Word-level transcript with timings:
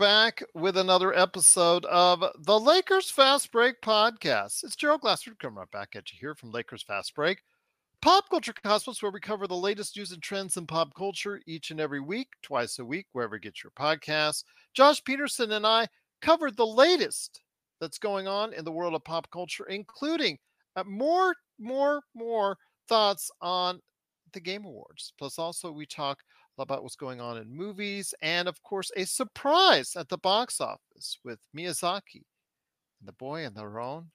back 0.00 0.42
with 0.54 0.78
another 0.78 1.12
episode 1.12 1.84
of 1.84 2.24
the 2.38 2.58
Lakers 2.58 3.10
Fast 3.10 3.52
Break 3.52 3.82
podcast. 3.82 4.64
It's 4.64 4.74
Gerald 4.74 5.02
Glassford 5.02 5.38
coming 5.38 5.58
right 5.58 5.70
back 5.70 5.90
at 5.94 6.10
you 6.10 6.16
here 6.18 6.34
from 6.34 6.52
Lakers 6.52 6.82
Fast 6.82 7.14
Break, 7.14 7.42
Pop 8.00 8.30
Culture 8.30 8.54
Cosmos, 8.64 9.02
where 9.02 9.12
we 9.12 9.20
cover 9.20 9.46
the 9.46 9.54
latest 9.54 9.98
news 9.98 10.12
and 10.12 10.22
trends 10.22 10.56
in 10.56 10.66
pop 10.66 10.94
culture 10.96 11.42
each 11.46 11.70
and 11.70 11.78
every 11.78 12.00
week, 12.00 12.28
twice 12.42 12.78
a 12.78 12.84
week, 12.84 13.08
wherever 13.12 13.36
you 13.36 13.42
get 13.42 13.62
your 13.62 13.72
podcasts. 13.72 14.42
Josh 14.72 15.04
Peterson 15.04 15.52
and 15.52 15.66
I 15.66 15.86
covered 16.22 16.56
the 16.56 16.66
latest 16.66 17.42
that's 17.78 17.98
going 17.98 18.26
on 18.26 18.54
in 18.54 18.64
the 18.64 18.72
world 18.72 18.94
of 18.94 19.04
pop 19.04 19.30
culture, 19.30 19.66
including 19.66 20.38
uh, 20.76 20.84
more, 20.84 21.34
more, 21.58 22.00
more 22.14 22.56
thoughts 22.88 23.30
on 23.42 23.78
the 24.32 24.40
Game 24.40 24.64
Awards. 24.64 25.12
Plus, 25.18 25.38
also 25.38 25.70
we 25.70 25.84
talk 25.84 26.20
about 26.60 26.82
what's 26.82 26.96
going 26.96 27.20
on 27.20 27.38
in 27.38 27.54
movies, 27.54 28.14
and 28.22 28.48
of 28.48 28.62
course, 28.62 28.90
a 28.96 29.04
surprise 29.04 29.96
at 29.96 30.08
the 30.08 30.18
box 30.18 30.60
office 30.60 31.18
with 31.24 31.38
Miyazaki 31.56 32.24
and 33.00 33.06
the 33.06 33.12
boy 33.12 33.44
and 33.44 33.54
the 33.54 33.60
Heron 33.60 34.10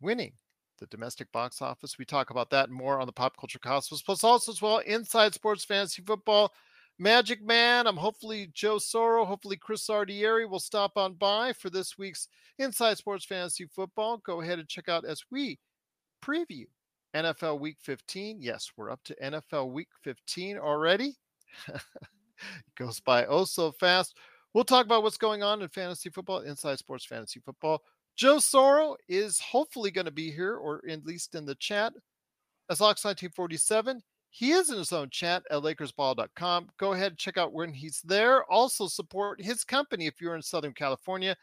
winning 0.00 0.32
the 0.78 0.86
domestic 0.86 1.30
box 1.32 1.60
office. 1.60 1.98
We 1.98 2.04
talk 2.04 2.30
about 2.30 2.50
that 2.50 2.70
more 2.70 3.00
on 3.00 3.06
the 3.06 3.12
Pop 3.12 3.36
Culture 3.38 3.58
Cosmos, 3.58 4.02
plus 4.02 4.24
also 4.24 4.52
as 4.52 4.62
well 4.62 4.78
inside 4.78 5.34
sports 5.34 5.64
fantasy 5.64 6.02
football. 6.02 6.52
Magic 7.00 7.42
Man. 7.42 7.86
I'm 7.86 7.96
hopefully 7.96 8.50
Joe 8.52 8.76
Soro, 8.76 9.26
hopefully 9.26 9.56
Chris 9.56 9.88
Ardieri 9.88 10.48
will 10.48 10.60
stop 10.60 10.92
on 10.96 11.14
by 11.14 11.54
for 11.54 11.70
this 11.70 11.96
week's 11.96 12.28
Inside 12.58 12.98
Sports 12.98 13.24
Fantasy 13.24 13.64
Football. 13.74 14.18
Go 14.18 14.42
ahead 14.42 14.58
and 14.58 14.68
check 14.68 14.90
out 14.90 15.06
as 15.06 15.22
we 15.30 15.58
preview 16.22 16.66
NFL 17.16 17.58
Week 17.58 17.78
15. 17.80 18.42
Yes, 18.42 18.70
we're 18.76 18.90
up 18.90 19.00
to 19.04 19.16
NFL 19.16 19.72
Week 19.72 19.88
15 20.04 20.58
already. 20.58 21.16
goes 22.78 23.00
by 23.00 23.26
oh 23.26 23.44
so 23.44 23.72
fast. 23.72 24.16
We'll 24.52 24.64
talk 24.64 24.84
about 24.84 25.02
what's 25.02 25.16
going 25.16 25.42
on 25.42 25.62
in 25.62 25.68
fantasy 25.68 26.10
football, 26.10 26.40
inside 26.40 26.78
sports 26.78 27.04
fantasy 27.04 27.40
football. 27.40 27.82
Joe 28.16 28.36
Soro 28.36 28.96
is 29.08 29.38
hopefully 29.38 29.90
going 29.90 30.06
to 30.06 30.10
be 30.10 30.30
here, 30.30 30.56
or 30.56 30.82
at 30.88 31.06
least 31.06 31.34
in 31.34 31.46
the 31.46 31.54
chat. 31.54 31.92
As 32.68 32.80
Locks 32.80 33.04
1947, 33.04 34.02
he 34.30 34.52
is 34.52 34.70
in 34.70 34.78
his 34.78 34.92
own 34.92 35.10
chat 35.10 35.42
at 35.50 35.62
LakersBall.com. 35.62 36.68
Go 36.78 36.92
ahead 36.92 37.12
and 37.12 37.18
check 37.18 37.36
out 37.36 37.52
when 37.52 37.72
he's 37.72 38.00
there. 38.02 38.44
Also 38.50 38.86
support 38.86 39.40
his 39.40 39.64
company 39.64 40.06
if 40.06 40.20
you're 40.20 40.36
in 40.36 40.42
Southern 40.42 40.72
California 40.72 41.36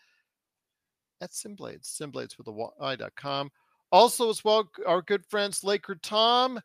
at 1.21 1.31
Simblades, 1.31 1.85
Simblades 1.85 2.37
with 2.37 2.47
a 2.47 2.51
Y.com. 2.51 3.51
Also, 3.91 4.29
as 4.29 4.43
well, 4.43 4.69
our 4.85 5.01
good 5.01 5.25
friends 5.25 5.63
Laker 5.63 5.95
Tom 5.95 6.59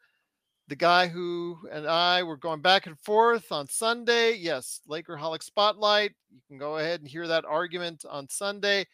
the 0.69 0.77
guy 0.77 1.09
who 1.09 1.59
and 1.71 1.87
I 1.87 2.23
were 2.23 2.37
going 2.37 2.61
back 2.61 2.87
and 2.87 2.99
forth 3.01 3.51
on 3.51 3.69
Sunday. 3.69 4.35
Yes, 4.35 4.81
Lakerholic 4.89 5.43
Spotlight. 5.43 6.13
You 6.31 6.41
can 6.49 6.59
go 6.59 6.79
ahead 6.79 7.01
and 7.01 7.09
hear 7.09 7.27
that 7.27 7.45
argument 7.45 8.05
on 8.09 8.29
Sunday. 8.29 8.87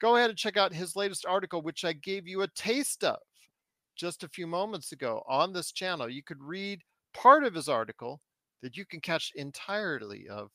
Go 0.00 0.16
ahead 0.16 0.30
and 0.30 0.38
check 0.38 0.56
out 0.56 0.72
his 0.72 0.96
latest 0.96 1.26
article, 1.26 1.60
which 1.60 1.84
I 1.84 1.92
gave 1.92 2.26
you 2.26 2.42
a 2.42 2.48
taste 2.48 3.02
of 3.04 3.18
just 3.96 4.22
a 4.22 4.28
few 4.28 4.46
moments 4.46 4.92
ago 4.92 5.24
on 5.28 5.52
this 5.52 5.72
channel. 5.72 6.08
You 6.08 6.22
could 6.22 6.40
read 6.40 6.82
part 7.12 7.44
of 7.44 7.54
his 7.54 7.68
article 7.68 8.20
that 8.62 8.76
you 8.76 8.84
can 8.84 9.00
catch 9.00 9.32
entirely 9.34 10.28
of 10.28 10.50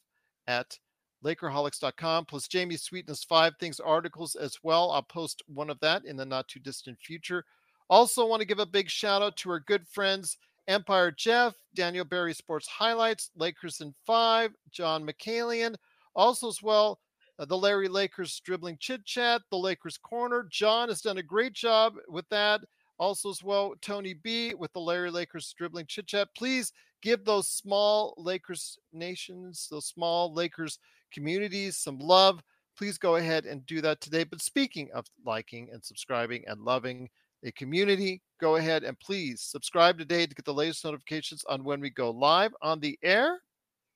at 0.47 0.79
Lakerholics.com, 1.23 2.25
plus 2.25 2.47
Jamie 2.47 2.77
Sweetness 2.77 3.23
Five 3.23 3.53
Things 3.59 3.79
articles 3.79 4.35
as 4.35 4.57
well. 4.63 4.91
I'll 4.91 5.03
post 5.03 5.41
one 5.47 5.69
of 5.69 5.79
that 5.79 6.05
in 6.05 6.17
the 6.17 6.25
not 6.25 6.47
too 6.47 6.59
distant 6.59 6.99
future. 6.99 7.45
Also, 7.89 8.25
want 8.25 8.41
to 8.41 8.47
give 8.47 8.59
a 8.59 8.65
big 8.65 8.89
shout 8.89 9.21
out 9.21 9.37
to 9.37 9.49
our 9.49 9.59
good 9.59 9.87
friends 9.87 10.37
Empire 10.67 11.11
Jeff, 11.11 11.55
Daniel 11.75 12.05
Barry 12.05 12.33
Sports 12.33 12.67
Highlights, 12.67 13.31
Lakers 13.35 13.81
in 13.81 13.93
Five, 14.05 14.51
John 14.71 15.05
McCallion. 15.05 15.75
Also, 16.15 16.47
as 16.47 16.61
well, 16.61 16.99
uh, 17.39 17.45
the 17.45 17.57
Larry 17.57 17.87
Lakers 17.87 18.39
Dribbling 18.45 18.77
Chit 18.79 19.05
Chat, 19.05 19.41
the 19.49 19.57
Lakers 19.57 19.97
Corner. 19.97 20.47
John 20.49 20.89
has 20.89 21.01
done 21.01 21.17
a 21.17 21.23
great 21.23 21.53
job 21.53 21.95
with 22.07 22.27
that. 22.29 22.61
Also, 22.99 23.29
as 23.29 23.43
well, 23.43 23.73
Tony 23.81 24.13
B 24.13 24.53
with 24.53 24.71
the 24.73 24.79
Larry 24.79 25.09
Lakers 25.11 25.53
Dribbling 25.57 25.87
Chit 25.87 26.07
Chat. 26.07 26.29
Please 26.37 26.71
give 27.01 27.25
those 27.25 27.47
small 27.49 28.13
Lakers 28.17 28.77
nations, 28.93 29.67
those 29.69 29.87
small 29.87 30.33
Lakers 30.33 30.79
communities 31.11 31.77
some 31.77 31.99
love. 31.99 32.41
Please 32.77 32.97
go 32.97 33.17
ahead 33.17 33.45
and 33.45 33.65
do 33.65 33.81
that 33.81 34.01
today. 34.01 34.23
But 34.23 34.41
speaking 34.41 34.89
of 34.93 35.05
liking 35.25 35.69
and 35.71 35.83
subscribing 35.83 36.43
and 36.47 36.61
loving, 36.61 37.09
a 37.43 37.51
community, 37.51 38.21
go 38.39 38.55
ahead 38.55 38.83
and 38.83 38.99
please 38.99 39.41
subscribe 39.41 39.97
today 39.97 40.25
to 40.25 40.35
get 40.35 40.45
the 40.45 40.53
latest 40.53 40.83
notifications 40.85 41.43
on 41.45 41.63
when 41.63 41.81
we 41.81 41.89
go 41.89 42.11
live 42.11 42.53
on 42.61 42.79
the 42.79 42.97
air 43.03 43.39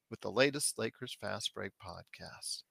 with 0.09 0.19
the 0.22 0.31
latest 0.31 0.78
Lakers 0.78 1.16
Fast 1.19 1.53
Break 1.53 1.72
podcast. 1.84 2.63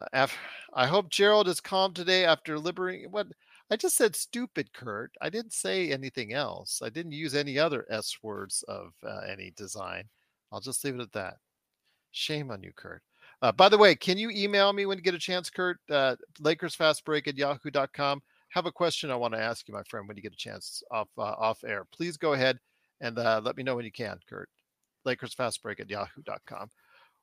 Uh, 0.00 0.06
after, 0.12 0.38
I 0.74 0.86
hope 0.86 1.10
Gerald 1.10 1.48
is 1.48 1.60
calm 1.60 1.94
today 1.94 2.24
after 2.24 2.58
liberating 2.58 3.10
what 3.10 3.28
I 3.70 3.76
just 3.76 3.96
said 3.96 4.14
stupid, 4.14 4.72
Kurt. 4.72 5.12
I 5.20 5.30
didn't 5.30 5.52
say 5.52 5.90
anything 5.90 6.32
else. 6.32 6.82
I 6.84 6.88
didn't 6.88 7.12
use 7.12 7.34
any 7.34 7.58
other 7.58 7.86
S 7.90 8.18
words 8.22 8.62
of 8.68 8.92
uh, 9.04 9.20
any 9.28 9.52
design. 9.56 10.04
I'll 10.52 10.60
just 10.60 10.84
leave 10.84 10.94
it 10.96 11.00
at 11.00 11.12
that. 11.12 11.38
Shame 12.12 12.50
on 12.50 12.62
you, 12.62 12.72
Kurt. 12.76 13.02
Uh, 13.42 13.52
by 13.52 13.68
the 13.68 13.78
way, 13.78 13.94
can 13.94 14.18
you 14.18 14.30
email 14.30 14.72
me 14.72 14.86
when 14.86 14.98
you 14.98 15.04
get 15.04 15.14
a 15.14 15.18
chance, 15.18 15.50
Kurt? 15.50 15.78
Uh, 15.90 16.16
LakersFastBreak 16.40 17.26
at 17.28 17.36
yahoo.com 17.36 18.22
have 18.50 18.66
a 18.66 18.72
question 18.72 19.10
I 19.10 19.16
want 19.16 19.34
to 19.34 19.40
ask 19.40 19.68
you, 19.68 19.74
my 19.74 19.82
friend, 19.88 20.06
when 20.06 20.16
you 20.16 20.22
get 20.22 20.32
a 20.32 20.36
chance 20.36 20.82
off 20.90 21.08
uh, 21.18 21.22
off 21.22 21.64
air. 21.64 21.86
Please 21.92 22.16
go 22.16 22.32
ahead 22.32 22.58
and 23.00 23.18
uh, 23.18 23.40
let 23.44 23.56
me 23.56 23.62
know 23.62 23.76
when 23.76 23.84
you 23.84 23.92
can, 23.92 24.18
Kurt. 24.28 24.48
Lakers 25.04 25.34
Fast 25.34 25.62
Break 25.62 25.80
at 25.80 25.90
yahoo.com. 25.90 26.68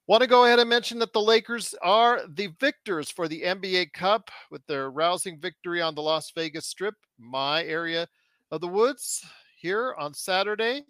Want 0.06 0.22
to 0.22 0.28
go 0.28 0.46
ahead 0.46 0.60
and 0.60 0.70
mention 0.70 1.00
that 1.00 1.14
the 1.14 1.22
Lakers 1.22 1.74
are 1.82 2.22
the 2.28 2.48
victors 2.60 3.10
for 3.10 3.28
the 3.28 3.42
NBA 3.42 3.94
Cup 3.94 4.30
with 4.52 4.66
their 4.68 4.92
rousing 4.92 5.40
victory 5.40 5.82
on 5.82 5.96
the 5.96 6.02
Las 6.02 6.32
Vegas 6.36 6.68
Strip, 6.68 6.96
my 7.18 7.64
area 7.64 8.08
of 8.52 8.60
the 8.60 8.68
woods, 8.68 9.26
here 9.58 9.96
on 9.98 10.14
Saturday. 10.14 10.84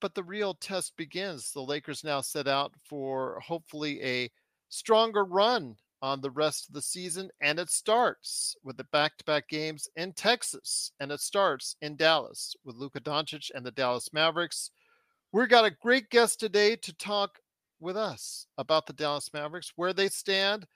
But 0.00 0.14
the 0.14 0.22
real 0.22 0.54
test 0.54 0.96
begins. 0.96 1.52
The 1.52 1.60
Lakers 1.60 2.04
now 2.04 2.20
set 2.20 2.46
out 2.46 2.72
for 2.88 3.40
hopefully 3.44 4.00
a 4.02 4.30
stronger 4.68 5.24
run 5.24 5.74
on 6.02 6.20
the 6.20 6.30
rest 6.30 6.68
of 6.68 6.74
the 6.74 6.82
season. 6.82 7.30
And 7.40 7.58
it 7.58 7.70
starts 7.70 8.56
with 8.62 8.76
the 8.76 8.84
back 8.84 9.16
to 9.18 9.24
back 9.24 9.48
games 9.48 9.88
in 9.96 10.12
Texas. 10.12 10.92
And 11.00 11.10
it 11.12 11.20
starts 11.20 11.76
in 11.82 11.96
Dallas 11.96 12.54
with 12.64 12.76
Luka 12.76 13.00
Doncic 13.00 13.50
and 13.54 13.64
the 13.64 13.70
Dallas 13.70 14.12
Mavericks. 14.12 14.70
We've 15.32 15.48
got 15.48 15.64
a 15.64 15.70
great 15.70 16.10
guest 16.10 16.40
today 16.40 16.76
to 16.76 16.94
talk 16.96 17.38
with 17.80 17.96
us 17.96 18.46
about 18.56 18.86
the 18.86 18.92
Dallas 18.92 19.30
Mavericks, 19.32 19.72
where 19.76 19.92
they 19.92 20.08
stand, 20.08 20.66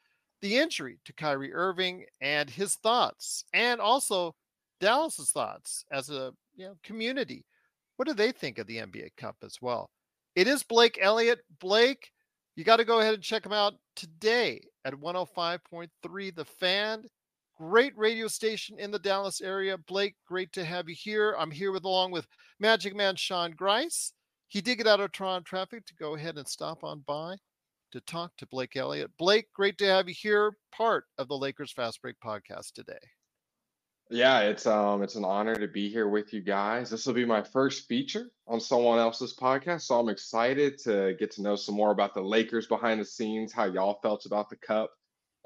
the 0.41 0.57
injury 0.57 0.99
to 1.05 1.13
Kyrie 1.13 1.53
Irving, 1.53 2.05
and 2.21 2.49
his 2.51 2.77
thoughts, 2.77 3.45
and 3.53 3.81
also 3.81 4.35
Dallas's 4.81 5.31
thoughts 5.31 5.85
as 5.91 6.11
a 6.11 6.33
you 6.55 6.67
know, 6.67 6.77
community 6.83 7.47
what 7.97 8.09
do 8.09 8.15
they 8.15 8.33
think 8.33 8.59
of 8.59 8.67
the 8.67 8.79
NBA 8.79 9.11
Cup 9.17 9.37
as 9.45 9.59
well? 9.61 9.91
It 10.35 10.49
is 10.49 10.63
Blake 10.63 10.99
Elliott. 11.01 11.41
Blake, 11.61 12.11
you 12.57 12.65
got 12.65 12.77
to 12.77 12.85
go 12.85 13.01
ahead 13.01 13.15
and 13.15 13.23
check 13.23 13.43
them 13.43 13.53
out 13.53 13.75
today 13.97 14.61
at 14.85 14.95
105.3 14.95 16.35
The 16.35 16.45
Fan. 16.45 17.05
Great 17.57 17.97
radio 17.97 18.27
station 18.29 18.79
in 18.79 18.91
the 18.91 18.99
Dallas 18.99 19.41
area. 19.41 19.79
Blake, 19.79 20.17
great 20.27 20.53
to 20.53 20.65
have 20.65 20.89
you 20.89 20.95
here. 20.99 21.35
I'm 21.39 21.51
here 21.51 21.73
with 21.73 21.85
along 21.85 22.11
with 22.11 22.27
Magic 22.61 22.95
Man 22.95 23.17
Sean 23.17 23.53
Grice. 23.53 24.13
He 24.49 24.61
did 24.61 24.77
get 24.77 24.87
out 24.87 25.01
of 25.01 25.13
Toronto 25.13 25.45
traffic 25.45 25.87
to 25.87 25.95
go 25.95 26.15
ahead 26.15 26.37
and 26.37 26.47
stop 26.47 26.85
on 26.85 27.05
by 27.07 27.37
to 27.93 28.01
talk 28.01 28.33
to 28.39 28.47
Blake 28.47 28.77
Elliott. 28.77 29.11
Blake, 29.19 29.47
great 29.55 29.79
to 29.79 29.87
have 29.87 30.09
you 30.09 30.15
here, 30.19 30.57
part 30.75 31.05
of 31.19 31.29
the 31.29 31.37
Lakers 31.37 31.73
Fast 31.73 32.03
Break 32.03 32.17
podcast 32.25 32.73
today. 32.73 32.99
Yeah, 34.13 34.41
it's 34.41 34.67
um 34.67 35.03
it's 35.03 35.15
an 35.15 35.25
honor 35.25 35.55
to 35.55 35.67
be 35.67 35.89
here 35.89 36.07
with 36.07 36.35
you 36.35 36.43
guys. 36.43 36.91
This 36.91 37.07
will 37.07 37.15
be 37.15 37.25
my 37.25 37.43
first 37.43 37.89
feature 37.89 38.31
on 38.47 38.61
someone 38.61 38.99
else's 38.99 39.35
podcast, 39.35 39.83
so 39.83 39.99
I'm 39.99 40.11
excited 40.11 40.77
to 40.81 41.15
get 41.19 41.31
to 41.33 41.43
know 41.43 41.57
some 41.57 41.77
more 41.77 41.93
about 41.93 42.13
the 42.13 42.21
Lakers 42.21 42.67
behind 42.67 43.01
the 43.01 43.07
scenes, 43.07 43.55
how 43.55 43.65
y'all 43.65 44.01
felt 44.03 44.27
about 44.27 44.51
the 44.51 44.57
cup. 44.57 44.91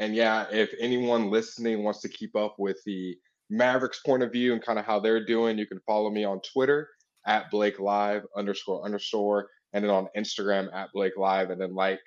And 0.00 0.16
yeah, 0.16 0.46
if 0.50 0.74
anyone 0.80 1.30
listening 1.30 1.84
wants 1.84 2.00
to 2.00 2.08
keep 2.08 2.34
up 2.34 2.56
with 2.58 2.82
the 2.84 3.16
Mavericks 3.50 4.00
point 4.00 4.24
of 4.24 4.32
view 4.32 4.52
and 4.52 4.60
kind 4.60 4.80
of 4.80 4.84
how 4.84 4.98
they're 4.98 5.24
doing, 5.24 5.58
you 5.58 5.66
can 5.66 5.80
follow 5.86 6.10
me 6.10 6.24
on 6.24 6.40
Twitter 6.40 6.88
at 7.24 7.52
Blake 7.52 7.78
Live 7.78 8.26
underscore 8.36 8.84
underscore, 8.84 9.48
and 9.74 9.84
then 9.84 9.92
on 9.92 10.08
Instagram 10.16 10.74
at 10.74 10.88
Blake 10.92 11.16
Live. 11.16 11.50
And 11.50 11.60
then 11.60 11.76
like 11.76 12.00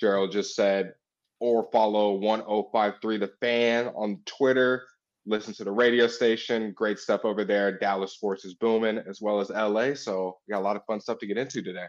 Gerald 0.00 0.32
just 0.32 0.56
said, 0.56 0.94
or 1.38 1.68
follow 1.70 2.14
1053 2.14 3.18
The 3.18 3.30
Fan 3.40 3.86
on 3.94 4.18
Twitter. 4.26 4.86
Listen 5.26 5.54
to 5.54 5.64
the 5.64 5.72
radio 5.72 6.06
station. 6.06 6.72
Great 6.72 6.98
stuff 6.98 7.24
over 7.24 7.44
there. 7.44 7.78
Dallas 7.78 8.12
sports 8.12 8.44
is 8.44 8.54
booming 8.54 8.98
as 9.08 9.20
well 9.20 9.40
as 9.40 9.50
LA. 9.50 9.94
So 9.94 10.38
we 10.46 10.52
got 10.52 10.60
a 10.60 10.64
lot 10.64 10.76
of 10.76 10.84
fun 10.86 11.00
stuff 11.00 11.18
to 11.18 11.26
get 11.26 11.38
into 11.38 11.62
today. 11.62 11.86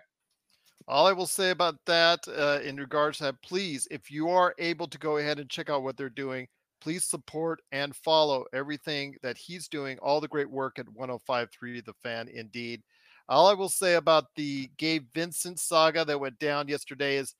All 0.88 1.08
I 1.08 1.14
will 1.14 1.28
say 1.28 1.50
about 1.50 1.76
that 1.88 2.20
uh, 2.28 2.60
in 2.64 2.78
regards 2.78 3.18
to 3.18 3.26
that, 3.26 3.42
please, 3.42 3.88
if 3.90 4.12
you 4.12 4.30
are 4.30 4.54
able 4.60 4.88
to 4.88 4.98
go 4.98 5.18
ahead 5.18 5.40
and 5.40 5.50
check 5.50 5.70
out 5.70 5.84
what 5.84 5.98
they're 5.98 6.10
doing, 6.10 6.48
please 6.80 7.04
support 7.04 7.62
and 7.72 7.96
follow 7.96 8.46
everything 8.54 9.16
that 9.24 9.38
he's 9.38 9.68
doing, 9.68 9.98
all 10.00 10.22
the 10.22 10.28
great 10.28 10.50
work 10.50 10.78
at 10.78 10.88
1053 10.90 11.82
The 11.82 11.94
Fan, 12.04 12.28
indeed. 12.28 12.84
All 13.28 13.48
I 13.48 13.54
will 13.54 13.70
say 13.70 13.96
about 13.96 14.26
the 14.36 14.70
Gabe 14.78 15.08
Vincent 15.16 15.60
saga 15.60 16.06
that 16.06 16.20
went 16.20 16.38
down 16.38 16.68
yesterday 16.68 17.18
is 17.18 17.34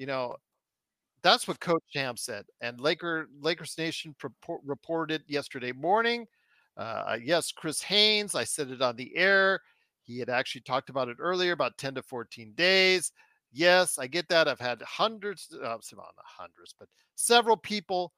you 0.00 0.06
know, 0.06 0.34
that's 1.22 1.46
what 1.48 1.60
Coach 1.60 1.82
Ham 1.94 2.16
said. 2.16 2.44
And 2.60 2.80
Laker 2.80 3.28
Lakers 3.40 3.76
Nation 3.78 4.14
purport, 4.18 4.60
reported 4.64 5.22
yesterday 5.26 5.72
morning. 5.72 6.26
Uh, 6.76 7.18
yes, 7.22 7.52
Chris 7.52 7.82
Haynes. 7.82 8.34
I 8.34 8.44
said 8.44 8.70
it 8.70 8.82
on 8.82 8.96
the 8.96 9.14
air. 9.16 9.60
He 10.02 10.18
had 10.18 10.30
actually 10.30 10.62
talked 10.62 10.90
about 10.90 11.08
it 11.08 11.18
earlier, 11.20 11.52
about 11.52 11.78
10 11.78 11.94
to 11.96 12.02
14 12.02 12.52
days. 12.56 13.12
Yes, 13.52 13.98
I 13.98 14.06
get 14.06 14.28
that. 14.28 14.48
I've 14.48 14.60
had 14.60 14.80
hundreds, 14.82 15.48
uh, 15.52 15.58
not 15.68 16.14
hundreds, 16.24 16.74
but 16.78 16.88
several 17.16 17.56
people 17.56 18.12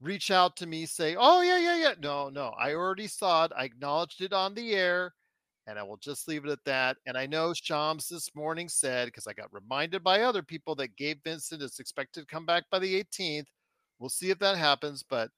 reach 0.00 0.30
out 0.30 0.56
to 0.58 0.66
me, 0.66 0.86
say, 0.86 1.16
"Oh 1.18 1.40
yeah, 1.42 1.58
yeah, 1.58 1.76
yeah." 1.76 1.94
No, 2.00 2.28
no, 2.30 2.48
I 2.58 2.74
already 2.74 3.06
saw 3.08 3.44
it. 3.44 3.52
I 3.56 3.64
acknowledged 3.64 4.20
it 4.22 4.32
on 4.32 4.54
the 4.54 4.74
air. 4.74 5.14
And 5.66 5.78
I 5.78 5.82
will 5.82 5.96
just 5.96 6.28
leave 6.28 6.44
it 6.44 6.50
at 6.50 6.64
that. 6.66 6.98
And 7.06 7.16
I 7.16 7.26
know 7.26 7.54
Shams 7.54 8.08
this 8.08 8.34
morning 8.34 8.68
said, 8.68 9.06
because 9.06 9.26
I 9.26 9.32
got 9.32 9.52
reminded 9.52 10.04
by 10.04 10.22
other 10.22 10.42
people 10.42 10.74
that 10.76 10.96
Gabe 10.96 11.20
Vincent 11.24 11.62
is 11.62 11.78
expected 11.78 12.20
to 12.20 12.26
come 12.26 12.44
back 12.44 12.64
by 12.70 12.78
the 12.78 13.02
18th. 13.02 13.46
We'll 13.98 14.10
see 14.10 14.30
if 14.30 14.38
that 14.40 14.58
happens. 14.58 15.02
But 15.02 15.30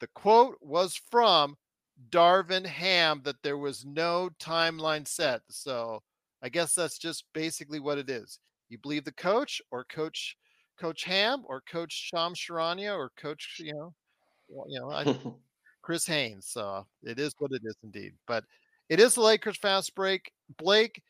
the 0.00 0.08
quote 0.08 0.58
was 0.60 1.00
from 1.10 1.56
Darvin 2.10 2.66
Ham 2.66 3.22
that 3.24 3.42
there 3.42 3.56
was 3.56 3.86
no 3.86 4.30
timeline 4.38 5.08
set. 5.08 5.40
So 5.48 6.02
I 6.42 6.50
guess 6.50 6.74
that's 6.74 6.98
just 6.98 7.24
basically 7.32 7.80
what 7.80 7.98
it 7.98 8.10
is. 8.10 8.38
You 8.68 8.78
believe 8.78 9.04
the 9.04 9.12
coach 9.12 9.62
or 9.70 9.84
coach 9.84 10.36
Coach 10.78 11.04
Ham 11.04 11.44
or 11.46 11.60
Coach 11.62 12.10
Shams 12.12 12.38
Charania 12.38 12.96
or 12.96 13.10
Coach, 13.16 13.56
you 13.60 13.72
know, 13.72 13.94
you 14.66 14.80
know, 14.80 14.90
I, 14.90 15.04
Chris 15.82 16.06
Haynes. 16.06 16.46
So 16.46 16.86
it 17.02 17.18
is 17.18 17.34
what 17.38 17.52
it 17.52 17.62
is 17.64 17.76
indeed. 17.82 18.12
But 18.26 18.44
it 18.88 19.00
is 19.00 19.14
the 19.14 19.22
Lakers 19.22 19.56
fast 19.56 19.94
break. 19.94 20.30
Blake, 20.58 21.02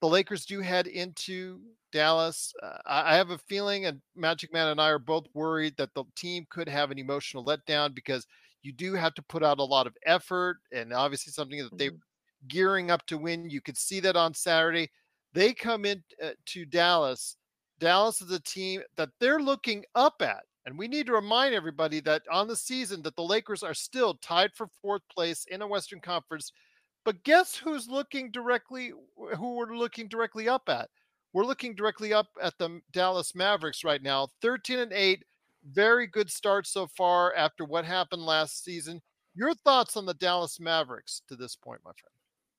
the 0.00 0.08
Lakers 0.08 0.44
do 0.44 0.60
head 0.60 0.86
into 0.86 1.60
Dallas. 1.92 2.52
Uh, 2.62 2.78
I 2.86 3.16
have 3.16 3.30
a 3.30 3.38
feeling, 3.38 3.86
and 3.86 4.00
Magic 4.14 4.52
Man 4.52 4.68
and 4.68 4.80
I 4.80 4.90
are 4.90 4.98
both 4.98 5.26
worried 5.34 5.74
that 5.78 5.94
the 5.94 6.04
team 6.16 6.46
could 6.50 6.68
have 6.68 6.90
an 6.90 6.98
emotional 6.98 7.44
letdown 7.44 7.94
because 7.94 8.26
you 8.62 8.72
do 8.72 8.94
have 8.94 9.14
to 9.14 9.22
put 9.22 9.44
out 9.44 9.58
a 9.58 9.64
lot 9.64 9.86
of 9.86 9.96
effort 10.04 10.58
and 10.72 10.92
obviously 10.92 11.32
something 11.32 11.58
that 11.58 11.78
they're 11.78 11.92
mm-hmm. 11.92 12.48
gearing 12.48 12.90
up 12.90 13.06
to 13.06 13.16
win. 13.16 13.48
You 13.48 13.60
could 13.60 13.78
see 13.78 14.00
that 14.00 14.16
on 14.16 14.34
Saturday. 14.34 14.90
They 15.32 15.54
come 15.54 15.84
in 15.84 16.02
uh, 16.22 16.30
to 16.46 16.64
Dallas. 16.64 17.36
Dallas 17.78 18.20
is 18.20 18.30
a 18.30 18.40
team 18.40 18.82
that 18.96 19.10
they're 19.20 19.40
looking 19.40 19.84
up 19.94 20.16
at. 20.20 20.42
And 20.64 20.76
we 20.76 20.88
need 20.88 21.06
to 21.06 21.12
remind 21.12 21.54
everybody 21.54 22.00
that 22.00 22.22
on 22.30 22.48
the 22.48 22.56
season 22.56 23.02
that 23.02 23.14
the 23.14 23.22
Lakers 23.22 23.62
are 23.62 23.74
still 23.74 24.14
tied 24.14 24.50
for 24.54 24.66
fourth 24.82 25.02
place 25.14 25.44
in 25.48 25.62
a 25.62 25.66
Western 25.66 26.00
Conference 26.00 26.50
but 27.06 27.22
guess 27.22 27.54
who's 27.56 27.88
looking 27.88 28.32
directly, 28.32 28.92
who 29.36 29.54
we're 29.54 29.76
looking 29.76 30.08
directly 30.08 30.48
up 30.48 30.68
at? 30.68 30.90
We're 31.32 31.44
looking 31.44 31.76
directly 31.76 32.12
up 32.12 32.26
at 32.42 32.58
the 32.58 32.80
Dallas 32.90 33.32
Mavericks 33.32 33.84
right 33.84 34.02
now, 34.02 34.28
13 34.42 34.80
and 34.80 34.92
8. 34.92 35.24
Very 35.70 36.08
good 36.08 36.28
start 36.30 36.66
so 36.66 36.88
far 36.88 37.32
after 37.36 37.64
what 37.64 37.84
happened 37.84 38.22
last 38.22 38.64
season. 38.64 39.00
Your 39.36 39.54
thoughts 39.54 39.96
on 39.96 40.04
the 40.04 40.14
Dallas 40.14 40.58
Mavericks 40.58 41.22
to 41.28 41.36
this 41.36 41.54
point, 41.54 41.80
my 41.84 41.92
friend? 41.92 42.12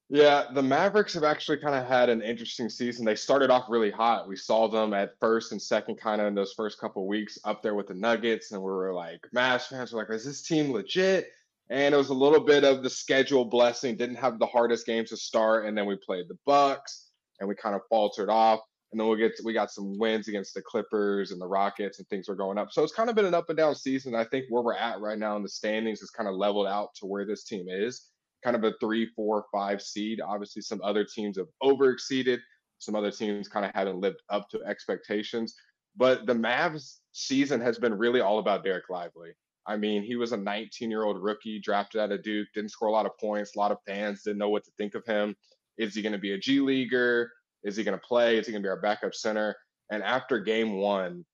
Yeah, 0.09 0.45
the 0.53 0.63
Mavericks 0.63 1.13
have 1.15 1.25
actually 1.25 1.57
kind 1.57 1.75
of 1.75 1.85
had 1.85 2.07
an 2.07 2.21
interesting 2.21 2.69
season. 2.69 3.03
They 3.03 3.15
started 3.15 3.49
off 3.49 3.65
really 3.67 3.91
hot. 3.91 4.29
We 4.29 4.37
saw 4.37 4.69
them 4.69 4.93
at 4.93 5.19
first 5.19 5.51
and 5.51 5.61
second, 5.61 5.95
kind 5.95 6.21
of 6.21 6.27
in 6.27 6.35
those 6.35 6.53
first 6.53 6.79
couple 6.79 7.05
weeks, 7.05 7.37
up 7.43 7.61
there 7.61 7.75
with 7.75 7.87
the 7.87 7.93
Nuggets, 7.93 8.53
and 8.53 8.61
we 8.61 8.71
were 8.71 8.93
like, 8.93 9.27
Mavs 9.35 9.67
fans 9.67 9.91
were 9.91 9.99
like, 9.99 10.09
"Is 10.09 10.23
this 10.23 10.41
team 10.41 10.71
legit?" 10.71 11.33
And 11.69 11.93
it 11.93 11.97
was 11.97 12.09
a 12.09 12.13
little 12.13 12.39
bit 12.39 12.63
of 12.63 12.81
the 12.81 12.89
schedule 12.89 13.45
blessing. 13.45 13.97
Didn't 13.97 14.15
have 14.15 14.39
the 14.39 14.45
hardest 14.45 14.85
games 14.85 15.09
to 15.09 15.17
start, 15.17 15.65
and 15.65 15.77
then 15.77 15.85
we 15.85 15.97
played 15.97 16.25
the 16.29 16.37
Bucks, 16.45 17.09
and 17.39 17.49
we 17.49 17.55
kind 17.55 17.75
of 17.75 17.81
faltered 17.89 18.29
off. 18.29 18.61
And 18.91 19.01
then 19.01 19.09
we 19.09 19.17
get 19.17 19.33
we 19.43 19.51
got 19.51 19.69
some 19.69 19.97
wins 19.99 20.29
against 20.29 20.53
the 20.53 20.61
Clippers 20.61 21.31
and 21.31 21.41
the 21.41 21.47
Rockets, 21.47 21.99
and 21.99 22.07
things 22.07 22.29
were 22.29 22.35
going 22.35 22.57
up. 22.57 22.71
So 22.71 22.83
it's 22.83 22.93
kind 22.93 23.09
of 23.09 23.17
been 23.17 23.25
an 23.25 23.33
up 23.33 23.49
and 23.49 23.57
down 23.57 23.75
season. 23.75 24.15
I 24.15 24.23
think 24.23 24.45
where 24.49 24.63
we're 24.63 24.75
at 24.75 25.01
right 25.01 25.19
now 25.19 25.35
in 25.35 25.43
the 25.43 25.49
standings 25.49 26.01
is 26.01 26.09
kind 26.09 26.29
of 26.29 26.35
leveled 26.35 26.67
out 26.67 26.89
to 26.95 27.05
where 27.05 27.25
this 27.25 27.43
team 27.43 27.65
is, 27.67 28.07
kind 28.45 28.55
of 28.55 28.63
a 28.63 28.73
three, 28.79 29.09
four, 29.13 29.45
five 29.51 29.81
seed. 29.81 30.21
Obviously, 30.21 30.61
some 30.61 30.79
other 30.83 31.03
teams 31.03 31.37
have 31.37 31.47
over 31.61 31.91
exceeded. 31.91 32.39
Some 32.79 32.95
other 32.95 33.11
teams 33.11 33.49
kind 33.49 33.65
of 33.65 33.71
haven't 33.73 33.99
lived 33.99 34.21
up 34.29 34.47
to 34.51 34.63
expectations. 34.63 35.53
But 35.97 36.25
the 36.25 36.33
Mavs 36.33 36.99
season 37.11 37.59
has 37.59 37.77
been 37.77 37.93
really 37.93 38.21
all 38.21 38.39
about 38.39 38.63
Dereck 38.63 38.83
Lively. 38.89 39.31
I 39.67 39.75
mean, 39.75 40.03
he 40.03 40.15
was 40.15 40.31
a 40.31 40.37
19 40.37 40.89
year 40.89 41.03
old 41.03 41.21
rookie 41.21 41.59
drafted 41.59 41.99
out 41.99 42.11
of 42.11 42.23
Duke, 42.23 42.47
didn't 42.53 42.71
score 42.71 42.87
a 42.87 42.91
lot 42.91 43.05
of 43.05 43.17
points. 43.19 43.55
A 43.55 43.59
lot 43.59 43.71
of 43.71 43.79
fans 43.85 44.23
didn't 44.23 44.37
know 44.37 44.49
what 44.49 44.63
to 44.63 44.71
think 44.77 44.95
of 44.95 45.05
him. 45.05 45.35
Is 45.77 45.93
he 45.93 46.01
going 46.01 46.13
to 46.13 46.17
be 46.17 46.31
a 46.31 46.37
G 46.37 46.59
Leaguer? 46.61 47.31
Is 47.63 47.75
he 47.75 47.83
going 47.83 47.97
to 47.97 48.05
play? 48.05 48.37
Is 48.37 48.45
he 48.45 48.53
going 48.53 48.63
to 48.63 48.65
be 48.65 48.69
our 48.69 48.81
backup 48.81 49.13
center? 49.13 49.55
And 49.91 50.01
after 50.03 50.39
game 50.39 50.77
one, 50.77 51.25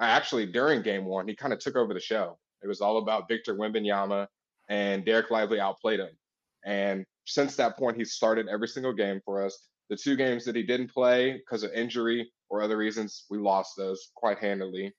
actually 0.00 0.46
during 0.46 0.82
game 0.82 1.04
one, 1.04 1.26
he 1.26 1.34
kind 1.34 1.52
of 1.52 1.58
took 1.58 1.76
over 1.76 1.94
the 1.94 2.00
show. 2.00 2.38
It 2.62 2.68
was 2.68 2.80
all 2.80 2.98
about 2.98 3.28
Victor 3.28 3.54
Wembanyama, 3.54 4.26
and 4.68 5.04
Dereck 5.04 5.30
Lively 5.30 5.60
outplayed 5.60 6.00
him. 6.00 6.10
And 6.64 7.04
since 7.24 7.56
that 7.56 7.78
point, 7.78 7.96
he 7.96 8.04
started 8.04 8.48
every 8.48 8.68
single 8.68 8.92
game 8.92 9.20
for 9.24 9.44
us. 9.44 9.68
The 9.90 9.96
two 9.96 10.16
games 10.16 10.44
that 10.44 10.56
he 10.56 10.62
didn't 10.62 10.92
play 10.92 11.32
because 11.32 11.62
of 11.62 11.72
injury 11.72 12.30
or 12.50 12.62
other 12.62 12.76
reasons, 12.76 13.24
we 13.30 13.38
lost 13.38 13.74
those 13.76 14.10
quite 14.14 14.38
handily. 14.38 14.92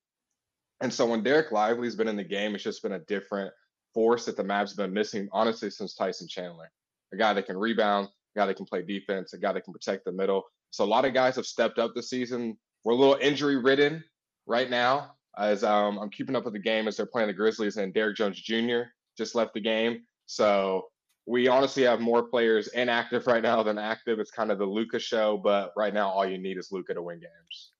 And 0.81 0.93
so 0.93 1.05
when 1.05 1.23
Dereck 1.23 1.51
Lively's 1.51 1.95
been 1.95 2.07
in 2.07 2.15
the 2.15 2.23
game, 2.23 2.55
it's 2.55 2.63
just 2.63 2.83
been 2.83 2.93
a 2.93 2.99
different 2.99 3.53
force 3.93 4.25
that 4.25 4.37
the 4.37 4.43
Mavs 4.43 4.69
have 4.69 4.77
been 4.77 4.93
missing, 4.93 5.27
honestly, 5.31 5.69
since 5.69 5.93
Tyson 5.93 6.27
Chandler. 6.27 6.71
A 7.13 7.17
guy 7.17 7.33
that 7.33 7.47
can 7.47 7.57
rebound, 7.57 8.07
a 8.35 8.39
guy 8.39 8.45
that 8.45 8.55
can 8.55 8.65
play 8.65 8.81
defense, 8.81 9.33
a 9.33 9.37
guy 9.37 9.51
that 9.51 9.63
can 9.63 9.73
protect 9.73 10.05
the 10.05 10.11
middle. 10.11 10.43
So 10.71 10.83
a 10.83 10.85
lot 10.85 11.05
of 11.05 11.13
guys 11.13 11.35
have 11.35 11.45
stepped 11.45 11.79
up 11.79 11.93
this 11.95 12.09
season. 12.09 12.57
We're 12.83 12.93
a 12.93 12.97
little 12.97 13.17
injury 13.19 13.57
ridden 13.57 14.03
right 14.45 14.69
now 14.69 15.15
as 15.37 15.63
um, 15.63 15.97
I'm 15.97 16.09
keeping 16.09 16.35
up 16.35 16.45
with 16.45 16.53
the 16.53 16.59
game 16.59 16.87
as 16.87 16.97
they're 16.97 17.05
playing 17.05 17.27
the 17.27 17.33
Grizzlies 17.33 17.77
and 17.77 17.93
Derrick 17.93 18.17
Jones 18.17 18.39
Jr. 18.39 18.81
just 19.17 19.35
left 19.35 19.53
the 19.53 19.61
game. 19.61 20.01
So 20.25 20.87
we 21.25 21.47
honestly 21.47 21.83
have 21.83 21.99
more 21.99 22.23
players 22.23 22.67
inactive 22.69 23.27
right 23.27 23.43
now 23.43 23.63
than 23.63 23.77
active. 23.77 24.19
It's 24.19 24.31
kind 24.31 24.51
of 24.51 24.59
the 24.59 24.65
Luka 24.65 24.99
show, 24.99 25.37
but 25.37 25.71
right 25.75 25.93
now 25.93 26.09
all 26.09 26.25
you 26.25 26.37
need 26.37 26.57
is 26.57 26.71
Luka 26.71 26.93
to 26.93 27.01
win 27.01 27.19
games. 27.19 27.71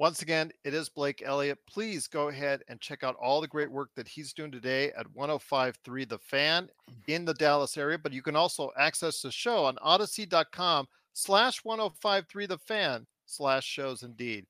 Once 0.00 0.22
again, 0.22 0.50
it 0.64 0.72
is 0.72 0.88
Blake 0.88 1.22
Elliott. 1.26 1.58
Please 1.68 2.06
go 2.06 2.28
ahead 2.28 2.62
and 2.68 2.80
check 2.80 3.04
out 3.04 3.16
all 3.16 3.38
the 3.38 3.46
great 3.46 3.70
work 3.70 3.90
that 3.96 4.08
he's 4.08 4.32
doing 4.32 4.50
today 4.50 4.90
at 4.92 5.06
1053 5.12 6.06
The 6.06 6.16
Fan 6.16 6.70
mm. 6.90 6.94
in 7.08 7.26
the 7.26 7.34
Dallas 7.34 7.76
area. 7.76 7.98
But 7.98 8.14
you 8.14 8.22
can 8.22 8.34
also 8.34 8.70
access 8.78 9.20
the 9.20 9.30
show 9.30 9.66
on 9.66 9.76
audacy.com 9.84 10.88
slash 11.12 11.62
1053 11.62 12.46
The 12.46 12.56
Fan 12.56 13.06
slash 13.26 13.66
shows 13.66 14.02
indeed. 14.02 14.46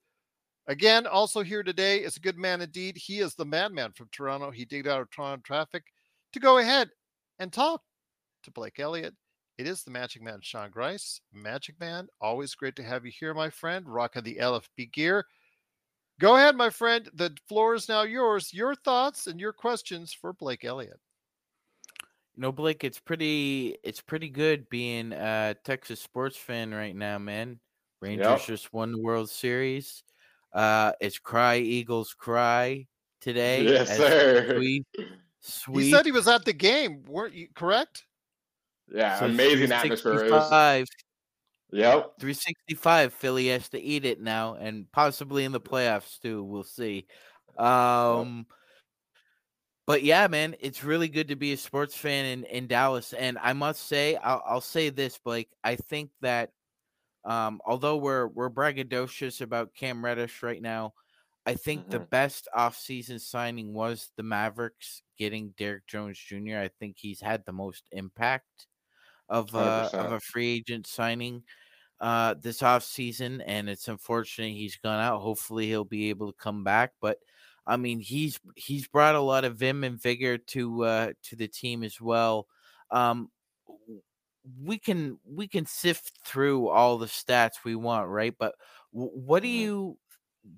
Again, 0.69 1.05
also 1.09 1.43
here 1.43 1.65
today 1.65 1.99
is 1.99 2.17
a 2.17 2.21
good 2.21 2.39
man 2.39 2.61
indeed. 2.61 2.97
He 2.97 3.19
is 3.19 3.35
the 3.35 3.45
madman 3.45 3.91
from 3.91 4.09
Toronto. 4.13 4.53
He 4.53 4.65
digged 4.65 4.87
out 4.87 5.01
of 5.01 5.11
Toronto 5.11 5.43
traffic 5.43 5.83
to 6.33 6.39
go 6.39 6.59
ahead 6.59 6.91
and 7.41 7.53
talk 7.53 7.83
to 8.45 8.53
Blake 8.53 8.79
Elliott. 8.79 9.15
It 9.59 9.67
is 9.67 9.83
the 9.83 9.91
Magic 9.91 10.23
Man, 10.23 10.39
Sean 10.43 10.71
Grice. 10.71 11.21
Magic 11.35 11.79
Man, 11.81 12.07
always 12.21 12.55
great 12.55 12.77
to 12.77 12.85
have 12.85 13.05
you 13.05 13.11
here, 13.11 13.35
my 13.35 13.51
friend. 13.51 13.85
Rocking 13.87 14.23
the 14.23 14.37
LFB 14.37 14.93
gear. 14.93 15.27
Go 16.21 16.37
ahead, 16.37 16.55
my 16.55 16.69
friend. 16.69 17.09
The 17.15 17.35
floor 17.49 17.75
is 17.75 17.89
now 17.89 18.03
yours. 18.03 18.53
Your 18.53 18.75
thoughts 18.75 19.27
and 19.27 19.41
your 19.41 19.55
questions 19.55 20.13
for 20.13 20.35
Blake 20.35 20.67
Elliott. 20.67 21.01
You 22.37 22.43
know, 22.43 22.53
Blake, 22.53 22.85
it's 22.85 23.01
pretty 23.01 23.77
it's 23.83 24.03
pretty 24.03 24.29
good 24.29 24.69
being 24.69 25.13
a 25.13 25.57
Texas 25.65 25.99
sports 25.99 26.37
fan 26.37 26.73
right 26.73 26.95
now, 26.95 27.19
man. 27.19 27.59
Rangers 28.03 28.27
yep. 28.27 28.43
just 28.43 28.73
won 28.73 28.93
the 28.93 29.01
World 29.01 29.31
Series. 29.31 30.05
Uh 30.53 30.93
it's 31.01 31.19
cry 31.19 31.57
Eagles 31.57 32.13
cry 32.13 32.87
today. 33.23 33.63
Yes, 33.65 33.97
sir. 33.97 34.57
Sweet, 34.57 34.87
sweet. 35.41 35.85
He 35.85 35.91
said 35.91 36.05
he 36.05 36.13
was 36.13 36.29
at 36.29 36.45
the 36.45 36.53
game, 36.53 37.03
weren't 37.09 37.35
you 37.35 37.49
correct? 37.55 38.05
Yeah, 38.93 39.19
so 39.19 39.25
amazing 39.25 39.73
atmosphere. 39.73 40.29
Yep. 41.73 42.19
365 42.19 43.13
Philly 43.13 43.49
has 43.49 43.69
to 43.71 43.81
eat 43.81 44.05
it 44.05 44.21
now 44.21 44.55
and 44.55 44.91
possibly 44.93 45.45
in 45.45 45.53
the 45.53 45.61
playoffs 45.61 46.19
too. 46.21 46.43
We'll 46.43 46.65
see. 46.65 47.07
Um 47.57 48.47
but 49.87 50.05
yeah, 50.05 50.29
man, 50.29 50.55
it's 50.61 50.85
really 50.85 51.09
good 51.09 51.29
to 51.29 51.37
be 51.37 51.53
a 51.53 51.57
sports 51.57 51.97
fan 51.97 52.25
in, 52.25 52.45
in 52.45 52.69
Dallas. 52.69 53.13
And 53.13 53.37
I 53.39 53.55
must 53.55 53.89
say, 53.89 54.15
I'll, 54.15 54.41
I'll 54.47 54.61
say 54.61 54.91
this, 54.91 55.19
Blake. 55.19 55.49
I 55.65 55.75
think 55.75 56.11
that 56.21 56.51
um, 57.25 57.61
although 57.67 57.97
we're 57.97 58.29
we're 58.29 58.51
braggadocious 58.51 59.41
about 59.41 59.75
Cam 59.75 60.05
Reddish 60.05 60.45
right 60.45 60.63
now, 60.63 60.95
I 61.45 61.55
think 61.55 61.83
mm-hmm. 61.83 61.91
the 61.91 62.01
best 62.01 62.49
offseason 62.57 63.21
signing 63.21 63.73
was 63.73 64.11
the 64.17 64.23
Mavericks 64.23 65.03
getting 65.19 65.55
Derrick 65.59 65.87
Jones 65.87 66.19
Jr. 66.19 66.59
I 66.59 66.71
think 66.79 66.97
he's 66.99 67.21
had 67.21 67.45
the 67.45 67.53
most 67.53 67.85
impact 67.91 68.69
of 69.31 69.55
uh, 69.55 69.89
of 69.93 70.13
a 70.13 70.21
free 70.21 70.57
agent 70.57 70.87
signing 70.87 71.43
uh, 72.01 72.35
this 72.41 72.61
offseason, 72.61 73.43
and 73.47 73.71
it's 73.71 73.89
unfortunate 73.89 74.53
he's 74.53 74.77
gone 74.77 75.01
out. 75.01 75.21
Hopefully, 75.21 75.69
he'll 75.69 75.85
be 75.85 76.11
able 76.11 76.33
to 76.33 76.39
come 76.39 76.65
back. 76.65 76.93
But 77.01 77.19
I 77.67 77.77
mean, 77.77 78.01
he's 78.01 78.39
he's 78.57 78.89
brought 78.89 79.15
a 79.15 79.21
lot 79.21 79.45
of 79.45 79.57
vim 79.57 79.85
and 79.85 80.01
vigor 80.01 80.37
to 80.37 80.85
uh, 80.85 81.13
to 81.25 81.37
the 81.37 81.49
team 81.49 81.83
as 81.85 82.01
well. 82.01 82.47
Um, 82.91 83.31
we 84.63 84.79
can 84.79 85.19
we 85.25 85.47
can 85.47 85.67
sift 85.67 86.19
through 86.25 86.69
all 86.69 86.99
the 86.99 87.07
stats 87.07 87.65
we 87.65 87.77
want, 87.77 88.09
right? 88.09 88.35
But 88.37 88.55
what 88.91 89.43
do 89.43 89.49
mm-hmm. 89.49 89.61
you 89.61 89.99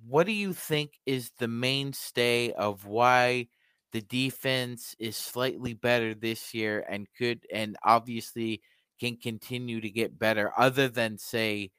what 0.07 0.27
do 0.27 0.33
you 0.33 0.53
think 0.53 0.93
is 1.07 1.31
the 1.39 1.49
mainstay 1.49 2.53
of 2.53 2.87
why 2.87 3.49
the 3.93 4.01
defense 4.03 4.97
is 4.99 5.17
slightly 5.17 5.75
better 5.75 6.15
this 6.15 6.55
year 6.55 6.85
and 6.89 7.07
could 7.17 7.47
and 7.53 7.77
obviously 7.85 8.63
can 8.99 9.17
continue 9.17 9.81
to 9.81 9.91
get 9.91 10.19
better 10.19 10.53
other 10.59 10.89
than 10.89 11.19
say 11.19 11.71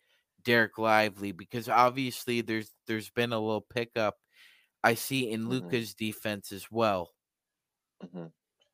Dereck 0.44 0.78
Lively 0.78 1.32
because 1.32 1.70
obviously 1.70 2.42
there's 2.42 2.72
there's 2.88 3.10
been 3.10 3.34
a 3.34 3.40
little 3.40 3.62
pickup 3.62 4.16
I 4.84 4.96
see 4.96 5.32
in 5.32 5.42
mm-hmm. 5.42 5.52
Luka's 5.52 5.94
defense 5.94 6.52
as 6.52 6.68
well. 6.70 7.12
Mm-hmm. 8.04 8.26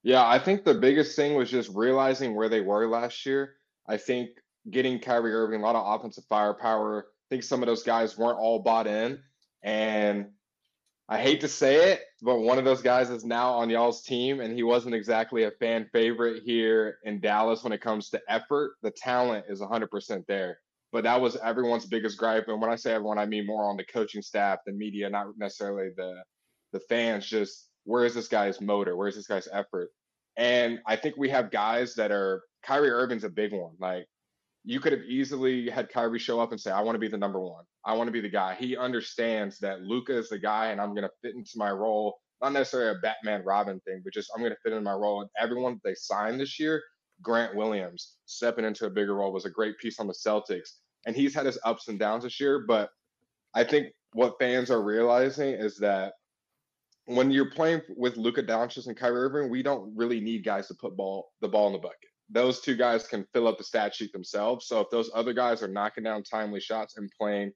Yeah, 0.04 0.28
I 0.28 0.40
think 0.40 0.64
the 0.64 0.74
biggest 0.74 1.16
thing 1.16 1.36
was 1.36 1.52
just 1.52 1.70
realizing 1.74 2.34
where 2.34 2.50
they 2.50 2.62
were 2.62 2.88
last 2.88 3.26
year. 3.26 3.56
I 3.88 3.98
think 3.98 4.30
getting 4.72 5.00
Kyrie 5.00 5.34
Irving 5.34 5.62
a 5.62 5.64
lot 5.64 5.76
of 5.76 6.00
offensive 6.00 6.24
firepower. 6.30 7.08
I 7.10 7.26
think 7.30 7.44
some 7.44 7.62
of 7.62 7.68
those 7.68 7.84
guys 7.84 8.18
weren't 8.18 8.40
all 8.40 8.60
bought 8.60 8.88
in. 8.88 9.20
And 9.62 10.28
I 11.12 11.18
hate 11.18 11.42
to 11.42 11.48
say 11.48 11.92
it, 11.92 12.04
but 12.22 12.42
one 12.42 12.60
of 12.60 12.66
those 12.66 12.84
guys 12.84 13.10
is 13.10 13.26
now 13.26 13.52
on 13.54 13.72
y'all's 13.72 14.04
team, 14.04 14.42
and 14.42 14.54
he 14.54 14.62
wasn't 14.62 14.94
exactly 14.94 15.46
a 15.46 15.52
fan 15.60 15.90
favorite 15.92 16.44
here 16.46 17.00
in 17.04 17.20
Dallas 17.20 17.64
when 17.64 17.74
it 17.74 17.82
comes 17.82 18.10
to 18.12 18.22
effort. 18.30 18.74
The 18.84 18.92
talent 18.92 19.46
is 19.50 19.60
100% 19.60 20.24
there. 20.28 20.60
But 20.92 21.04
that 21.06 21.20
was 21.20 21.36
everyone's 21.38 21.88
biggest 21.88 22.18
gripe. 22.18 22.48
And 22.48 22.62
when 22.62 22.70
I 22.70 22.76
say 22.76 22.94
everyone, 22.94 23.18
I 23.18 23.26
mean 23.26 23.48
more 23.48 23.68
on 23.68 23.78
the 23.78 23.86
coaching 23.86 24.22
staff, 24.22 24.60
the 24.66 24.72
media, 24.72 25.10
not 25.10 25.28
necessarily 25.38 25.90
the 25.96 26.24
the 26.74 26.80
fans. 26.82 27.26
Just 27.26 27.70
where 27.86 28.06
is 28.06 28.14
this 28.14 28.28
guy's 28.28 28.62
motor? 28.62 28.96
Where's 28.96 29.16
this 29.16 29.28
guy's 29.28 29.48
effort? 29.52 29.90
And 30.38 30.80
I 30.86 30.96
think 30.96 31.18
we 31.18 31.30
have 31.30 31.52
guys 31.52 31.96
that 31.96 32.12
are 32.12 32.44
Kyrie 32.64 32.90
Irving's 32.90 33.24
a 33.24 33.30
big 33.30 33.52
one. 33.52 33.74
Like 33.80 34.06
you 34.64 34.80
could 34.80 34.92
have 34.92 35.04
easily 35.04 35.70
had 35.70 35.90
Kyrie 35.90 36.20
show 36.20 36.40
up 36.40 36.52
and 36.52 36.60
say, 36.60 36.72
I 36.72 36.82
want 36.82 36.96
to 36.96 37.00
be 37.00 37.08
the 37.08 37.18
number 37.18 37.40
one. 37.40 37.66
I 37.86 37.94
want 37.94 38.08
to 38.08 38.12
be 38.12 38.22
the 38.22 38.30
guy. 38.30 38.56
He 38.56 38.76
understands 38.76 39.60
that 39.60 39.82
Luka 39.82 40.18
is 40.18 40.30
the 40.30 40.40
guy 40.40 40.68
and 40.68 40.82
I'm 40.82 40.94
going 40.94 41.04
to 41.04 41.12
fit 41.22 41.36
into 41.36 41.54
my 41.56 41.72
role. 41.72 42.20
Not 42.42 42.54
necessarily 42.54 42.98
a 42.98 43.02
Batman 43.02 43.44
Robin 43.46 43.80
thing, 43.82 44.02
but 44.04 44.14
just 44.14 44.32
I'm 44.34 44.42
going 44.42 44.52
to 44.52 44.58
fit 44.64 44.74
in 44.74 44.84
my 44.84 44.94
role. 44.94 45.22
And 45.22 45.30
everyone 45.40 45.74
that 45.74 45.84
they 45.84 45.96
signed 45.96 46.40
this 46.40 46.60
year, 46.60 46.82
Grant 47.22 47.56
Williams 47.56 48.16
stepping 48.26 48.66
into 48.66 48.86
a 48.86 48.90
bigger 48.90 49.16
role 49.16 49.34
was 49.34 49.46
a 49.46 49.50
great 49.50 49.78
piece 49.78 50.00
on 50.00 50.08
the 50.08 50.14
Celtics. 50.14 50.70
And 51.06 51.16
he's 51.16 51.34
had 51.34 51.46
his 51.46 51.60
ups 51.66 51.88
and 51.88 52.00
downs 52.00 52.24
this 52.24 52.40
year. 52.40 52.66
But 52.68 52.90
I 53.54 53.64
think 53.64 53.88
what 54.14 54.36
fans 54.40 54.72
are 54.72 54.84
realizing 54.84 55.54
is 55.54 55.78
that 55.78 56.14
when 57.06 57.32
you're 57.32 57.52
playing 57.52 57.82
with 57.98 58.18
Luka 58.18 58.44
Doncic 58.44 58.88
and 58.88 58.96
Kyrie 58.96 59.22
Irving, 59.22 59.50
we 59.50 59.64
don't 59.64 59.96
really 59.96 60.20
need 60.20 60.46
guys 60.46 60.68
to 60.68 60.76
put 60.76 60.96
ball 60.96 61.32
the 61.42 61.48
ball 61.48 61.68
in 61.68 61.74
the 61.74 61.80
bucket 61.80 62.10
those 62.30 62.60
two 62.60 62.76
guys 62.76 63.08
can 63.08 63.26
fill 63.34 63.48
up 63.48 63.58
the 63.58 63.64
stat 63.64 63.96
sheet 63.96 64.14
themselves. 64.14 64.68
So 64.68 64.80
if 64.82 64.90
those 64.92 65.10
other 65.14 65.34
guys 65.34 65.64
are 65.64 65.68
knocking 65.68 66.04
down 66.04 66.24
timely 66.24 66.60
shots 66.60 66.98
and 66.98 67.10
playing 67.20 67.52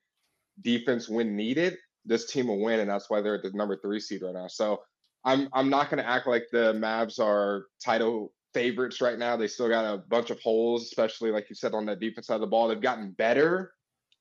defense 0.62 1.10
when 1.10 1.36
needed, 1.36 1.77
this 2.05 2.31
team 2.31 2.48
will 2.48 2.60
win, 2.62 2.79
and 2.79 2.89
that's 2.89 3.10
why 3.10 3.22
they're 3.22 3.41
the 3.41 3.51
number 3.53 3.77
three 3.77 4.00
seed 4.00 4.22
right 4.24 4.33
now. 4.33 4.48
So 4.48 4.81
I'm 5.25 5.50
I'm 5.53 5.69
not 5.69 5.89
going 5.89 6.03
to 6.03 6.10
act 6.10 6.27
like 6.27 6.45
the 6.51 6.74
Mavs 6.74 7.19
are 7.19 7.67
title 7.83 8.33
favorites 8.53 9.01
right 9.01 9.17
now. 9.17 9.36
They 9.36 9.48
still 9.48 9.69
got 9.69 9.86
a 9.86 9.98
bunch 9.98 10.29
of 10.29 10.39
holes, 10.41 10.83
especially 10.83 11.31
like 11.31 11.50
you 11.50 11.55
said 11.55 11.74
on 11.74 11.86
that 11.88 12.00
defense 12.00 12.27
side 12.27 12.36
of 12.36 12.41
the 12.41 12.48
ball. 12.48 12.67
They've 12.67 12.81
gotten 12.81 13.12
better, 13.12 13.74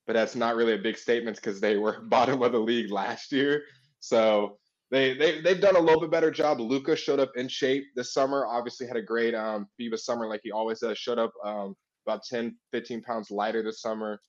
but 0.07 0.15
that's 0.15 0.37
not 0.37 0.57
really 0.57 0.75
a 0.75 0.79
big 0.79 0.97
statement 0.97 1.37
because 1.37 1.61
they 1.61 1.77
were 1.77 2.01
bottom 2.09 2.43
of 2.43 2.53
the 2.53 2.59
league 2.59 2.91
last 2.91 3.33
year. 3.33 3.65
So 4.01 4.59
they, 4.91 5.15
they 5.15 5.41
they've 5.41 5.61
done 5.61 5.77
a 5.77 5.81
little 5.81 6.01
bit 6.01 6.11
better 6.11 6.31
job. 6.31 6.61
Luka 6.61 6.97
showed 6.97 7.21
up 7.21 7.33
in 7.37 7.49
shape 7.49 7.85
this 7.97 8.13
summer. 8.13 8.47
Obviously 8.47 8.87
had 8.87 8.97
a 8.97 9.03
great 9.03 9.35
um 9.35 9.67
FIBA 9.81 9.99
summer 9.99 10.29
like 10.29 10.41
he 10.45 10.53
always 10.53 10.81
does. 10.81 10.99
Showed 10.99 11.19
up 11.19 11.33
um 11.45 11.75
about 12.07 12.23
10, 12.25 12.57
15 12.73 13.03
pounds 13.03 13.31
lighter 13.31 13.63
this 13.63 13.81
summer. 13.81 14.21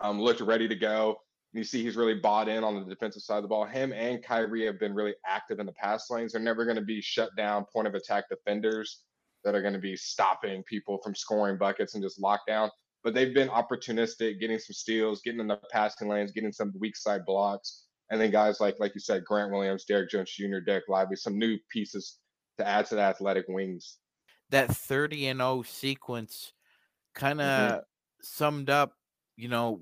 Um, 0.00 0.20
looked 0.20 0.40
ready 0.40 0.68
to 0.68 0.76
go. 0.76 1.16
And 1.52 1.58
you 1.58 1.64
see 1.64 1.82
he's 1.82 1.96
really 1.96 2.14
bought 2.14 2.48
in 2.48 2.62
on 2.62 2.74
the 2.74 2.94
defensive 2.94 3.22
side 3.22 3.38
of 3.38 3.42
the 3.42 3.48
ball. 3.48 3.64
Him 3.64 3.92
and 3.92 4.22
Kyrie 4.22 4.66
have 4.66 4.78
been 4.78 4.94
really 4.94 5.14
active 5.26 5.60
in 5.60 5.66
the 5.66 5.72
pass 5.72 6.10
lanes. 6.10 6.32
They're 6.32 6.42
never 6.42 6.64
going 6.64 6.76
to 6.76 6.82
be 6.82 7.00
shut 7.00 7.30
down 7.36 7.64
point 7.72 7.86
of 7.86 7.94
attack 7.94 8.24
defenders 8.28 9.02
that 9.44 9.54
are 9.54 9.62
going 9.62 9.74
to 9.74 9.80
be 9.80 9.96
stopping 9.96 10.62
people 10.64 10.98
from 11.02 11.14
scoring 11.14 11.56
buckets 11.56 11.94
and 11.94 12.02
just 12.02 12.20
lockdown. 12.20 12.68
But 13.02 13.14
they've 13.14 13.34
been 13.34 13.48
opportunistic, 13.48 14.40
getting 14.40 14.58
some 14.58 14.74
steals, 14.74 15.22
getting 15.24 15.40
in 15.40 15.46
the 15.46 15.58
passing 15.72 16.08
lanes, 16.08 16.32
getting 16.32 16.52
some 16.52 16.72
weak 16.78 16.96
side 16.96 17.24
blocks 17.24 17.84
and 18.10 18.20
then 18.20 18.30
guys 18.30 18.60
like 18.60 18.76
like 18.78 18.94
you 18.94 19.00
said, 19.00 19.24
Grant 19.24 19.52
Williams, 19.52 19.84
Derrick 19.84 20.10
Jones 20.10 20.30
Jr., 20.30 20.58
Dereck 20.66 20.82
Lively, 20.88 21.16
some 21.16 21.38
new 21.38 21.58
pieces 21.70 22.18
to 22.58 22.66
add 22.66 22.86
to 22.86 22.94
the 22.94 23.02
athletic 23.02 23.44
wings. 23.48 23.98
That 24.50 24.74
30 24.74 25.28
and 25.28 25.40
0 25.40 25.62
sequence 25.62 26.52
kind 27.14 27.40
of 27.40 27.46
mm-hmm. 27.46 27.78
summed 28.22 28.70
up, 28.70 28.92
you 29.38 29.48
know, 29.48 29.80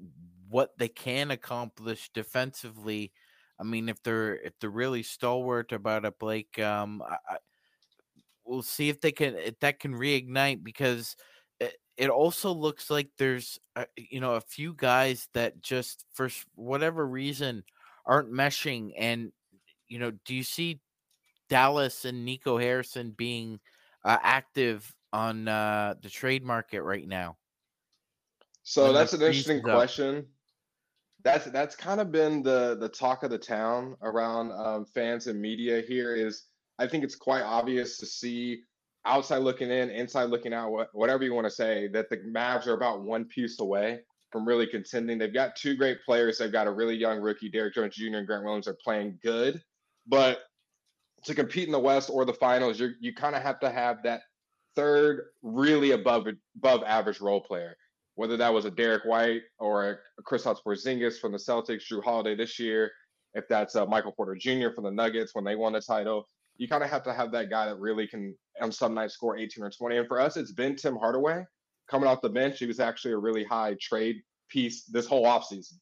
what 0.51 0.79
they 0.79 0.89
can 0.89 1.33
accomplish 1.33 2.11
defensively. 2.15 3.13
I 3.61 3.65
mean, 3.65 3.89
if 3.89 4.03
they're 4.05 4.37
if 4.37 4.55
they're 4.61 4.71
really 4.71 5.03
stalwart 5.03 5.73
about 5.73 6.05
it, 6.05 6.19
Blake, 6.21 6.59
um, 6.61 7.03
I, 7.03 7.39
we'll 8.45 8.63
see 8.63 8.89
if 8.89 9.01
they 9.01 9.13
can 9.13 9.35
if 9.37 9.59
that 9.61 9.81
can 9.81 9.95
reignite 9.95 10.63
because 10.63 11.17
it, 11.61 11.75
it 11.97 12.11
also 12.11 12.53
looks 12.53 12.91
like 12.91 13.09
there's 13.19 13.59
uh, 13.77 13.85
you 13.97 14.21
know 14.21 14.35
a 14.35 14.41
few 14.41 14.75
guys 14.75 15.29
that 15.35 15.63
just 15.63 16.05
for 16.13 16.29
whatever 16.55 17.07
reason 17.07 17.65
aren't 18.07 18.33
meshing. 18.33 18.93
And 18.99 19.33
you 19.89 19.99
know, 19.99 20.13
do 20.25 20.35
you 20.35 20.43
see 20.43 20.81
Dallas 21.49 22.05
and 22.05 22.25
Nico 22.25 22.59
Harrison 22.59 23.13
being 23.17 23.61
uh, 24.05 24.19
active 24.23 24.95
on 25.13 25.49
uh, 25.49 25.95
the 26.03 26.11
trade 26.11 26.45
market 26.45 26.83
right 26.83 27.09
now? 27.09 27.37
So 28.69 28.93
that's 28.93 29.13
an 29.13 29.23
interesting 29.23 29.63
question. 29.63 30.27
That's 31.23 31.45
that's 31.47 31.77
kind 31.77 32.01
of 32.01 32.11
been 32.11 32.43
the 32.43 32.77
the 32.81 32.89
talk 32.89 33.23
of 33.23 33.31
the 33.31 33.39
town 33.39 33.97
around 34.03 34.51
um, 34.51 34.85
fans 34.85 35.29
and 35.29 35.41
media 35.41 35.83
here. 35.87 36.17
Is 36.17 36.47
I 36.81 36.89
think 36.89 37.05
it's 37.05 37.15
quite 37.15 37.43
obvious 37.43 37.97
to 37.99 38.07
see 38.07 38.63
outside 39.05 39.39
looking 39.39 39.71
in, 39.71 39.91
inside 39.91 40.25
looking 40.25 40.53
out, 40.53 40.89
whatever 40.93 41.23
you 41.23 41.33
want 41.33 41.47
to 41.47 41.51
say, 41.51 41.87
that 41.93 42.11
the 42.11 42.17
Mavs 42.17 42.67
are 42.67 42.75
about 42.75 43.03
one 43.03 43.25
piece 43.27 43.61
away 43.61 44.01
from 44.33 44.45
really 44.45 44.67
contending. 44.67 45.17
They've 45.17 45.33
got 45.33 45.55
two 45.55 45.77
great 45.77 45.99
players. 46.05 46.39
They've 46.39 46.51
got 46.51 46.67
a 46.67 46.73
really 46.73 46.97
young 46.97 47.21
rookie, 47.21 47.49
Derrick 47.49 47.75
Jones 47.75 47.95
Jr. 47.95 48.17
and 48.17 48.27
Grant 48.27 48.43
Williams 48.43 48.67
are 48.67 48.77
playing 48.83 49.21
good, 49.23 49.63
but 50.09 50.41
to 51.23 51.37
compete 51.37 51.67
in 51.67 51.73
the 51.73 51.79
West 51.79 52.11
or 52.13 52.25
the 52.25 52.35
finals, 52.35 52.81
you 52.81 52.95
you 52.99 53.15
kind 53.15 53.37
of 53.37 53.43
have 53.43 53.61
to 53.61 53.71
have 53.71 54.03
that 54.03 54.23
third 54.75 55.27
really 55.43 55.93
above 55.93 56.27
above 56.57 56.83
average 56.85 57.21
role 57.21 57.41
player. 57.41 57.77
Whether 58.17 58.37
that 58.37 58.53
was 58.53 58.65
a 58.65 58.71
Derrick 58.71 59.05
White 59.05 59.43
or 59.59 59.91
a 59.91 60.23
Kristaps 60.23 60.59
Porzingis 60.67 61.21
from 61.21 61.33
the 61.33 61.39
Celtics, 61.39 61.83
Jrue 61.91 62.03
Holiday 62.03 62.35
this 62.35 62.59
year, 62.59 62.91
if 63.35 63.47
that's 63.49 63.75
a 63.75 63.87
Michael 63.87 64.13
Porter 64.13 64.35
Jr. 64.35 64.71
from 64.75 64.85
the 64.85 64.91
Nuggets 64.91 65.35
when 65.35 65.45
they 65.45 65.55
won 65.55 65.75
the 65.75 65.81
title, 65.81 66.29
you 66.57 66.67
kind 66.67 66.83
of 66.83 66.91
have 66.91 67.03
to 67.05 67.13
have 67.13 67.31
that 67.33 67.51
guy 67.51 67.67
that 67.67 67.79
really 67.79 68.07
can 68.07 68.35
on 68.61 68.73
some 68.73 68.95
nights 68.95 69.15
score 69.15 69.37
18 69.37 69.63
or 69.63 69.71
20. 69.71 69.99
And 69.99 70.09
for 70.09 70.21
us, 70.21 70.37
it's 70.37 70.53
been 70.53 70.77
Tim 70.77 70.97
Hardaway 70.97 71.45
coming 71.89 72.09
off 72.09 72.21
the 72.21 72.29
bench, 72.29 72.59
he 72.59 72.67
was 72.67 72.81
actually 72.81 73.13
a 73.13 73.19
really 73.19 73.45
high 73.45 73.77
trade 73.81 74.23
piece 74.49 74.85
this 74.85 75.07
whole 75.07 75.25
offseason. 75.25 75.75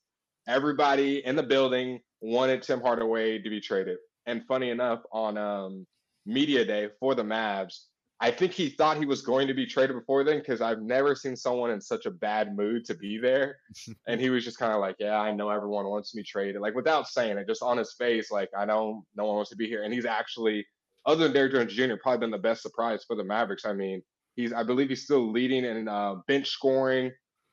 Everybody 0.47 1.25
in 1.25 1.37
the 1.37 1.43
building 1.43 2.01
wanted 2.21 2.63
Tim 2.63 2.81
Hardaway 2.81 3.39
to 3.39 3.51
be 3.51 3.61
traded. 3.61 3.99
And 4.27 4.45
funny 4.47 4.71
enough, 4.71 5.01
on 5.13 5.39
um, 5.39 5.87
media 6.27 6.65
day 6.65 6.89
for 7.01 7.15
the 7.15 7.23
Mavs, 7.23 7.85
I 8.21 8.31
think 8.31 8.53
he 8.53 8.71
thought 8.71 8.97
he 8.97 9.07
was 9.07 9.23
going 9.23 9.49
to 9.49 9.55
be 9.55 9.67
traded 9.67 9.97
before 9.97 10.23
then 10.25 10.39
because 10.39 10.61
I've 10.61 10.81
never 10.81 11.15
seen 11.15 11.35
someone 11.35 11.71
in 11.71 11.81
such 11.81 12.07
a 12.07 12.11
bad 12.11 12.57
mood 12.57 12.85
to 12.87 12.95
be 12.95 13.19
there. 13.19 13.59
and 14.07 14.21
he 14.21 14.31
was 14.31 14.45
just 14.45 14.59
kind 14.59 14.73
of 14.73 14.81
like, 14.81 14.97
Yeah, 14.99 15.19
I 15.19 15.33
know 15.33 15.51
everyone 15.51 15.87
wants 15.87 16.15
me 16.15 16.23
traded. 16.23 16.61
Like 16.61 16.75
without 16.75 17.09
saying 17.09 17.39
it, 17.39 17.49
just 17.49 17.63
on 17.63 17.77
his 17.77 17.95
face, 17.95 18.31
like, 18.31 18.51
I 18.57 18.65
know 18.65 19.05
no 19.17 19.25
one 19.25 19.37
wants 19.37 19.51
to 19.51 19.57
be 19.57 19.67
here. 19.67 19.83
And 19.83 19.93
he's 19.93 20.07
actually, 20.07 20.65
other 21.07 21.25
than 21.25 21.33
Derrick 21.33 21.53
Jones 21.53 21.75
Jr., 21.75 21.97
probably 22.01 22.21
been 22.21 22.31
the 22.31 22.39
best 22.39 22.63
surprise 22.63 23.05
for 23.05 23.17
the 23.17 23.25
Mavericks. 23.25 23.67
I 23.67 23.73
mean, 23.73 24.01
he's 24.37 24.53
I 24.53 24.63
believe 24.63 24.89
he's 24.89 25.05
still 25.05 25.31
leading 25.31 25.65
in 25.65 25.89
uh, 25.89 26.17
bench 26.27 26.49
scoring, 26.49 27.11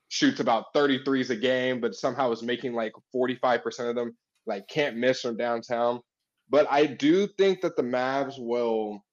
shoots 0.10 0.40
about 0.40 0.74
33s 0.76 1.32
a 1.32 1.36
game, 1.36 1.82
but 1.82 1.96
somehow 1.96 2.32
is 2.32 2.44
making 2.44 2.74
like 2.74 2.94
45% 3.16 3.90
of 3.90 3.96
them, 3.96 4.16
like 4.46 4.68
can't 4.68 4.98
miss 4.98 5.22
from 5.22 5.38
downtown. 5.38 6.02
But 6.50 6.68
I 6.70 6.86
do 6.86 7.28
think 7.38 7.62
that 7.62 7.76
the 7.76 7.84
Mavs 7.84 8.36
will 8.38 9.04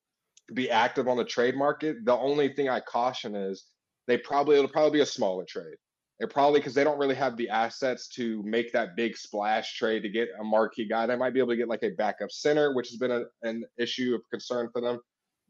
be 0.55 0.71
active 0.71 1.09
on 1.09 1.17
the 1.17 1.25
trade 1.25 1.57
market. 1.57 2.05
The 2.05 2.17
only 2.17 2.49
thing 2.49 2.69
I 2.69 2.81
caution 2.81 3.35
is 3.35 3.67
they 4.07 4.19
probably 4.19 4.57
it'll 4.57 4.69
probably 4.69 4.99
be 4.99 5.03
a 5.03 5.07
smaller 5.07 5.45
trade. 5.45 5.77
It 6.21 6.31
probably 6.31 6.59
because 6.59 6.75
they 6.75 6.83
don't 6.83 6.99
really 6.99 7.15
have 7.15 7.37
the 7.37 7.49
assets 7.49 8.09
to 8.09 8.43
make 8.43 8.73
that 8.73 8.97
big 8.97 9.17
splash 9.17 9.77
trade 9.77 10.03
to 10.03 10.09
get 10.09 10.29
a 10.41 10.45
marquee 10.45 10.89
guy. 10.89 11.07
They 11.07 11.15
might 11.15 11.33
be 11.33 11.39
able 11.39 11.51
to 11.51 11.57
get 11.57 11.69
like 11.69 11.85
a 11.85 11.91
backup 11.91 12.33
center, 12.33 12.75
which 12.75 12.89
has 12.89 12.99
been 12.99 13.13
a, 13.13 13.25
an 13.43 13.65
issue 13.79 14.17
of 14.17 14.23
concern 14.31 14.69
for 14.73 14.81
them. 14.81 14.99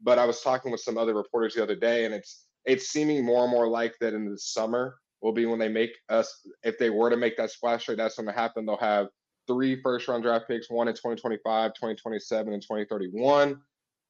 But 0.01 0.19
I 0.19 0.25
was 0.25 0.41
talking 0.41 0.71
with 0.71 0.81
some 0.81 0.97
other 0.97 1.15
reporters 1.15 1.55
the 1.55 1.63
other 1.63 1.75
day, 1.75 2.05
and 2.05 2.13
it's 2.13 2.45
it's 2.65 2.89
seeming 2.89 3.25
more 3.25 3.43
and 3.43 3.51
more 3.51 3.67
like 3.67 3.95
that 3.99 4.13
in 4.13 4.29
the 4.29 4.37
summer 4.37 4.97
will 5.21 5.31
be 5.31 5.45
when 5.45 5.59
they 5.59 5.69
make 5.69 5.97
us 6.09 6.47
if 6.63 6.77
they 6.77 6.89
were 6.89 7.09
to 7.09 7.17
make 7.17 7.35
that 7.37 7.51
splash 7.51 7.85
trade, 7.85 7.97
that's 7.97 8.15
going 8.15 8.27
to 8.27 8.33
happen. 8.33 8.65
They'll 8.65 8.77
have 8.77 9.07
three 9.47 9.81
first 9.81 10.07
round 10.07 10.23
draft 10.23 10.47
picks, 10.47 10.69
one 10.69 10.87
in 10.87 10.93
2025, 10.93 11.73
2027, 11.73 12.53
and 12.53 12.61
2031 12.61 13.59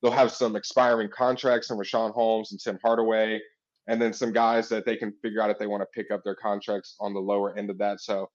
they'll 0.02 0.12
have 0.12 0.32
some 0.32 0.56
expiring 0.56 1.10
contracts 1.10 1.68
from 1.68 1.78
Richaun 1.78 2.14
Holmes 2.14 2.52
and 2.52 2.60
Tim 2.60 2.80
Hardaway, 2.84 3.40
and 3.88 4.02
then 4.02 4.14
some 4.14 4.32
guys 4.32 4.70
that 4.70 4.86
they 4.86 4.96
can 4.96 5.14
figure 5.22 5.42
out 5.42 5.50
if 5.50 5.58
they 5.58 5.68
want 5.68 5.82
to 5.82 5.88
pick 5.94 6.12
up 6.12 6.24
their 6.24 6.36
contracts 6.36 6.96
on 7.00 7.14
the 7.14 7.20
lower 7.20 7.58
end 7.58 7.70
of 7.70 7.78
that. 7.80 8.02
So 8.02 8.30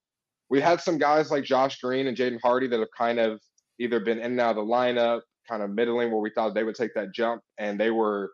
we 0.50 0.60
had 0.60 0.80
some 0.80 0.98
guys 0.98 1.30
like 1.30 1.44
Josh 1.44 1.80
Green 1.80 2.06
and 2.06 2.16
Jaden 2.16 2.40
Hardy 2.42 2.66
that 2.68 2.80
have 2.80 2.88
kind 2.96 3.18
of 3.18 3.40
either 3.78 4.00
been 4.00 4.18
in 4.18 4.32
and 4.32 4.40
out 4.40 4.50
of 4.50 4.56
the 4.56 4.72
lineup, 4.72 5.20
kind 5.48 5.62
of 5.62 5.70
middling 5.70 6.10
where 6.10 6.20
we 6.20 6.30
thought 6.30 6.54
they 6.54 6.64
would 6.64 6.74
take 6.74 6.94
that 6.94 7.14
jump, 7.14 7.42
and 7.58 7.78
they 7.78 7.90
were 7.90 8.32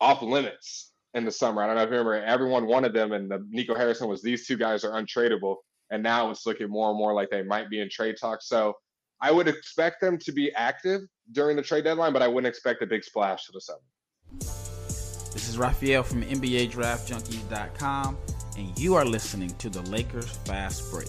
off 0.00 0.22
limits 0.22 0.92
in 1.14 1.24
the 1.24 1.30
summer. 1.30 1.62
I 1.62 1.66
don't 1.66 1.76
know 1.76 1.82
if 1.82 1.90
you 1.90 1.96
remember, 1.96 2.24
everyone 2.24 2.66
wanted 2.66 2.92
them, 2.92 3.12
and 3.12 3.30
the 3.30 3.46
Nico 3.50 3.74
Harrison 3.74 4.08
was 4.08 4.20
these 4.20 4.46
two 4.46 4.56
guys 4.56 4.84
are 4.84 5.00
untradeable, 5.00 5.56
and 5.90 6.02
now 6.02 6.30
it's 6.30 6.44
looking 6.44 6.68
more 6.68 6.90
and 6.90 6.98
more 6.98 7.14
like 7.14 7.30
they 7.30 7.42
might 7.42 7.70
be 7.70 7.80
in 7.80 7.88
trade 7.88 8.16
talks. 8.20 8.48
So 8.48 8.74
I 9.24 9.30
would 9.30 9.48
expect 9.48 10.02
them 10.02 10.18
to 10.18 10.32
be 10.32 10.52
active 10.52 11.00
during 11.32 11.56
the 11.56 11.62
trade 11.62 11.84
deadline, 11.84 12.12
but 12.12 12.20
I 12.20 12.28
wouldn't 12.28 12.46
expect 12.46 12.82
a 12.82 12.86
big 12.86 13.02
splash 13.02 13.46
to 13.46 13.52
the 13.52 13.60
seven. 13.62 13.80
This 15.32 15.48
is 15.48 15.56
Raphael 15.56 16.02
from 16.02 16.22
NBA 16.22 16.70
Draft 16.70 17.10
Junkies.com, 17.10 18.18
and 18.58 18.78
you 18.78 18.94
are 18.94 19.04
listening 19.06 19.48
to 19.56 19.70
the 19.70 19.80
Lakers 19.90 20.28
Fast 20.44 20.90
Break. 20.90 21.08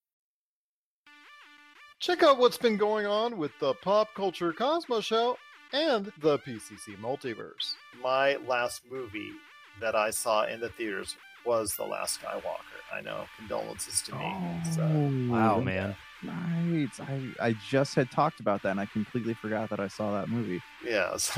Check 2.01 2.23
out 2.23 2.39
what's 2.39 2.57
been 2.57 2.77
going 2.77 3.05
on 3.05 3.37
with 3.37 3.51
the 3.59 3.75
Pop 3.75 4.15
Culture 4.15 4.51
Cosmos 4.51 5.05
Show 5.05 5.37
and 5.71 6.11
the 6.17 6.39
PCC 6.39 6.97
Multiverse. 6.99 7.75
My 8.01 8.37
last 8.47 8.81
movie 8.89 9.33
that 9.79 9.95
I 9.95 10.09
saw 10.09 10.45
in 10.45 10.59
the 10.59 10.69
theaters 10.69 11.15
was 11.45 11.75
The 11.75 11.83
Last 11.83 12.19
Skywalker. 12.19 12.81
I 12.91 13.01
know, 13.01 13.25
condolences 13.37 14.01
to 14.01 14.15
me. 14.15 14.35
So, 14.73 14.81
oh. 14.81 15.31
Wow, 15.31 15.59
man. 15.59 15.95
Right. 16.23 16.89
I, 17.01 17.49
I 17.49 17.55
just 17.69 17.93
had 17.93 18.09
talked 18.09 18.39
about 18.39 18.63
that 18.63 18.69
and 18.71 18.79
I 18.79 18.87
completely 18.87 19.35
forgot 19.35 19.69
that 19.69 19.79
I 19.79 19.87
saw 19.87 20.11
that 20.19 20.27
movie. 20.27 20.59
yes. 20.83 21.37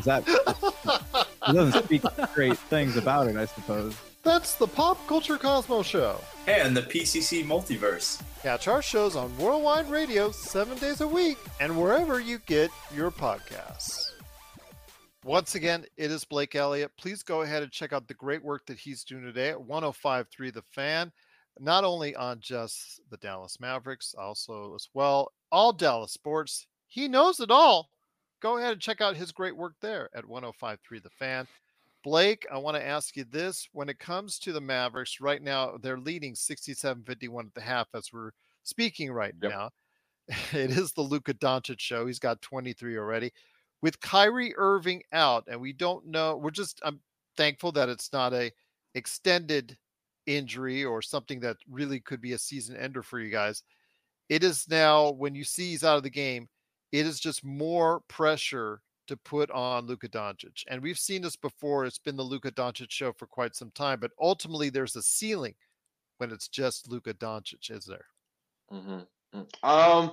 Is 0.00 0.06
that 0.06 0.24
it 1.48 1.54
doesn't 1.54 1.84
speak 1.84 2.02
great 2.34 2.58
things 2.58 2.96
about 2.96 3.28
it, 3.28 3.36
I 3.36 3.44
suppose. 3.44 3.94
That's 4.24 4.54
the 4.54 4.66
Pop 4.66 5.06
Culture 5.06 5.36
Cosmos 5.36 5.86
Show. 5.86 6.18
and 6.46 6.76
the 6.76 6.82
PCC 6.82 7.44
Multiverse. 7.44 8.20
Catch 8.42 8.68
our 8.68 8.82
shows 8.82 9.16
on 9.16 9.36
Worldwide 9.38 9.90
Radio 9.90 10.30
seven 10.30 10.76
days 10.78 11.00
a 11.00 11.08
week 11.08 11.38
and 11.60 11.78
wherever 11.80 12.20
you 12.20 12.38
get 12.46 12.70
your 12.94 13.10
podcasts. 13.10 14.10
Once 15.24 15.54
again, 15.54 15.84
it 15.96 16.10
is 16.10 16.24
Blake 16.24 16.54
Elliott. 16.54 16.90
Please 16.98 17.22
go 17.22 17.42
ahead 17.42 17.62
and 17.62 17.72
check 17.72 17.92
out 17.94 18.06
the 18.08 18.14
great 18.14 18.44
work 18.44 18.66
that 18.66 18.78
he's 18.78 19.04
doing 19.04 19.22
today 19.24 19.48
at 19.50 19.60
1053 19.62 20.50
The 20.50 20.62
Fan, 20.72 21.12
not 21.58 21.84
only 21.84 22.14
on 22.14 22.40
just 22.40 23.00
the 23.10 23.16
Dallas 23.16 23.58
Mavericks, 23.58 24.14
also 24.18 24.74
as 24.74 24.88
well, 24.92 25.32
all 25.50 25.72
Dallas 25.72 26.12
sports. 26.12 26.66
He 26.88 27.08
knows 27.08 27.40
it 27.40 27.50
all. 27.50 27.88
Go 28.40 28.58
ahead 28.58 28.72
and 28.72 28.80
check 28.82 29.00
out 29.00 29.16
his 29.16 29.32
great 29.32 29.56
work 29.56 29.74
there 29.80 30.10
at 30.14 30.26
1053 30.28 30.98
The 30.98 31.08
Fan. 31.10 31.46
Blake, 32.04 32.46
I 32.52 32.58
want 32.58 32.76
to 32.76 32.86
ask 32.86 33.16
you 33.16 33.24
this. 33.24 33.66
When 33.72 33.88
it 33.88 33.98
comes 33.98 34.38
to 34.40 34.52
the 34.52 34.60
Mavericks, 34.60 35.20
right 35.20 35.42
now, 35.42 35.78
they're 35.80 35.98
leading 35.98 36.34
67 36.34 37.02
51 37.02 37.46
at 37.46 37.54
the 37.54 37.60
half 37.62 37.88
as 37.94 38.12
we're 38.12 38.30
speaking 38.62 39.10
right 39.10 39.34
Yep. 39.42 39.50
now. 39.50 39.70
It 40.52 40.70
is 40.70 40.92
the 40.92 41.02
Luka 41.02 41.34
Doncic 41.34 41.80
show. 41.80 42.06
He's 42.06 42.18
got 42.18 42.40
23 42.42 42.96
already. 42.96 43.32
With 43.82 44.00
Kyrie 44.00 44.54
Irving 44.56 45.02
out, 45.12 45.44
and 45.48 45.60
we 45.60 45.72
don't 45.72 46.06
know, 46.06 46.36
we're 46.36 46.50
just, 46.50 46.80
I'm 46.82 47.00
thankful 47.36 47.72
that 47.72 47.88
it's 47.88 48.12
not 48.12 48.32
a 48.32 48.50
extended 48.94 49.76
injury 50.26 50.84
or 50.84 51.02
something 51.02 51.40
that 51.40 51.56
really 51.70 52.00
could 52.00 52.20
be 52.20 52.32
a 52.32 52.38
season 52.38 52.76
ender 52.76 53.02
for 53.02 53.18
you 53.20 53.30
guys. 53.30 53.62
It 54.28 54.42
is 54.44 54.66
now, 54.68 55.10
when 55.10 55.34
you 55.34 55.44
see 55.44 55.70
he's 55.70 55.84
out 55.84 55.98
of 55.98 56.02
the 56.02 56.10
game, 56.10 56.48
it 56.92 57.04
is 57.06 57.20
just 57.20 57.44
more 57.44 58.00
pressure 58.08 58.80
to 59.06 59.16
put 59.16 59.50
on 59.50 59.86
Luka 59.86 60.08
Doncic. 60.08 60.64
And 60.68 60.82
we've 60.82 60.98
seen 60.98 61.22
this 61.22 61.36
before. 61.36 61.84
It's 61.84 61.98
been 61.98 62.16
the 62.16 62.22
Luka 62.22 62.50
Doncic 62.50 62.90
show 62.90 63.12
for 63.12 63.26
quite 63.26 63.54
some 63.54 63.70
time, 63.72 64.00
but 64.00 64.12
ultimately 64.20 64.70
there's 64.70 64.96
a 64.96 65.02
ceiling 65.02 65.54
when 66.18 66.30
it's 66.30 66.48
just 66.48 66.90
Luka 66.90 67.14
Doncic, 67.14 67.70
is 67.70 67.84
there? 67.84 68.06
hmm 68.70 69.00
Um, 69.62 70.12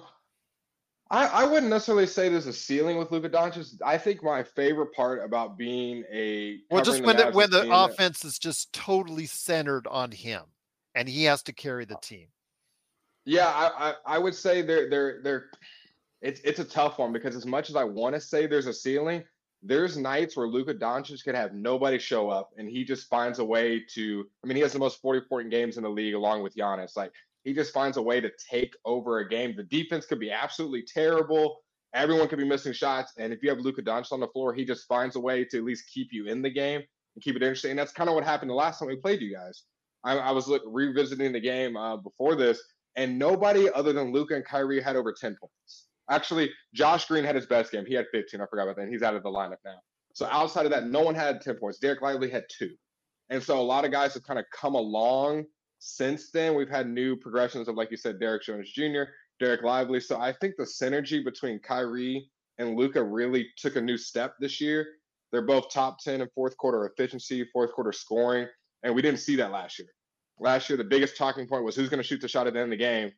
I, 1.10 1.28
I 1.28 1.44
wouldn't 1.46 1.70
necessarily 1.70 2.08
say 2.08 2.30
there's 2.30 2.48
a 2.48 2.54
ceiling 2.54 2.98
with 2.98 3.12
Luka 3.12 3.30
Doncic. 3.30 3.82
I 3.86 3.98
think 3.98 4.24
my 4.24 4.44
favorite 4.44 4.94
part 4.94 5.24
about 5.24 5.58
being 5.58 6.06
a 6.12 6.60
Well, 6.72 6.84
just 6.84 7.04
when 7.04 7.18
the 7.18 7.32
when 7.32 7.50
the 7.50 7.68
offense 7.70 8.24
is 8.24 8.40
just 8.40 8.72
totally 8.72 9.26
centered 9.26 9.88
on 9.88 10.12
him 10.12 10.44
and 10.96 11.10
he 11.10 11.26
has 11.26 11.44
to 11.44 11.54
carry 11.54 11.84
the 11.84 11.98
team. 12.02 12.28
Yeah, 13.26 13.48
I, 13.48 13.90
I, 13.90 14.16
I 14.16 14.18
would 14.18 14.36
say 14.36 14.62
they're 14.62 14.90
they're 14.90 15.22
they're 15.22 15.52
it's 16.22 16.40
it's 16.42 16.60
a 16.60 16.66
tough 16.66 17.00
one 17.00 17.12
because 17.12 17.36
as 17.36 17.46
much 17.46 17.70
as 17.70 17.76
I 17.76 17.84
want 17.84 18.16
to 18.16 18.22
say 18.22 18.48
there's 18.48 18.68
a 18.68 18.74
ceiling, 18.74 19.24
there's 19.64 19.98
nights 19.98 20.38
where 20.38 20.48
Luka 20.48 20.74
Doncic 20.74 21.24
could 21.24 21.36
have 21.36 21.54
nobody 21.54 21.98
show 21.98 22.30
up 22.30 22.52
and 22.58 22.70
he 22.70 22.84
just 22.84 23.10
finds 23.10 23.40
a 23.40 23.46
way 23.46 23.84
to 23.96 24.26
I 24.44 24.48
mean 24.48 24.56
he 24.56 24.62
has 24.62 24.74
the 24.74 24.80
most 24.80 25.02
40 25.02 25.22
point 25.28 25.50
games 25.50 25.78
in 25.78 25.84
the 25.84 25.90
league 25.90 26.14
along 26.14 26.44
with 26.44 26.56
Giannis. 26.56 26.96
Like 26.96 27.12
he 27.44 27.54
just 27.54 27.74
finds 27.74 27.98
a 27.98 28.02
way 28.02 28.22
to 28.22 28.32
take 28.50 28.76
over 28.86 29.20
a 29.20 29.28
game. 29.30 29.56
The 29.56 29.64
defense 29.64 30.06
could 30.06 30.20
be 30.20 30.32
absolutely 30.32 30.84
terrible. 30.84 31.58
everyone 31.94 32.28
could 32.28 32.40
be 32.40 32.48
missing 32.48 32.74
shots. 32.74 33.14
And 33.18 33.34
if 33.34 33.44
you 33.44 33.50
have 33.50 33.60
Luka 33.60 33.82
Doncic 33.82 34.12
on 34.12 34.20
the 34.20 34.28
floor, 34.28 34.54
he 34.54 34.64
just 34.64 34.88
finds 34.88 35.16
a 35.16 35.20
way 35.20 35.44
to 35.46 35.58
at 35.58 35.64
least 35.64 35.90
keep 35.92 36.10
you 36.12 36.28
in 36.28 36.42
the 36.42 36.50
game 36.50 36.82
and 37.16 37.24
keep 37.24 37.36
it 37.36 37.42
interesting. 37.42 37.72
And 37.72 37.80
that's 37.80 37.92
kind 37.92 38.10
of 38.10 38.16
what 38.16 38.24
happened 38.24 38.50
the 38.50 38.56
last 38.56 38.80
time 38.80 38.88
we 38.88 38.96
played 38.96 39.22
you 39.22 39.34
guys. 39.34 39.64
I, 40.04 40.18
I 40.18 40.32
was 40.32 40.48
look, 40.48 40.64
revisiting 40.66 41.32
the 41.32 41.40
game 41.40 41.76
uh, 41.76 41.98
before 41.98 42.36
this, 42.36 42.62
and 42.96 43.20
nobody 43.20 43.70
other 43.72 43.94
than 43.94 44.12
Luka 44.12 44.36
and 44.36 44.46
Kyrie 44.46 44.82
had 44.82 44.96
over 44.96 45.14
10 45.14 45.36
points. 45.40 45.88
Actually, 46.12 46.52
Josh 46.74 47.08
Green 47.08 47.24
had 47.24 47.36
his 47.36 47.45
best 47.45 47.71
game. 47.71 47.86
He 47.86 47.93
had 47.93 48.06
15. 48.12 48.41
I 48.41 48.45
forgot 48.45 48.63
about 48.63 48.76
that. 48.76 48.89
He's 48.89 49.02
out 49.02 49.15
of 49.15 49.24
the 49.24 49.30
lineup 49.30 49.58
now. 49.63 49.78
So 50.13 50.28
outside 50.30 50.65
of 50.65 50.71
that, 50.71 50.88
no 50.88 51.00
one 51.00 51.15
had 51.15 51.39
10 51.39 51.56
points. 51.56 51.80
Dereck 51.80 52.02
Lively 52.02 52.30
had 52.30 52.43
two. 52.50 52.71
And 53.30 53.41
so 53.41 53.58
a 53.58 53.63
lot 53.63 53.86
of 53.86 53.91
guys 53.91 54.13
have 54.15 54.24
kind 54.24 54.38
of 54.38 54.45
come 54.54 54.76
along 54.76 55.45
since 55.80 56.30
then. 56.32 56.54
We've 56.54 56.69
had 56.69 56.89
new 56.89 57.15
progressions 57.15 57.69
of, 57.69 57.76
like 57.76 57.91
you 57.91 57.97
said, 57.97 58.19
Derrick 58.19 58.43
Jones 58.43 58.69
Jr., 58.71 59.04
Dereck 59.41 59.63
Lively. 59.63 60.02
So 60.02 60.19
I 60.19 60.34
think 60.34 60.56
the 60.58 60.65
synergy 60.65 61.24
between 61.24 61.60
Kyrie 61.60 62.30
and 62.58 62.76
Luka 62.76 63.02
really 63.02 63.47
took 63.58 63.78
a 63.78 63.82
new 63.82 63.97
step 63.97 64.36
this 64.41 64.60
year. 64.60 64.86
They're 65.32 65.41
both 65.41 65.71
top 65.71 66.00
10 66.04 66.19
in 66.19 66.28
fourth 66.36 66.58
quarter 66.58 66.86
efficiency, 66.86 67.45
fourth 67.54 67.71
quarter 67.71 67.93
scoring. 67.93 68.47
And 68.84 68.93
we 68.93 69.02
didn't 69.02 69.21
see 69.21 69.38
that 69.38 69.52
last 69.52 69.80
year. 69.80 69.88
Last 70.39 70.69
year, 70.69 70.76
the 70.76 70.84
biggest 70.84 71.15
talking 71.15 71.47
point 71.47 71.63
was 71.63 71.76
who's 71.76 71.88
going 71.88 72.02
to 72.02 72.08
shoot 72.08 72.19
the 72.19 72.28
shot 72.28 72.47
at 72.47 72.54
the 72.54 72.60
end 72.60 72.74
of 72.74 72.78
the 72.78 72.84
game. 72.84 73.12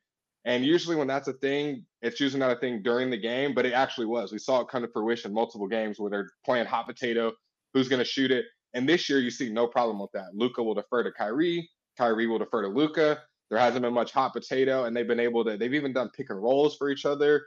And 0.45 0.65
usually, 0.65 0.95
when 0.95 1.07
that's 1.07 1.27
a 1.29 1.33
thing, 1.33 1.85
it's 2.01 2.19
usually 2.19 2.39
not 2.39 2.51
a 2.51 2.59
thing 2.59 2.81
during 2.81 3.09
the 3.09 3.17
game, 3.17 3.53
but 3.53 3.65
it 3.65 3.73
actually 3.73 4.07
was. 4.07 4.31
We 4.31 4.39
saw 4.39 4.59
it 4.61 4.67
come 4.67 4.81
to 4.81 4.89
fruition 4.89 5.33
multiple 5.33 5.67
games 5.67 5.99
where 5.99 6.09
they're 6.09 6.29
playing 6.45 6.65
hot 6.65 6.85
potato, 6.85 7.31
who's 7.73 7.87
going 7.87 7.99
to 7.99 8.05
shoot 8.05 8.29
it. 8.31 8.45
And 8.73 8.87
this 8.87 9.07
year, 9.09 9.19
you 9.19 9.29
see 9.29 9.49
no 9.49 9.67
problem 9.67 9.99
with 9.99 10.11
that. 10.13 10.33
Luka 10.33 10.61
will 10.61 10.73
defer 10.73 11.03
to 11.03 11.11
Kyrie. 11.11 11.69
Kyrie 11.97 12.27
will 12.27 12.39
defer 12.39 12.63
to 12.63 12.67
Luka. 12.67 13.21
There 13.49 13.59
hasn't 13.59 13.83
been 13.83 13.93
much 13.93 14.11
hot 14.11 14.33
potato, 14.33 14.85
and 14.85 14.95
they've 14.95 15.07
been 15.07 15.19
able 15.19 15.45
to. 15.45 15.57
They've 15.57 15.73
even 15.73 15.93
done 15.93 16.09
pick 16.15 16.29
and 16.29 16.41
rolls 16.41 16.75
for 16.75 16.89
each 16.89 17.05
other, 17.05 17.45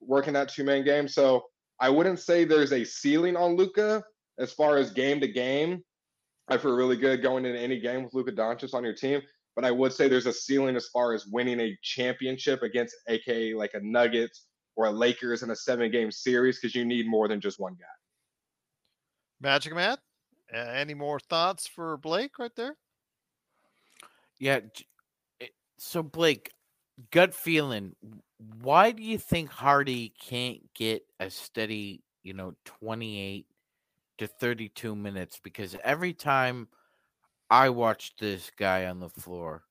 working 0.00 0.32
that 0.34 0.48
two 0.48 0.64
man 0.64 0.84
game. 0.84 1.08
So 1.08 1.44
I 1.80 1.90
wouldn't 1.90 2.20
say 2.20 2.44
there's 2.44 2.72
a 2.72 2.84
ceiling 2.84 3.36
on 3.36 3.56
Luka 3.56 4.02
as 4.38 4.52
far 4.52 4.76
as 4.76 4.90
game 4.90 5.20
to 5.20 5.28
game. 5.28 5.82
I 6.48 6.56
feel 6.56 6.74
really 6.74 6.96
good 6.96 7.22
going 7.22 7.44
into 7.44 7.60
any 7.60 7.78
game 7.78 8.04
with 8.04 8.14
Luka 8.14 8.32
Doncic 8.32 8.72
on 8.72 8.84
your 8.84 8.94
team. 8.94 9.20
But 9.58 9.64
I 9.64 9.72
would 9.72 9.92
say 9.92 10.06
there's 10.06 10.26
a 10.26 10.32
ceiling 10.32 10.76
as 10.76 10.86
far 10.86 11.12
as 11.14 11.26
winning 11.26 11.58
a 11.58 11.76
championship 11.82 12.62
against, 12.62 12.94
aka 13.08 13.54
like 13.54 13.74
a 13.74 13.80
Nuggets 13.80 14.46
or 14.76 14.86
a 14.86 14.90
Lakers 14.92 15.42
in 15.42 15.50
a 15.50 15.56
seven 15.56 15.90
game 15.90 16.12
series, 16.12 16.60
because 16.60 16.76
you 16.76 16.84
need 16.84 17.08
more 17.08 17.26
than 17.26 17.40
just 17.40 17.58
one 17.58 17.74
guy. 17.74 17.86
Magic 19.40 19.74
Man, 19.74 19.96
any 20.54 20.94
more 20.94 21.18
thoughts 21.18 21.66
for 21.66 21.96
Blake 21.96 22.38
right 22.38 22.54
there? 22.54 22.76
Yeah. 24.38 24.60
Eh, 25.40 25.46
so 25.76 26.04
Blake, 26.04 26.52
gut 27.10 27.34
feeling. 27.34 27.96
Why 28.62 28.92
do 28.92 29.02
you 29.02 29.18
think 29.18 29.50
Hardy 29.50 30.14
can't 30.20 30.72
get 30.72 31.02
a 31.18 31.30
steady, 31.30 32.04
you 32.22 32.32
know, 32.32 32.54
28 32.64 33.44
to 34.18 34.28
32 34.28 34.94
minutes 34.94 35.40
because 35.42 35.74
every 35.82 36.12
time 36.12 36.68
I 37.50 37.68
watched 37.70 38.20
this 38.20 38.50
guy 38.56 38.86
on 38.86 39.00
the 39.00 39.08
floor, 39.10 39.64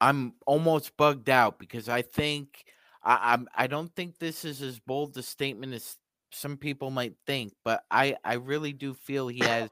I'm 0.00 0.34
almost 0.46 0.96
bugged 0.96 1.28
out 1.30 1.58
because 1.58 1.88
I 1.88 2.02
think 2.02 2.64
I, 3.02 3.32
I'm 3.32 3.48
I 3.54 3.66
don't 3.66 3.94
think 3.94 4.18
this 4.18 4.44
is 4.44 4.62
as 4.62 4.78
bold 4.78 5.16
a 5.16 5.22
statement 5.22 5.72
as 5.74 5.96
some 6.30 6.56
people 6.56 6.90
might 6.90 7.14
think, 7.26 7.54
but 7.64 7.84
I 7.90 8.16
I 8.24 8.34
really 8.34 8.72
do 8.72 8.94
feel 8.94 9.28
he 9.28 9.40
has 9.40 9.70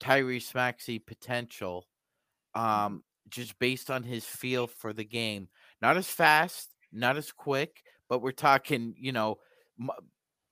Tyrese 0.00 0.54
Maxey 0.54 0.98
potential, 0.98 1.86
um, 2.54 3.04
just 3.28 3.58
based 3.58 3.90
on 3.90 4.02
his 4.02 4.24
feel 4.24 4.66
for 4.66 4.92
the 4.92 5.04
game. 5.04 5.48
Not 5.82 5.96
as 5.96 6.08
fast, 6.08 6.70
not 6.92 7.16
as 7.16 7.32
quick, 7.32 7.82
but 8.08 8.22
we're 8.22 8.32
talking, 8.32 8.94
you 8.98 9.12
know, 9.12 9.38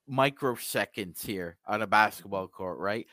microseconds 0.09 1.25
here 1.25 1.57
on 1.65 1.81
a 1.81 1.87
basketball 1.87 2.47
court, 2.47 2.79
right? 2.79 3.07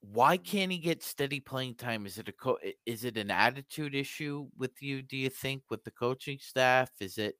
Why 0.00 0.36
can't 0.36 0.70
he 0.70 0.78
get 0.78 1.02
steady 1.02 1.40
playing 1.40 1.76
time? 1.76 2.06
Is 2.06 2.18
it 2.18 2.28
a 2.28 2.32
co- 2.32 2.58
is 2.84 3.04
it 3.04 3.16
an 3.16 3.30
attitude 3.30 3.94
issue 3.94 4.48
with 4.56 4.80
you? 4.82 5.02
Do 5.02 5.16
you 5.16 5.30
think 5.30 5.64
with 5.70 5.84
the 5.84 5.90
coaching 5.90 6.38
staff? 6.40 6.90
Is 7.00 7.18
it 7.18 7.36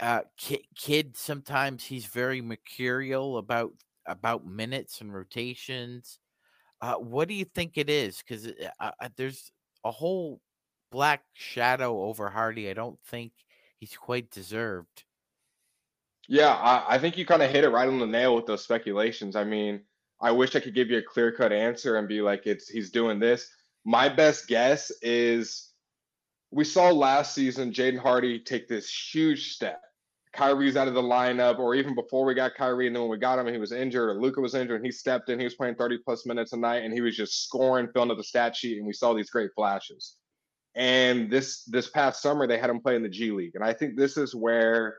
uh, 0.00 0.22
kid, 0.36 0.62
kid? 0.76 1.16
Sometimes 1.16 1.84
he's 1.84 2.06
very 2.06 2.40
mercurial 2.40 3.38
about 3.38 3.72
about 4.06 4.46
minutes 4.46 5.00
and 5.00 5.14
rotations. 5.14 6.18
Uh, 6.80 6.96
what 6.96 7.28
do 7.28 7.34
you 7.34 7.44
think 7.46 7.78
it 7.78 7.90
is? 7.90 8.18
Because 8.18 8.46
uh, 8.48 8.92
uh, 9.00 9.08
there's 9.16 9.52
a 9.84 9.90
whole 9.90 10.40
black 10.90 11.24
shadow 11.34 12.02
over 12.04 12.30
Hardy. 12.30 12.70
I 12.70 12.74
don't 12.74 13.00
think 13.04 13.32
he's 13.78 13.96
quite 13.96 14.30
deserved. 14.30 15.04
Yeah, 16.28 16.50
I, 16.54 16.94
I 16.94 16.98
think 16.98 17.16
you 17.16 17.26
kind 17.26 17.42
of 17.42 17.50
hit 17.50 17.64
it 17.64 17.68
right 17.70 17.88
on 17.88 17.98
the 17.98 18.06
nail 18.06 18.34
with 18.36 18.46
those 18.46 18.62
speculations. 18.62 19.36
I 19.36 19.44
mean, 19.44 19.84
I 20.22 20.30
wish 20.30 20.54
I 20.54 20.60
could 20.60 20.74
give 20.74 20.88
you 20.88 20.98
a 20.98 21.02
clear 21.02 21.32
cut 21.32 21.52
answer 21.52 21.96
and 21.96 22.06
be 22.06 22.22
like, 22.22 22.46
it's 22.46 22.68
he's 22.68 22.90
doing 22.90 23.18
this. 23.18 23.50
My 23.84 24.08
best 24.08 24.46
guess 24.46 24.92
is 25.02 25.72
we 26.52 26.64
saw 26.64 26.90
last 26.90 27.34
season 27.34 27.72
Jaden 27.72 27.98
Hardy 27.98 28.38
take 28.38 28.68
this 28.68 28.88
huge 28.88 29.52
step. 29.52 29.82
Kyrie's 30.32 30.76
out 30.76 30.88
of 30.88 30.94
the 30.94 31.02
lineup, 31.02 31.58
or 31.58 31.74
even 31.74 31.94
before 31.94 32.24
we 32.24 32.32
got 32.32 32.54
Kyrie, 32.54 32.86
and 32.86 32.96
then 32.96 33.02
when 33.02 33.10
we 33.10 33.18
got 33.18 33.38
him, 33.38 33.52
he 33.52 33.58
was 33.58 33.72
injured, 33.72 34.08
or 34.08 34.20
Luka 34.20 34.40
was 34.40 34.54
injured, 34.54 34.76
and 34.76 34.86
he 34.86 34.92
stepped 34.92 35.28
in. 35.28 35.38
He 35.38 35.44
was 35.44 35.56
playing 35.56 35.74
30 35.74 35.98
plus 35.98 36.24
minutes 36.24 36.54
a 36.54 36.56
night, 36.56 36.84
and 36.84 36.94
he 36.94 37.02
was 37.02 37.14
just 37.14 37.44
scoring, 37.44 37.88
filling 37.92 38.10
up 38.10 38.16
the 38.16 38.24
stat 38.24 38.56
sheet, 38.56 38.78
and 38.78 38.86
we 38.86 38.94
saw 38.94 39.12
these 39.12 39.28
great 39.28 39.50
flashes. 39.54 40.16
And 40.74 41.30
this 41.30 41.64
this 41.64 41.90
past 41.90 42.22
summer, 42.22 42.46
they 42.46 42.56
had 42.56 42.70
him 42.70 42.80
play 42.80 42.96
in 42.96 43.02
the 43.02 43.10
G 43.10 43.30
League, 43.30 43.56
and 43.56 43.64
I 43.64 43.74
think 43.74 43.94
this 43.94 44.16
is 44.16 44.34
where 44.34 44.96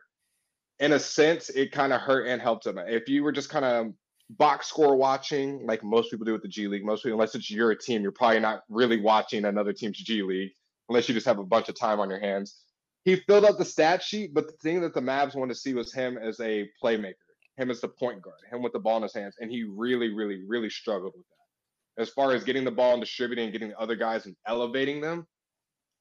in 0.80 0.94
a 0.94 1.00
sense, 1.00 1.50
it 1.50 1.72
kind 1.72 1.94
of 1.94 2.02
hurt 2.02 2.28
and 2.28 2.42
helped 2.42 2.68
him. 2.68 2.78
If 2.78 3.08
you 3.08 3.24
were 3.24 3.32
just 3.32 3.50
kind 3.50 3.66
of 3.66 3.94
box 4.38 4.68
score 4.68 4.96
watching, 4.96 5.66
like 5.66 5.84
most 5.84 6.12
people 6.12 6.26
do 6.26 6.34
with 6.34 6.42
the 6.42 6.48
G 6.48 6.68
League, 6.68 6.86
most 6.86 7.04
people, 7.04 7.16
unless 7.16 7.36
it's 7.36 7.50
your 7.50 7.74
team, 7.76 8.02
you're 8.02 8.12
probably 8.12 8.40
not 8.40 8.64
really 8.70 9.00
watching 9.00 9.46
another 9.46 9.74
team's 9.74 9.98
G 9.98 10.22
League 10.22 10.52
unless 10.90 11.08
you 11.08 11.14
just 11.14 11.26
have 11.26 11.40
a 11.40 11.44
bunch 11.44 11.70
of 11.70 11.76
time 11.76 12.00
on 12.00 12.10
your 12.10 12.20
hands. 12.20 12.58
He 13.06 13.16
filled 13.16 13.46
out 13.46 13.58
the 13.58 13.66
stat 13.66 14.02
sheet, 14.02 14.34
but 14.34 14.48
the 14.48 14.54
thing 14.64 14.82
that 14.82 14.94
the 14.94 15.02
Mavs 15.02 15.36
wanted 15.36 15.54
to 15.54 15.60
see 15.60 15.74
was 15.74 15.94
him 15.94 16.18
as 16.18 16.40
a 16.40 16.70
playmaker, 16.82 17.16
him 17.58 17.70
as 17.70 17.82
the 17.82 17.88
point 17.88 18.22
guard, 18.22 18.40
him 18.50 18.62
with 18.62 18.74
the 18.74 18.80
ball 18.80 18.98
in 18.98 19.04
his 19.04 19.14
hands, 19.14 19.36
and 19.40 19.52
he 19.52 19.64
really, 19.64 20.14
really, 20.14 20.42
really 20.48 20.70
struggled 20.70 21.14
with 21.16 21.26
that. 21.26 22.02
As 22.02 22.10
far 22.10 22.34
as 22.34 22.44
getting 22.44 22.64
the 22.64 22.72
ball 22.72 22.94
and 22.94 23.02
distributing 23.02 23.46
and 23.46 23.54
getting 23.54 23.70
the 23.70 23.80
other 23.80 23.96
guys 23.96 24.26
and 24.26 24.36
elevating 24.48 25.02
them, 25.02 25.28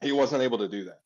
he 0.00 0.12
wasn't 0.12 0.42
able 0.42 0.58
to 0.58 0.68
do 0.68 0.84
that 0.84 1.02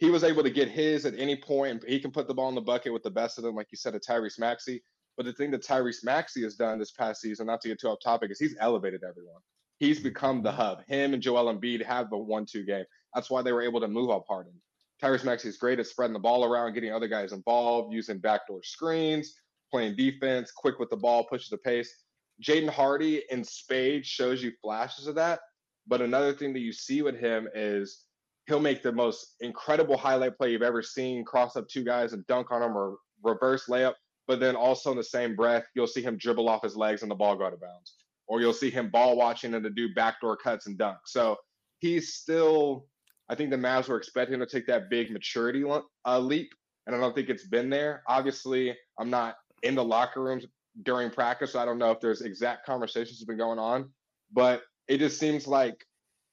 he 0.00 0.08
was 0.08 0.24
able 0.24 0.42
to 0.42 0.50
get 0.50 0.68
his 0.68 1.04
at 1.04 1.14
any 1.18 1.36
point, 1.36 1.84
he 1.86 2.00
can 2.00 2.10
put 2.10 2.26
the 2.26 2.34
ball 2.34 2.48
in 2.48 2.54
the 2.54 2.60
bucket 2.60 2.92
with 2.92 3.02
the 3.02 3.10
best 3.10 3.36
of 3.36 3.44
them, 3.44 3.54
like 3.54 3.68
you 3.70 3.76
said, 3.76 3.94
a 3.94 4.00
Tyrese 4.00 4.38
Maxey. 4.38 4.82
But 5.20 5.26
the 5.26 5.34
thing 5.34 5.50
that 5.50 5.62
Tyrese 5.62 6.02
Maxey 6.02 6.42
has 6.44 6.54
done 6.54 6.78
this 6.78 6.92
past 6.92 7.20
season, 7.20 7.46
not 7.46 7.60
to 7.60 7.68
get 7.68 7.78
too 7.78 7.88
off 7.88 7.98
topic, 8.02 8.30
is 8.30 8.38
he's 8.38 8.56
elevated 8.58 9.02
everyone. 9.06 9.42
He's 9.76 9.98
mm-hmm. 9.98 10.08
become 10.08 10.42
the 10.42 10.50
hub. 10.50 10.82
Him 10.86 11.12
and 11.12 11.22
Joel 11.22 11.54
Embiid 11.54 11.84
have 11.84 12.08
the 12.08 12.16
one-two 12.16 12.64
game. 12.64 12.86
That's 13.14 13.28
why 13.28 13.42
they 13.42 13.52
were 13.52 13.60
able 13.60 13.82
to 13.82 13.86
move 13.86 14.08
up 14.08 14.24
Harden. 14.26 14.54
Tyrese 15.02 15.26
Maxey 15.26 15.50
is 15.50 15.58
great 15.58 15.78
at 15.78 15.86
spreading 15.86 16.14
the 16.14 16.18
ball 16.18 16.42
around, 16.42 16.72
getting 16.72 16.94
other 16.94 17.06
guys 17.06 17.34
involved, 17.34 17.92
using 17.92 18.16
backdoor 18.16 18.62
screens, 18.62 19.34
playing 19.70 19.94
defense, 19.94 20.52
quick 20.52 20.78
with 20.78 20.88
the 20.88 20.96
ball, 20.96 21.24
pushes 21.24 21.50
the 21.50 21.58
pace. 21.58 21.94
Jaden 22.42 22.70
Hardy 22.70 23.22
in 23.30 23.44
spades 23.44 24.08
shows 24.08 24.42
you 24.42 24.52
flashes 24.62 25.06
of 25.06 25.16
that. 25.16 25.40
But 25.86 26.00
another 26.00 26.32
thing 26.32 26.54
that 26.54 26.60
you 26.60 26.72
see 26.72 27.02
with 27.02 27.20
him 27.20 27.46
is 27.54 28.06
he'll 28.46 28.58
make 28.58 28.82
the 28.82 28.90
most 28.90 29.34
incredible 29.40 29.98
highlight 29.98 30.38
play 30.38 30.52
you've 30.52 30.62
ever 30.62 30.80
seen, 30.80 31.26
cross 31.26 31.56
up 31.56 31.68
two 31.68 31.84
guys 31.84 32.14
and 32.14 32.26
dunk 32.26 32.50
on 32.50 32.62
them 32.62 32.74
or 32.74 32.96
reverse 33.22 33.66
layup. 33.66 33.92
But 34.30 34.38
then 34.38 34.54
also 34.54 34.92
in 34.92 34.96
the 34.96 35.02
same 35.02 35.34
breath, 35.34 35.64
you'll 35.74 35.88
see 35.88 36.02
him 36.02 36.16
dribble 36.16 36.48
off 36.48 36.62
his 36.62 36.76
legs 36.76 37.02
and 37.02 37.10
the 37.10 37.16
ball 37.16 37.34
go 37.34 37.46
out 37.46 37.52
of 37.52 37.60
bounds. 37.60 37.94
Or 38.28 38.40
you'll 38.40 38.52
see 38.52 38.70
him 38.70 38.88
ball 38.88 39.16
watching 39.16 39.54
and 39.54 39.64
to 39.64 39.70
do 39.70 39.92
backdoor 39.92 40.36
cuts 40.36 40.68
and 40.68 40.78
dunk. 40.78 40.98
So 41.04 41.36
he's 41.80 42.14
still, 42.14 42.86
I 43.28 43.34
think 43.34 43.50
the 43.50 43.56
Mavs 43.56 43.88
were 43.88 43.96
expecting 43.96 44.34
him 44.34 44.40
to 44.40 44.46
take 44.46 44.68
that 44.68 44.88
big 44.88 45.10
maturity 45.10 45.64
uh, 46.06 46.18
leap. 46.20 46.54
And 46.86 46.94
I 46.94 47.00
don't 47.00 47.12
think 47.12 47.28
it's 47.28 47.48
been 47.48 47.70
there. 47.70 48.04
Obviously, 48.06 48.72
I'm 49.00 49.10
not 49.10 49.34
in 49.64 49.74
the 49.74 49.82
locker 49.82 50.22
rooms 50.22 50.46
during 50.84 51.10
practice. 51.10 51.54
So 51.54 51.58
I 51.58 51.64
don't 51.64 51.78
know 51.78 51.90
if 51.90 51.98
there's 51.98 52.20
exact 52.20 52.64
conversations 52.64 53.18
have 53.18 53.26
been 53.26 53.36
going 53.36 53.58
on. 53.58 53.90
But 54.32 54.62
it 54.86 54.98
just 54.98 55.18
seems 55.18 55.48
like 55.48 55.84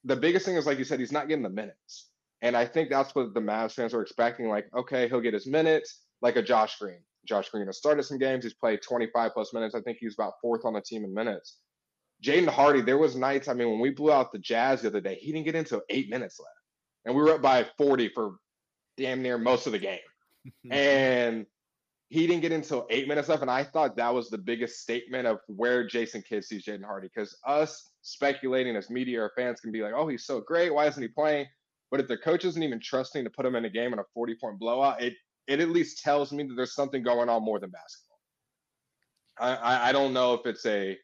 the 0.03 0.15
biggest 0.15 0.45
thing 0.45 0.55
is 0.55 0.67
like 0.67 0.77
you 0.77 0.85
said, 0.85 0.99
he's 0.99 1.11
not 1.11 1.27
getting 1.27 1.41
the 1.41 1.49
minutes. 1.49 2.09
And 2.43 2.55
I 2.55 2.67
think 2.67 2.91
that's 2.91 3.15
what 3.15 3.33
the 3.33 3.39
Mavs 3.39 3.71
fans 3.71 3.95
are 3.95 4.03
expecting. 4.03 4.49
Like, 4.49 4.67
okay, 4.77 5.09
he'll 5.09 5.19
get 5.19 5.33
his 5.33 5.47
minutes, 5.47 6.01
like 6.21 6.35
a 6.35 6.43
Josh 6.43 6.77
Green. 6.77 6.99
Josh 7.27 7.49
Green 7.49 7.67
has 7.67 7.77
started 7.77 8.03
some 8.03 8.17
games. 8.17 8.43
He's 8.43 8.53
played 8.53 8.81
25 8.81 9.33
plus 9.33 9.53
minutes. 9.53 9.75
I 9.75 9.81
think 9.81 9.97
he's 9.99 10.13
about 10.13 10.33
fourth 10.41 10.65
on 10.65 10.73
the 10.73 10.81
team 10.81 11.03
in 11.03 11.13
minutes. 11.13 11.57
Jaden 12.23 12.47
Hardy, 12.47 12.81
there 12.81 12.97
was 12.97 13.15
nights. 13.15 13.47
I 13.47 13.53
mean, 13.53 13.69
when 13.69 13.79
we 13.79 13.91
blew 13.91 14.11
out 14.11 14.31
the 14.31 14.39
Jazz 14.39 14.81
the 14.81 14.87
other 14.87 15.01
day, 15.01 15.15
he 15.15 15.31
didn't 15.31 15.45
get 15.45 15.55
into 15.55 15.81
eight 15.89 16.09
minutes 16.09 16.39
left, 16.39 16.51
and 17.05 17.15
we 17.15 17.21
were 17.21 17.35
up 17.35 17.41
by 17.41 17.65
40 17.77 18.09
for 18.09 18.37
damn 18.97 19.21
near 19.21 19.37
most 19.37 19.67
of 19.67 19.71
the 19.71 19.79
game. 19.79 19.99
and 20.71 21.45
he 22.09 22.25
didn't 22.25 22.41
get 22.41 22.53
until 22.53 22.87
eight 22.89 23.07
minutes 23.07 23.29
left, 23.29 23.41
and 23.41 23.51
I 23.51 23.63
thought 23.63 23.97
that 23.97 24.13
was 24.13 24.29
the 24.29 24.37
biggest 24.37 24.81
statement 24.81 25.27
of 25.27 25.39
where 25.47 25.85
Jason 25.85 26.23
Kidd 26.27 26.43
sees 26.43 26.65
Jaden 26.65 26.85
Hardy. 26.85 27.09
Because 27.13 27.37
us 27.45 27.91
speculating 28.01 28.75
as 28.75 28.89
media 28.89 29.21
or 29.21 29.31
fans 29.35 29.59
can 29.59 29.71
be 29.71 29.81
like, 29.81 29.93
"Oh, 29.95 30.07
he's 30.07 30.25
so 30.25 30.39
great. 30.39 30.73
Why 30.73 30.87
isn't 30.87 31.01
he 31.01 31.09
playing?" 31.09 31.47
But 31.91 31.99
if 31.99 32.07
the 32.07 32.17
coach 32.17 32.45
isn't 32.45 32.61
even 32.61 32.79
trusting 32.79 33.23
to 33.23 33.29
put 33.29 33.45
him 33.45 33.55
in 33.55 33.65
a 33.65 33.69
game 33.69 33.93
in 33.93 33.99
a 33.99 34.03
40 34.13 34.35
point 34.35 34.59
blowout, 34.59 35.01
it 35.01 35.13
it 35.47 35.59
at 35.59 35.69
least 35.69 36.03
tells 36.03 36.31
me 36.31 36.43
that 36.43 36.55
there's 36.55 36.75
something 36.75 37.03
going 37.03 37.29
on 37.29 37.43
more 37.43 37.59
than 37.59 37.69
basketball. 37.69 38.19
I, 39.39 39.55
I, 39.55 39.89
I 39.89 39.91
don't 39.91 40.13
know 40.13 40.33
if 40.33 40.45
it's 40.45 40.65
a 40.65 40.97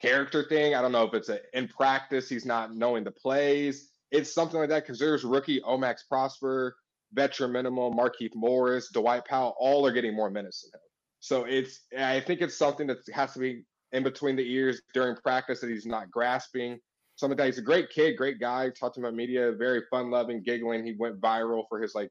character 0.00 0.44
thing. 0.48 0.74
I 0.74 0.82
don't 0.82 0.92
know 0.92 1.04
if 1.04 1.14
it's 1.14 1.28
a 1.28 1.40
in 1.52 1.68
practice 1.68 2.28
he's 2.28 2.46
not 2.46 2.74
knowing 2.74 3.04
the 3.04 3.10
plays. 3.10 3.90
It's 4.10 4.32
something 4.32 4.58
like 4.58 4.70
that 4.70 4.84
because 4.84 4.98
there's 4.98 5.24
rookie 5.24 5.60
Omax 5.60 5.98
Prosper, 6.08 6.76
veteran 7.12 7.52
minimal, 7.52 7.92
Markieff 7.92 8.34
Morris, 8.34 8.90
Dwight 8.92 9.24
Powell, 9.24 9.54
all 9.58 9.86
are 9.86 9.92
getting 9.92 10.14
more 10.14 10.30
minutes 10.30 10.62
than 10.62 10.78
him. 10.78 10.84
So 11.20 11.44
it's 11.44 11.80
I 11.98 12.20
think 12.20 12.40
it's 12.40 12.56
something 12.56 12.86
that 12.88 12.98
has 13.12 13.34
to 13.34 13.38
be 13.38 13.64
in 13.92 14.02
between 14.02 14.36
the 14.36 14.52
ears 14.52 14.80
during 14.94 15.16
practice 15.16 15.60
that 15.60 15.70
he's 15.70 15.86
not 15.86 16.10
grasping. 16.10 16.78
Something 17.16 17.36
that 17.36 17.46
he's 17.46 17.58
a 17.58 17.62
great 17.62 17.90
kid, 17.90 18.16
great 18.16 18.40
guy. 18.40 18.70
Talked 18.70 18.94
to 18.94 19.00
my 19.00 19.10
media, 19.10 19.52
very 19.52 19.82
fun 19.90 20.10
loving, 20.10 20.42
giggling. 20.42 20.86
He 20.86 20.94
went 20.98 21.20
viral 21.20 21.64
for 21.68 21.80
his 21.80 21.94
like 21.94 22.08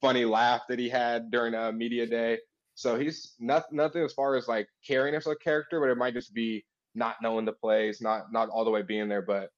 funny 0.00 0.24
laugh 0.24 0.62
that 0.68 0.78
he 0.78 0.88
had 0.88 1.30
during 1.30 1.54
a 1.54 1.72
media 1.72 2.06
day. 2.06 2.38
So 2.74 2.98
he's 2.98 3.34
not, 3.38 3.72
nothing 3.72 4.02
as 4.02 4.12
far 4.12 4.36
as 4.36 4.48
like 4.48 4.68
carrying 4.86 5.14
as 5.14 5.26
a 5.26 5.34
character, 5.36 5.80
but 5.80 5.88
it 5.88 5.96
might 5.96 6.14
just 6.14 6.34
be 6.34 6.64
not 6.94 7.16
knowing 7.22 7.44
the 7.44 7.52
plays, 7.52 8.00
not 8.00 8.32
not 8.32 8.48
all 8.48 8.64
the 8.64 8.70
way 8.70 8.82
being 8.82 9.08
there. 9.08 9.22
But 9.22 9.50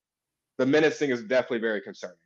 the 0.57 0.67
minutes 0.67 0.99
thing 0.99 1.11
is 1.11 1.23
definitely 1.25 1.59
very 1.59 1.81
concerning. 1.81 2.19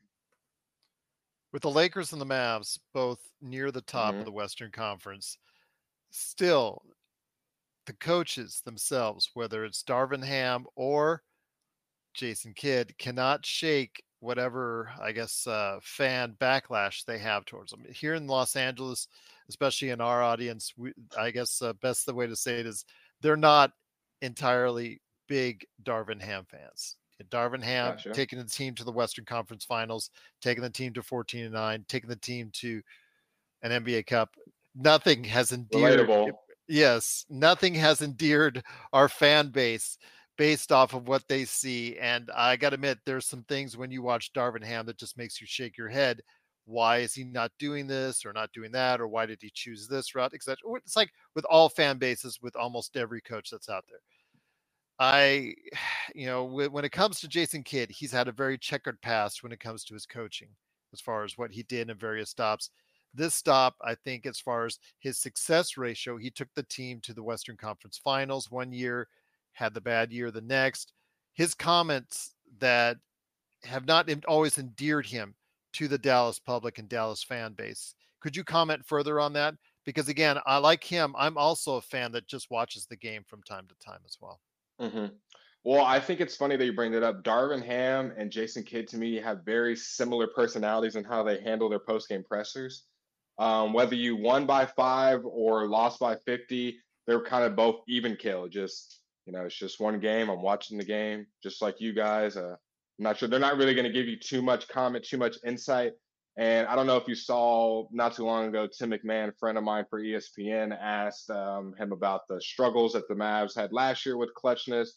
With 1.53 1.63
the 1.63 1.71
Lakers 1.71 2.13
and 2.13 2.21
the 2.21 2.27
Mavs 2.27 2.79
both 2.95 3.31
near 3.41 3.71
the 3.71 3.83
top 3.83 4.15
Mhm. 4.15 4.21
of 4.21 4.25
the 4.25 4.33
Western 4.33 4.71
Conference, 4.71 5.37
still 6.11 6.83
the 7.87 7.93
coaches 7.95 8.63
themselves, 8.63 9.31
whether 9.35 9.65
it's 9.65 9.83
Darvin 9.83 10.25
Ham 10.25 10.67
or 10.77 11.25
Jason 12.15 12.55
Kidd, 12.55 12.97
cannot 12.99 13.45
shake 13.45 14.05
whatever 14.23 14.89
I 15.01 15.11
guess 15.11 15.47
uh, 15.49 15.79
fan 15.83 16.37
backlash 16.41 17.05
they 17.05 17.19
have 17.19 17.45
towards 17.45 17.73
them. 17.73 17.85
Here 17.91 18.15
in 18.15 18.29
Los 18.29 18.55
Angeles, 18.55 19.09
especially 19.49 19.91
in 19.91 20.01
our 20.01 20.23
audience, 20.23 20.73
we, 20.77 20.93
I 21.19 21.33
guess 21.33 21.61
uh, 21.61 21.73
best 21.75 22.07
the 22.07 22.15
way 22.15 22.29
to 22.29 22.37
say 22.37 22.61
it 22.61 22.67
is 22.67 22.85
they're 23.21 23.37
not 23.37 23.73
entirely 24.21 25.01
big 25.29 25.67
Darvin 25.83 26.23
Ham 26.23 26.47
fans. 26.49 26.97
Darvin 27.31 27.63
Ham 27.63 27.95
Gotcha. 27.95 28.13
taking 28.13 28.39
the 28.39 28.45
team 28.45 28.75
to 28.77 28.85
the 28.85 28.93
Western 28.93 29.25
Conference 29.25 29.65
Finals, 29.65 30.11
taking 30.41 30.63
the 30.63 30.71
team 30.71 30.93
to 30.95 31.03
14 31.03 31.45
and 31.45 31.55
9, 31.55 31.85
taking 31.89 32.11
the 32.11 32.17
team 32.17 32.51
to 32.55 32.81
an 33.63 33.85
NBA 33.85 34.07
Cup. 34.07 34.31
Nothing 34.75 35.25
has 35.25 35.53
endeared 35.53 36.01
Relatable. 36.01 36.33
yes, 36.69 37.25
nothing 37.29 37.75
has 37.75 38.03
endeared 38.03 38.63
our 38.93 39.09
fan 39.09 39.49
base 39.49 39.99
based 40.43 40.73
off 40.73 40.93
of 40.93 41.07
what 41.07 41.23
they 41.29 41.45
see. 41.45 41.97
And 42.01 42.29
I 42.35 42.57
got 42.57 42.71
to 42.71 42.75
admit, 42.75 42.99
there's 43.07 43.27
some 43.27 43.45
things 43.45 43.77
when 43.77 43.93
you 43.93 44.03
watch 44.03 44.33
Darvin 44.33 44.65
Ham 44.65 44.87
that 44.87 44.99
just 44.99 45.17
makes 45.17 45.41
you 45.41 45.47
shake 45.47 45.79
your 45.79 45.89
head. 45.89 46.21
Why 46.65 46.99
is 46.99 47.15
he 47.15 47.23
not 47.23 47.53
doing 47.61 47.87
this 47.87 48.27
or 48.27 48.33
not 48.33 48.51
doing 48.53 48.73
that? 48.73 49.01
Or 49.01 49.07
why 49.07 49.25
did 49.25 49.39
he 49.41 49.53
choose 49.55 49.87
this 49.87 50.17
route, 50.17 50.35
etc. 50.35 50.57
It's 50.79 50.97
like 50.97 51.13
with 51.37 51.45
all 51.45 51.69
fan 51.69 51.99
bases, 51.99 52.41
with 52.43 52.57
almost 52.57 52.97
every 52.97 53.21
coach 53.21 53.51
that's 53.51 53.69
out 53.69 53.85
there. 53.89 54.01
I, 54.99 55.55
you 56.17 56.27
know, 56.27 56.43
when 56.43 56.85
it 56.85 56.91
comes 56.91 57.21
to 57.21 57.29
Jason 57.29 57.63
Kidd, 57.63 57.93
he's 57.93 58.11
had 58.11 58.27
a 58.27 58.33
very 58.33 58.59
checkered 58.59 59.01
past 59.01 59.45
when 59.45 59.53
it 59.53 59.61
comes 59.61 59.85
to 59.85 59.95
his 59.95 60.07
coaching, 60.07 60.49
as 60.93 61.01
far 61.01 61.23
as 61.23 61.39
what 61.39 61.53
he 61.53 61.63
did 61.63 61.89
in 61.89 61.97
various 61.97 62.31
stops. 62.31 62.69
This 63.15 63.37
stop, 63.37 63.77
I 63.81 63.95
think, 63.95 64.27
as 64.27 64.41
far 64.41 64.67
as 64.67 64.81
his 64.99 65.19
success 65.19 65.77
ratio, 65.77 66.17
he 66.17 66.33
took 66.33 66.49
the 66.57 66.65
team 66.65 66.99
to 67.03 67.15
the 67.15 67.23
Western 67.23 67.57
Conference 67.57 68.01
Finals 68.03 68.51
one 68.51 68.73
year, 68.73 69.07
had 69.53 69.75
the 69.75 69.81
bad 69.81 70.13
year 70.13 70.31
the 70.31 70.41
next. 70.41 70.93
His 71.35 71.55
comments 71.55 72.35
that 72.59 72.99
have 73.65 73.87
not 73.87 74.09
always 74.27 74.59
endeared 74.59 75.07
him 75.07 75.35
to 75.75 75.89
the 75.89 75.99
Dallas 75.99 76.39
public 76.39 76.79
and 76.79 76.89
Dallas 76.89 77.23
fan 77.23 77.55
base. 77.55 77.95
Could 78.21 78.37
you 78.37 78.45
comment 78.45 78.85
further 78.85 79.19
on 79.21 79.33
that? 79.35 79.55
Because 79.85 80.09
again, 80.09 80.39
I 80.47 80.59
like 80.59 80.85
him. 80.85 81.15
I'm 81.19 81.37
also 81.37 81.77
a 81.77 81.83
fan 81.83 82.13
that 82.13 82.29
just 82.29 82.51
watches 82.51 82.87
the 82.87 82.97
game 82.97 83.25
from 83.27 83.43
time 83.43 83.67
to 83.69 83.75
time 83.85 84.01
as 84.05 84.17
well. 84.21 84.41
hmm 84.79 85.07
Well, 85.65 85.85
I 85.85 85.99
think 86.01 86.21
it's 86.21 86.37
funny 86.37 86.57
that 86.57 86.65
you 86.65 86.73
bring 86.73 86.93
that 86.93 87.03
up. 87.03 87.23
Darvin 87.25 87.65
Ham 87.65 88.13
and 88.17 88.31
Jason 88.31 88.63
Kidd 88.63 88.89
to 88.89 88.97
me 88.97 89.17
have 89.17 89.45
very 89.45 89.75
similar 89.77 90.29
personalities 90.29 90.97
in 90.97 91.05
how 91.05 91.23
they 91.23 91.41
handle 91.41 91.69
their 91.69 91.79
post 91.81 92.09
game 92.09 92.23
pressers. 92.23 92.85
Um, 93.39 93.73
whether 93.73 93.95
you 93.95 94.17
won 94.17 94.47
by 94.47 94.67
five 94.67 95.25
or 95.25 95.67
lost 95.67 95.99
by 95.99 96.17
50, 96.17 96.79
they're 97.07 97.25
kind 97.25 97.45
of 97.45 97.57
both 97.57 97.83
even 97.89 98.17
kill. 98.17 98.49
Just, 98.49 99.01
you 99.27 99.33
know, 99.33 99.45
it's 99.45 99.57
just 99.57 99.81
one 99.81 100.01
game. 100.01 100.29
I'm 100.29 100.43
watching 100.43 100.79
the 100.79 100.85
game, 100.85 101.27
just 101.43 101.63
like 101.63 101.81
you 101.81 101.93
guys. 101.93 102.37
Uh, 102.37 102.57
I'm 102.99 103.05
not 103.05 103.19
sure. 103.19 103.29
They're 103.29 103.39
not 103.39 103.57
really 103.57 103.75
going 103.75 103.87
to 103.87 103.93
give 103.93 104.07
you 104.07 104.19
too 104.19 104.43
much 104.43 104.69
comment, 104.69 105.05
too 105.05 105.19
much 105.19 105.37
insight. 105.47 105.93
And 106.39 106.67
I 106.67 106.75
don't 106.75 106.87
know 106.87 106.97
if 106.97 107.07
you 107.07 107.15
saw 107.15 107.87
not 107.93 108.15
too 108.15 108.25
long 108.25 108.49
ago, 108.49 108.67
Tim 108.67 108.91
McMahon, 108.91 109.29
a 109.29 109.33
friend 109.39 109.59
of 109.59 109.65
mine 109.65 109.85
for 109.91 110.01
ESPN, 110.01 110.77
asked 110.81 111.31
um, 111.31 111.75
him 111.79 111.93
about 111.93 112.23
the 112.29 112.41
struggles 112.41 112.95
that 112.95 113.07
the 113.09 113.15
Mavs 113.15 113.55
had 113.55 113.73
last 113.73 114.07
year 114.07 114.17
with 114.17 114.31
clutchness. 114.35 114.89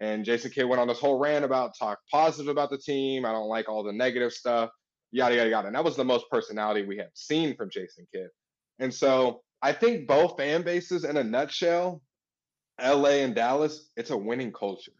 And 0.00 0.24
Jason 0.24 0.50
Kidd 0.50 0.66
went 0.66 0.80
on 0.80 0.88
this 0.88 1.00
whole 1.00 1.18
rant 1.18 1.44
about 1.44 1.78
talk 1.78 2.00
positive 2.10 2.50
about 2.50 2.68
the 2.68 2.78
team. 2.78 3.24
I 3.24 3.32
don't 3.32 3.48
like 3.48 3.68
all 3.68 3.82
the 3.82 3.92
negative 3.92 4.32
stuff, 4.32 4.70
yada, 5.10 5.36
yada, 5.36 5.50
yada. 5.50 5.66
And 5.68 5.76
that 5.76 5.84
was 5.84 5.96
the 5.96 6.04
most 6.04 6.26
personality 6.30 6.84
we 6.84 6.98
have 6.98 7.10
seen 7.14 7.56
from 7.56 7.70
Jason 7.70 8.06
Kidd. 8.12 8.28
And 8.78 8.92
so 8.92 9.40
I 9.62 9.72
think 9.72 10.06
both 10.06 10.36
fan 10.36 10.62
bases, 10.62 11.04
in 11.04 11.16
a 11.16 11.24
nutshell, 11.24 12.02
LA 12.82 13.20
and 13.22 13.34
Dallas, 13.34 13.90
it's 13.96 14.10
a 14.10 14.16
winning 14.16 14.52
culture. 14.52 14.92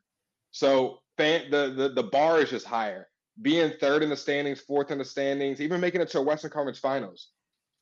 So 0.51 1.01
fan, 1.17 1.51
the, 1.51 1.73
the 1.77 1.89
the 1.91 2.03
bar 2.03 2.41
is 2.41 2.51
just 2.51 2.67
higher. 2.67 3.09
Being 3.43 3.73
third 3.81 4.03
in 4.03 4.11
the 4.11 4.17
standings, 4.17 4.61
fourth 4.61 4.91
in 4.91 4.99
the 4.99 5.05
standings, 5.05 5.61
even 5.61 5.81
making 5.81 6.01
it 6.01 6.09
to 6.11 6.19
a 6.19 6.23
Western 6.23 6.53
Conference 6.53 6.79
Finals, 6.79 7.31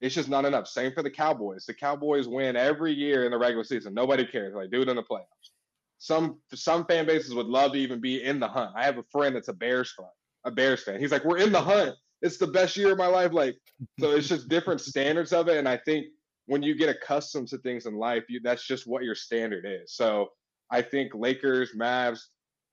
it's 0.01 0.15
just 0.15 0.29
not 0.29 0.47
enough. 0.47 0.67
Same 0.67 0.93
for 0.93 1.03
the 1.03 1.11
Cowboys. 1.11 1.67
The 1.67 1.75
Cowboys 1.75 2.27
win 2.27 2.57
every 2.57 2.93
year 2.93 3.25
in 3.25 3.31
the 3.31 3.39
regular 3.39 3.65
season. 3.65 3.93
Nobody 3.93 4.25
cares. 4.27 4.55
Like 4.55 4.71
do 4.71 4.83
it 4.83 4.89
in 4.89 4.97
the 4.97 5.03
playoffs. 5.03 5.51
Some 5.99 6.41
some 6.55 6.87
fan 6.87 7.07
bases 7.07 7.35
would 7.35 7.47
love 7.47 7.73
to 7.73 7.79
even 7.79 8.01
be 8.01 8.25
in 8.25 8.41
the 8.41 8.49
hunt. 8.49 8.73
I 8.75 8.85
have 8.85 8.99
a 8.99 9.05
friend 9.13 9.37
that's 9.37 9.49
a 9.49 9.53
Bears 9.53 9.93
fan. 9.97 10.09
A 10.45 10.51
Bears 10.51 10.83
fan. 10.83 10.99
He's 10.99 11.13
like, 11.13 11.25
we're 11.25 11.39
in 11.39 11.53
the 11.53 11.61
hunt. 11.61 11.95
It's 12.23 12.39
the 12.39 12.47
best 12.47 12.77
year 12.77 12.93
of 12.93 12.99
my 12.99 13.07
life. 13.07 13.33
Like, 13.33 13.57
so 14.01 14.11
it's 14.11 14.29
just 14.29 14.49
different 14.49 14.81
standards 14.81 15.33
of 15.33 15.49
it. 15.49 15.59
And 15.59 15.69
I 15.69 15.77
think 15.77 16.07
when 16.47 16.63
you 16.63 16.75
get 16.75 16.89
accustomed 16.89 17.49
to 17.49 17.59
things 17.59 17.87
in 17.87 17.95
life, 17.95 18.25
you 18.29 18.41
that's 18.43 18.67
just 18.67 18.87
what 18.87 19.05
your 19.05 19.15
standard 19.15 19.65
is. 19.67 19.95
So 19.95 20.29
I 20.71 20.83
think 20.83 21.13
Lakers, 21.15 21.73
Mavs, 21.77 22.21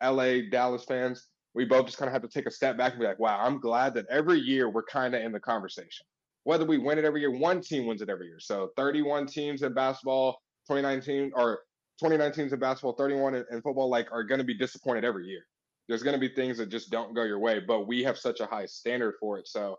LA, 0.03 0.49
Dallas 0.49 0.85
fans, 0.85 1.27
we 1.53 1.65
both 1.65 1.85
just 1.85 1.97
kind 1.97 2.07
of 2.07 2.13
have 2.13 2.21
to 2.21 2.27
take 2.27 2.45
a 2.45 2.51
step 2.51 2.77
back 2.77 2.93
and 2.93 3.01
be 3.01 3.07
like, 3.07 3.19
wow, 3.19 3.39
I'm 3.41 3.59
glad 3.59 3.93
that 3.95 4.05
every 4.09 4.39
year 4.39 4.69
we're 4.69 4.83
kind 4.83 5.15
of 5.15 5.21
in 5.21 5.31
the 5.31 5.39
conversation. 5.39 6.05
Whether 6.43 6.65
we 6.65 6.77
win 6.77 6.97
it 6.97 7.05
every 7.05 7.21
year, 7.21 7.31
one 7.31 7.61
team 7.61 7.85
wins 7.85 8.01
it 8.01 8.09
every 8.09 8.27
year. 8.27 8.39
So 8.39 8.69
31 8.77 9.27
teams 9.27 9.61
in 9.61 9.73
basketball, 9.73 10.39
2019 10.67 11.31
or 11.35 11.59
29 11.99 12.31
teams 12.31 12.53
in 12.53 12.59
basketball, 12.59 12.93
31 12.93 13.35
in, 13.35 13.45
in 13.51 13.61
football, 13.61 13.89
like 13.89 14.11
are 14.11 14.23
going 14.23 14.39
to 14.39 14.45
be 14.45 14.57
disappointed 14.57 15.03
every 15.03 15.27
year. 15.27 15.41
There's 15.87 16.03
going 16.03 16.13
to 16.13 16.19
be 16.19 16.33
things 16.33 16.57
that 16.59 16.69
just 16.69 16.91
don't 16.91 17.13
go 17.13 17.23
your 17.23 17.39
way, 17.39 17.59
but 17.59 17.87
we 17.87 18.03
have 18.03 18.17
such 18.17 18.39
a 18.39 18.45
high 18.45 18.67
standard 18.67 19.15
for 19.19 19.39
it. 19.39 19.47
So 19.47 19.77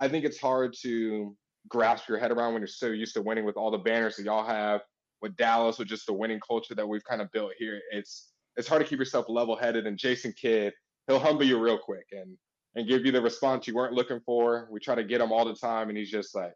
I 0.00 0.08
think 0.08 0.24
it's 0.24 0.40
hard 0.40 0.74
to 0.82 1.36
grasp 1.68 2.08
your 2.08 2.18
head 2.18 2.30
around 2.30 2.52
when 2.52 2.60
you're 2.60 2.68
so 2.68 2.88
used 2.88 3.14
to 3.14 3.22
winning 3.22 3.44
with 3.44 3.56
all 3.56 3.70
the 3.70 3.78
banners 3.78 4.16
that 4.16 4.24
y'all 4.24 4.46
have 4.46 4.80
with 5.22 5.36
Dallas, 5.36 5.78
with 5.78 5.88
just 5.88 6.06
the 6.06 6.12
winning 6.12 6.40
culture 6.46 6.74
that 6.74 6.86
we've 6.86 7.04
kind 7.04 7.22
of 7.22 7.32
built 7.32 7.52
here. 7.58 7.80
It's 7.90 8.32
it's 8.56 8.68
hard 8.68 8.82
to 8.82 8.88
keep 8.88 8.98
yourself 8.98 9.26
level 9.28 9.56
headed. 9.56 9.86
And 9.86 9.98
Jason 9.98 10.32
Kidd, 10.40 10.72
he'll 11.06 11.18
humble 11.18 11.44
you 11.44 11.58
real 11.58 11.78
quick 11.78 12.06
and 12.12 12.36
and 12.76 12.88
give 12.88 13.06
you 13.06 13.12
the 13.12 13.22
response 13.22 13.66
you 13.66 13.74
weren't 13.74 13.94
looking 13.94 14.20
for. 14.26 14.68
We 14.70 14.80
try 14.80 14.94
to 14.94 15.04
get 15.04 15.20
him 15.20 15.32
all 15.32 15.44
the 15.44 15.54
time, 15.54 15.88
and 15.88 15.96
he's 15.96 16.10
just 16.10 16.34
like, 16.34 16.52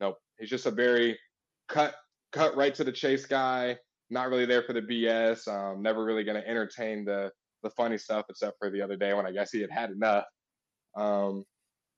nope. 0.00 0.16
He's 0.38 0.50
just 0.50 0.66
a 0.66 0.70
very 0.70 1.18
cut 1.68 1.94
cut 2.32 2.56
right 2.56 2.74
to 2.74 2.84
the 2.84 2.92
chase 2.92 3.26
guy. 3.26 3.76
Not 4.08 4.30
really 4.30 4.46
there 4.46 4.62
for 4.62 4.72
the 4.72 4.82
BS. 4.82 5.48
Um, 5.48 5.82
never 5.82 6.04
really 6.04 6.24
going 6.24 6.40
to 6.40 6.48
entertain 6.48 7.04
the 7.04 7.30
the 7.62 7.70
funny 7.70 7.98
stuff, 7.98 8.26
except 8.30 8.56
for 8.58 8.70
the 8.70 8.82
other 8.82 8.96
day 8.96 9.14
when 9.14 9.26
I 9.26 9.32
guess 9.32 9.50
he 9.50 9.60
had 9.60 9.70
had 9.70 9.90
enough. 9.90 10.24
Um, 10.96 11.44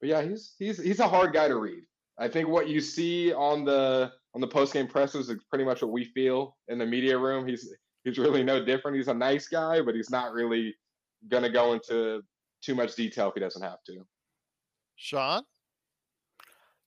but 0.01 0.09
yeah, 0.09 0.23
he's 0.23 0.55
he's 0.59 0.83
he's 0.83 1.01
a 1.01 1.09
hard 1.09 1.35
guy 1.35 1.49
to 1.49 1.57
read. 1.57 1.83
I 2.19 2.29
think 2.29 2.49
what 2.49 2.69
you 2.69 2.81
see 2.81 3.33
on 3.33 3.65
the 3.65 4.13
on 4.35 4.41
the 4.41 4.47
post 4.49 4.73
game 4.73 4.87
pressers 4.89 5.29
is 5.31 5.43
pretty 5.49 5.65
much 5.65 5.83
what 5.83 5.93
we 5.93 6.05
feel 6.05 6.57
in 6.69 6.79
the 6.79 6.87
media 6.87 7.17
room. 7.19 7.47
He's 7.47 7.73
he's 8.05 8.19
really 8.19 8.43
no 8.43 8.65
different. 8.65 8.97
He's 8.97 9.09
a 9.09 9.15
nice 9.15 9.49
guy, 9.49 9.81
but 9.81 9.95
he's 9.95 10.11
not 10.11 10.33
really 10.33 10.75
gonna 11.29 11.51
go 11.51 11.73
into 11.75 12.23
too 12.63 12.75
much 12.75 12.95
detail 12.97 13.29
if 13.29 13.35
he 13.35 13.41
doesn't 13.41 13.63
have 13.63 13.83
to. 13.87 14.05
Sean? 14.97 15.45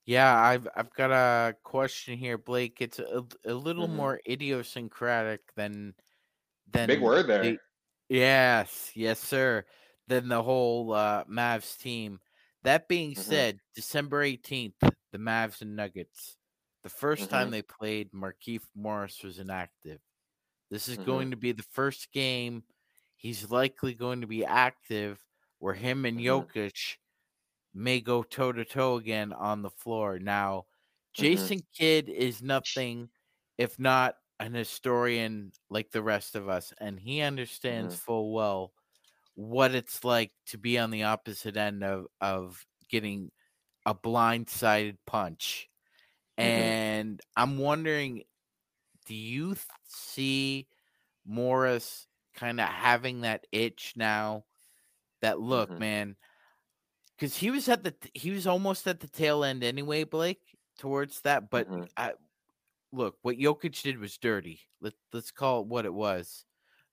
Yeah, 0.05 0.35
I've 0.35 0.67
I've 0.75 0.93
got 0.93 1.11
a 1.11 1.55
question 1.63 2.17
here, 2.17 2.37
Blake. 2.37 2.81
It's 2.81 2.99
a, 2.99 3.23
a 3.45 3.53
little 3.53 3.87
Mhm. 3.87 3.95
more 3.95 4.21
idiosyncratic 4.27 5.41
than 5.55 5.93
than 6.71 6.87
Big 6.87 7.01
word 7.01 7.27
there. 7.27 7.43
the- 7.43 7.59
yes, 8.09 8.91
yes, 8.95 9.19
sir. 9.19 9.65
Than 10.07 10.27
the 10.27 10.43
whole 10.43 10.91
uh, 10.93 11.23
Mavs 11.25 11.77
team. 11.77 12.19
That 12.63 12.87
being 12.89 13.11
Mhm. 13.13 13.17
said, 13.19 13.59
December 13.75 14.23
eighteenth, 14.23 14.75
the 15.11 15.17
Mavs 15.17 15.61
and 15.61 15.75
Nuggets. 15.75 16.37
The 16.83 16.89
1st 16.89 17.29
time 17.29 17.49
Mhm. 17.49 17.51
they 17.51 17.61
played, 17.61 18.11
Markieff 18.13 18.63
Morris 18.75 19.23
was 19.23 19.39
inactive. 19.39 20.01
This 20.69 20.87
is 20.87 20.97
Mhm. 20.97 20.99
going 20.99 21.31
to 21.31 21.37
be 21.37 21.51
the 21.53 21.63
first 21.63 22.11
game 22.11 22.63
he's 23.15 23.51
likely 23.51 23.93
going 23.93 24.21
to 24.21 24.27
be 24.27 24.45
active 24.45 25.25
where 25.59 25.75
him 25.75 26.05
and 26.05 26.19
Mhm. 26.19 26.51
Jokic 26.59 26.97
may 27.73 28.01
go 28.01 28.23
toe 28.23 28.51
to 28.51 28.65
toe 28.65 28.97
again 28.97 29.33
on 29.33 29.61
the 29.61 29.69
floor. 29.69 30.19
Now, 30.19 30.67
Jason 31.13 31.61
Kidd 31.73 32.09
is 32.09 32.41
nothing 32.41 33.09
if 33.57 33.79
not 33.79 34.15
an 34.39 34.53
historian 34.53 35.51
like 35.69 35.91
the 35.91 36.01
rest 36.03 36.35
of 36.35 36.49
us, 36.49 36.73
and 36.79 36.99
he 36.99 37.21
understands 37.21 37.95
full 37.95 38.33
well 38.33 38.73
what 39.35 39.75
it's 39.75 40.03
like 40.03 40.33
to 40.47 40.57
be 40.57 40.77
on 40.79 40.91
the 40.91 41.03
opposite 41.03 41.57
end 41.57 41.83
of 41.83 42.07
of 42.21 42.65
getting 42.89 43.31
a 43.85 43.95
blindsided 43.95 44.97
punch. 45.05 45.69
And 46.37 47.19
I'm 47.35 47.57
wondering, 47.57 48.23
do 49.05 49.15
you 49.15 49.55
see 49.87 50.67
Morris 51.25 52.07
kind 52.35 52.59
of 52.59 52.67
having 52.67 53.21
that 53.21 53.45
itch 53.51 53.93
now? 53.95 54.45
That 55.21 55.39
look, 55.39 55.69
Mhm. 55.69 55.79
man, 55.79 56.15
because 57.15 57.37
he 57.37 57.51
was 57.51 57.69
at 57.69 57.83
the 57.83 57.93
he 58.15 58.31
was 58.31 58.47
almost 58.47 58.87
at 58.87 58.99
the 58.99 59.07
tail 59.07 59.43
end 59.43 59.63
anyway, 59.63 60.03
Blake, 60.03 60.41
towards 60.79 61.21
that. 61.21 61.49
But 61.51 61.67
Mhm. 61.67 61.89
I, 61.95 62.13
look, 62.91 63.17
what 63.21 63.37
Jokic 63.37 63.81
did 63.83 63.99
was 63.99 64.17
dirty. 64.17 64.61
Let 64.81 64.93
let's 65.13 65.31
call 65.31 65.61
it 65.61 65.67
what 65.67 65.85
it 65.85 65.93
was. 65.93 66.45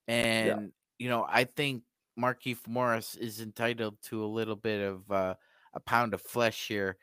And 0.06 0.72
you 0.98 1.08
know, 1.08 1.24
I 1.28 1.44
think 1.44 1.84
Markieff 2.18 2.66
Morris 2.66 3.16
is 3.16 3.40
entitled 3.40 3.96
to 4.04 4.24
a 4.24 4.26
little 4.26 4.56
bit 4.56 4.80
of 4.82 5.10
uh, 5.10 5.34
a 5.78 5.80
pound 5.80 6.12
of 6.12 6.20
flesh 6.20 6.68
here. 6.68 6.96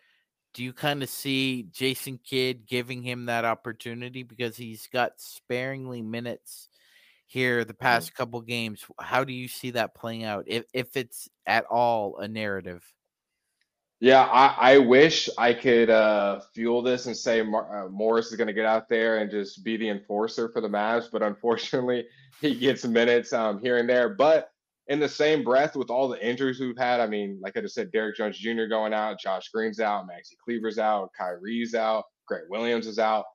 Do 0.53 0.63
you 0.63 0.73
kind 0.73 1.01
of 1.01 1.09
see 1.09 1.63
Jason 1.71 2.19
Kidd 2.23 2.67
giving 2.67 3.01
him 3.01 3.25
that 3.25 3.45
opportunity 3.45 4.23
because 4.23 4.55
he's 4.55 4.87
got 4.87 5.13
sparingly 5.17 6.01
minutes 6.01 6.69
here 7.25 7.65
the 7.65 7.73
past 7.73 8.13
couple 8.13 8.41
games? 8.41 8.85
How 8.99 9.23
do 9.23 9.33
you 9.33 9.47
see 9.47 9.71
that 9.71 9.95
playing 9.95 10.23
out 10.23 10.45
if 10.47 10.65
if 10.73 10.95
it's 10.95 11.29
at 11.45 11.65
all 11.65 12.17
a 12.17 12.27
narrative? 12.27 12.83
Yeah, 14.01 14.23
I, 14.23 14.73
I 14.73 14.77
wish 14.77 15.29
I 15.37 15.53
could 15.53 15.89
uh, 15.89 16.41
fuel 16.53 16.81
this 16.81 17.05
and 17.05 17.15
say 17.15 17.41
Mar- 17.41 17.85
uh, 17.85 17.89
Morris 17.89 18.29
is 18.29 18.35
going 18.35 18.47
to 18.47 18.53
get 18.53 18.65
out 18.65 18.89
there 18.89 19.19
and 19.19 19.31
just 19.31 19.63
be 19.63 19.77
the 19.77 19.89
enforcer 19.89 20.49
for 20.49 20.61
the 20.61 20.67
Mavs, 20.67 21.09
but 21.09 21.23
unfortunately, 21.23 22.05
he 22.41 22.55
gets 22.55 22.85
minutes 22.85 23.31
um, 23.31 23.59
here 23.61 23.77
and 23.77 23.89
there. 23.89 24.09
But 24.09 24.51
in 24.87 24.99
the 24.99 25.09
same 25.09 25.43
breath, 25.43 25.75
with 25.75 25.89
all 25.89 26.07
the 26.07 26.25
injuries 26.25 26.59
we've 26.59 26.77
had, 26.77 26.99
I 26.99 27.07
mean, 27.07 27.39
like 27.41 27.57
I 27.57 27.61
just 27.61 27.73
said, 27.73 27.91
Derrick 27.91 28.17
Jones 28.17 28.37
Jr. 28.37 28.65
going 28.65 28.93
out, 28.93 29.19
Josh 29.19 29.49
Green's 29.49 29.79
out, 29.79 30.07
Maxi 30.07 30.35
Kleber's 30.43 30.77
out, 30.77 31.09
Kyrie's 31.17 31.73
out, 31.73 32.05
Grant 32.27 32.49
Williams 32.49 32.87
is 32.87 32.99
out, 32.99 33.25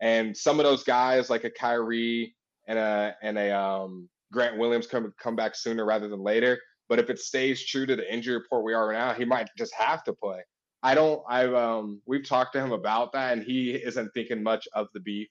and 0.00 0.36
some 0.36 0.60
of 0.60 0.64
those 0.64 0.84
guys 0.84 1.30
like 1.30 1.44
a 1.44 1.50
Kyrie 1.50 2.34
and 2.66 2.78
a 2.78 3.16
and 3.22 3.38
a 3.38 3.50
um, 3.50 4.08
Grant 4.32 4.58
Williams 4.58 4.86
come 4.86 5.12
come 5.20 5.36
back 5.36 5.54
sooner 5.54 5.84
rather 5.84 6.08
than 6.08 6.22
later. 6.22 6.58
But 6.88 6.98
if 6.98 7.10
it 7.10 7.18
stays 7.18 7.64
true 7.64 7.86
to 7.86 7.96
the 7.96 8.12
injury 8.12 8.34
report 8.34 8.64
we 8.64 8.74
are 8.74 8.92
now, 8.92 9.12
he 9.12 9.24
might 9.24 9.48
just 9.56 9.74
have 9.74 10.04
to 10.04 10.12
play. 10.12 10.40
I 10.82 10.94
don't. 10.94 11.22
I've 11.28 11.54
um, 11.54 12.00
we've 12.06 12.26
talked 12.26 12.52
to 12.54 12.60
him 12.60 12.72
about 12.72 13.12
that, 13.12 13.32
and 13.32 13.42
he 13.42 13.72
isn't 13.72 14.10
thinking 14.14 14.42
much 14.42 14.68
of 14.74 14.88
the 14.94 15.00
beef. 15.00 15.28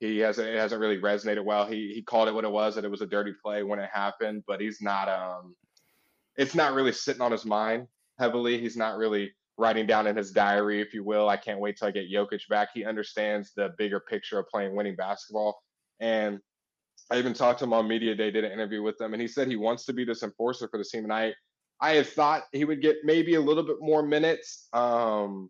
He 0.00 0.18
hasn't. 0.18 0.48
It 0.48 0.58
hasn't 0.58 0.80
really 0.80 0.98
resonated 0.98 1.44
well. 1.44 1.66
He 1.66 1.92
he 1.94 2.02
called 2.02 2.28
it 2.28 2.34
what 2.34 2.44
it 2.44 2.50
was, 2.50 2.74
that 2.74 2.84
it 2.84 2.90
was 2.90 3.00
a 3.00 3.06
dirty 3.06 3.32
play 3.42 3.62
when 3.62 3.78
it 3.78 3.88
happened, 3.92 4.44
but 4.46 4.60
he's 4.60 4.80
not. 4.80 5.08
Um, 5.08 5.54
it's 6.36 6.54
not 6.54 6.74
really 6.74 6.92
sitting 6.92 7.22
on 7.22 7.32
his 7.32 7.46
mind 7.46 7.86
heavily. 8.18 8.58
He's 8.58 8.76
not 8.76 8.98
really 8.98 9.32
writing 9.56 9.86
down 9.86 10.06
in 10.06 10.16
his 10.16 10.32
diary, 10.32 10.82
if 10.82 10.92
you 10.92 11.02
will. 11.02 11.30
I 11.30 11.38
can't 11.38 11.60
wait 11.60 11.78
till 11.78 11.88
I 11.88 11.92
get 11.92 12.12
Jokic 12.12 12.46
back. 12.50 12.68
He 12.74 12.84
understands 12.84 13.52
the 13.56 13.72
bigger 13.78 14.00
picture 14.00 14.38
of 14.38 14.48
playing 14.48 14.76
winning 14.76 14.96
basketball, 14.96 15.62
and 16.00 16.40
I 17.10 17.18
even 17.18 17.34
talked 17.34 17.60
to 17.60 17.64
him 17.64 17.72
on 17.72 17.88
media 17.88 18.14
day, 18.14 18.30
did 18.30 18.44
an 18.44 18.52
interview 18.52 18.82
with 18.82 19.00
him, 19.00 19.12
and 19.12 19.22
he 19.22 19.28
said 19.28 19.48
he 19.48 19.56
wants 19.56 19.84
to 19.86 19.92
be 19.92 20.04
this 20.04 20.22
enforcer 20.22 20.68
for 20.68 20.78
the 20.78 20.84
team. 20.84 21.04
And 21.04 21.12
I, 21.12 21.32
I 21.80 21.92
had 21.92 22.06
thought 22.06 22.44
he 22.52 22.64
would 22.64 22.82
get 22.82 22.96
maybe 23.04 23.34
a 23.34 23.40
little 23.40 23.62
bit 23.62 23.76
more 23.80 24.02
minutes, 24.02 24.68
um, 24.72 25.48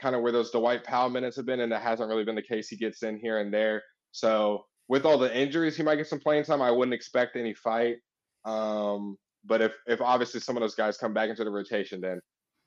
kind 0.00 0.14
of 0.14 0.22
where 0.22 0.32
those 0.32 0.50
Dwight 0.50 0.84
Powell 0.84 1.10
minutes 1.10 1.36
have 1.36 1.46
been, 1.46 1.60
and 1.60 1.72
that 1.72 1.82
hasn't 1.82 2.08
really 2.08 2.24
been 2.24 2.34
the 2.34 2.42
case. 2.42 2.68
He 2.68 2.76
gets 2.76 3.02
in 3.02 3.18
here 3.18 3.38
and 3.38 3.52
there. 3.52 3.82
So 4.12 4.64
with 4.88 5.04
all 5.04 5.18
the 5.18 5.34
injuries, 5.36 5.76
he 5.76 5.82
might 5.82 5.96
get 5.96 6.06
some 6.06 6.20
playing 6.20 6.44
time. 6.44 6.62
I 6.62 6.70
wouldn't 6.70 6.94
expect 6.94 7.36
any 7.36 7.54
fight. 7.54 7.96
Um, 8.44 9.16
but 9.44 9.60
if 9.60 9.72
if 9.86 10.00
obviously 10.00 10.40
some 10.40 10.56
of 10.56 10.60
those 10.60 10.74
guys 10.74 10.96
come 10.96 11.12
back 11.12 11.30
into 11.30 11.44
the 11.44 11.50
rotation, 11.50 12.00
then 12.00 12.20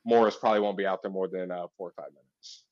Morris 0.06 0.36
probably 0.36 0.60
won't 0.60 0.78
be 0.78 0.86
out 0.86 1.02
there 1.02 1.12
more 1.12 1.28
than 1.28 1.52
uh, 1.52 1.68
four 1.78 1.90
or 1.90 1.94
five 1.96 2.12
minutes. 2.12 2.66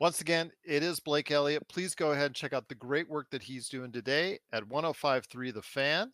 Once 0.00 0.20
again, 0.20 0.50
it 0.64 0.82
is 0.82 1.00
Blake 1.00 1.30
Elliott. 1.30 1.66
Please 1.68 1.94
go 1.94 2.12
ahead 2.12 2.26
and 2.26 2.34
check 2.34 2.52
out 2.52 2.68
the 2.68 2.74
great 2.74 3.08
work 3.08 3.30
that 3.30 3.42
he's 3.42 3.68
doing 3.68 3.92
today 3.92 4.38
at 4.52 4.66
1053 4.68 5.52
The 5.52 5.62
Fan. 5.62 6.10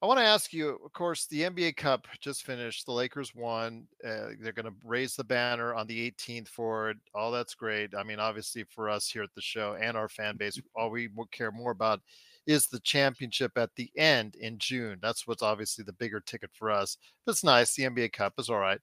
I 0.00 0.06
want 0.06 0.20
to 0.20 0.24
ask 0.24 0.52
you, 0.52 0.78
of 0.84 0.92
course, 0.92 1.26
the 1.26 1.42
NBA 1.42 1.76
Cup 1.76 2.06
just 2.20 2.44
finished. 2.44 2.86
The 2.86 2.92
Lakers 2.92 3.34
won. 3.34 3.88
Uh, 4.04 4.28
they're 4.40 4.52
going 4.52 4.66
to 4.66 4.74
raise 4.84 5.16
the 5.16 5.24
banner 5.24 5.74
on 5.74 5.88
the 5.88 6.10
18th 6.12 6.46
for 6.46 6.90
it. 6.90 6.98
All 7.16 7.32
that's 7.32 7.54
great. 7.56 7.94
I 7.96 8.04
mean, 8.04 8.20
obviously, 8.20 8.62
for 8.62 8.88
us 8.88 9.08
here 9.08 9.24
at 9.24 9.34
the 9.34 9.40
show 9.40 9.76
and 9.80 9.96
our 9.96 10.08
fan 10.08 10.36
base, 10.36 10.60
all 10.76 10.90
we 10.90 11.08
care 11.32 11.50
more 11.50 11.72
about 11.72 12.00
is 12.46 12.68
the 12.68 12.80
championship 12.80 13.58
at 13.58 13.74
the 13.74 13.90
end 13.96 14.36
in 14.36 14.56
June. 14.58 14.98
That's 15.02 15.26
what's 15.26 15.42
obviously 15.42 15.82
the 15.84 15.92
bigger 15.94 16.20
ticket 16.20 16.50
for 16.52 16.70
us. 16.70 16.96
But 17.26 17.32
it's 17.32 17.44
nice. 17.44 17.74
The 17.74 17.82
NBA 17.84 18.12
Cup 18.12 18.34
is 18.38 18.48
all 18.48 18.58
right 18.58 18.80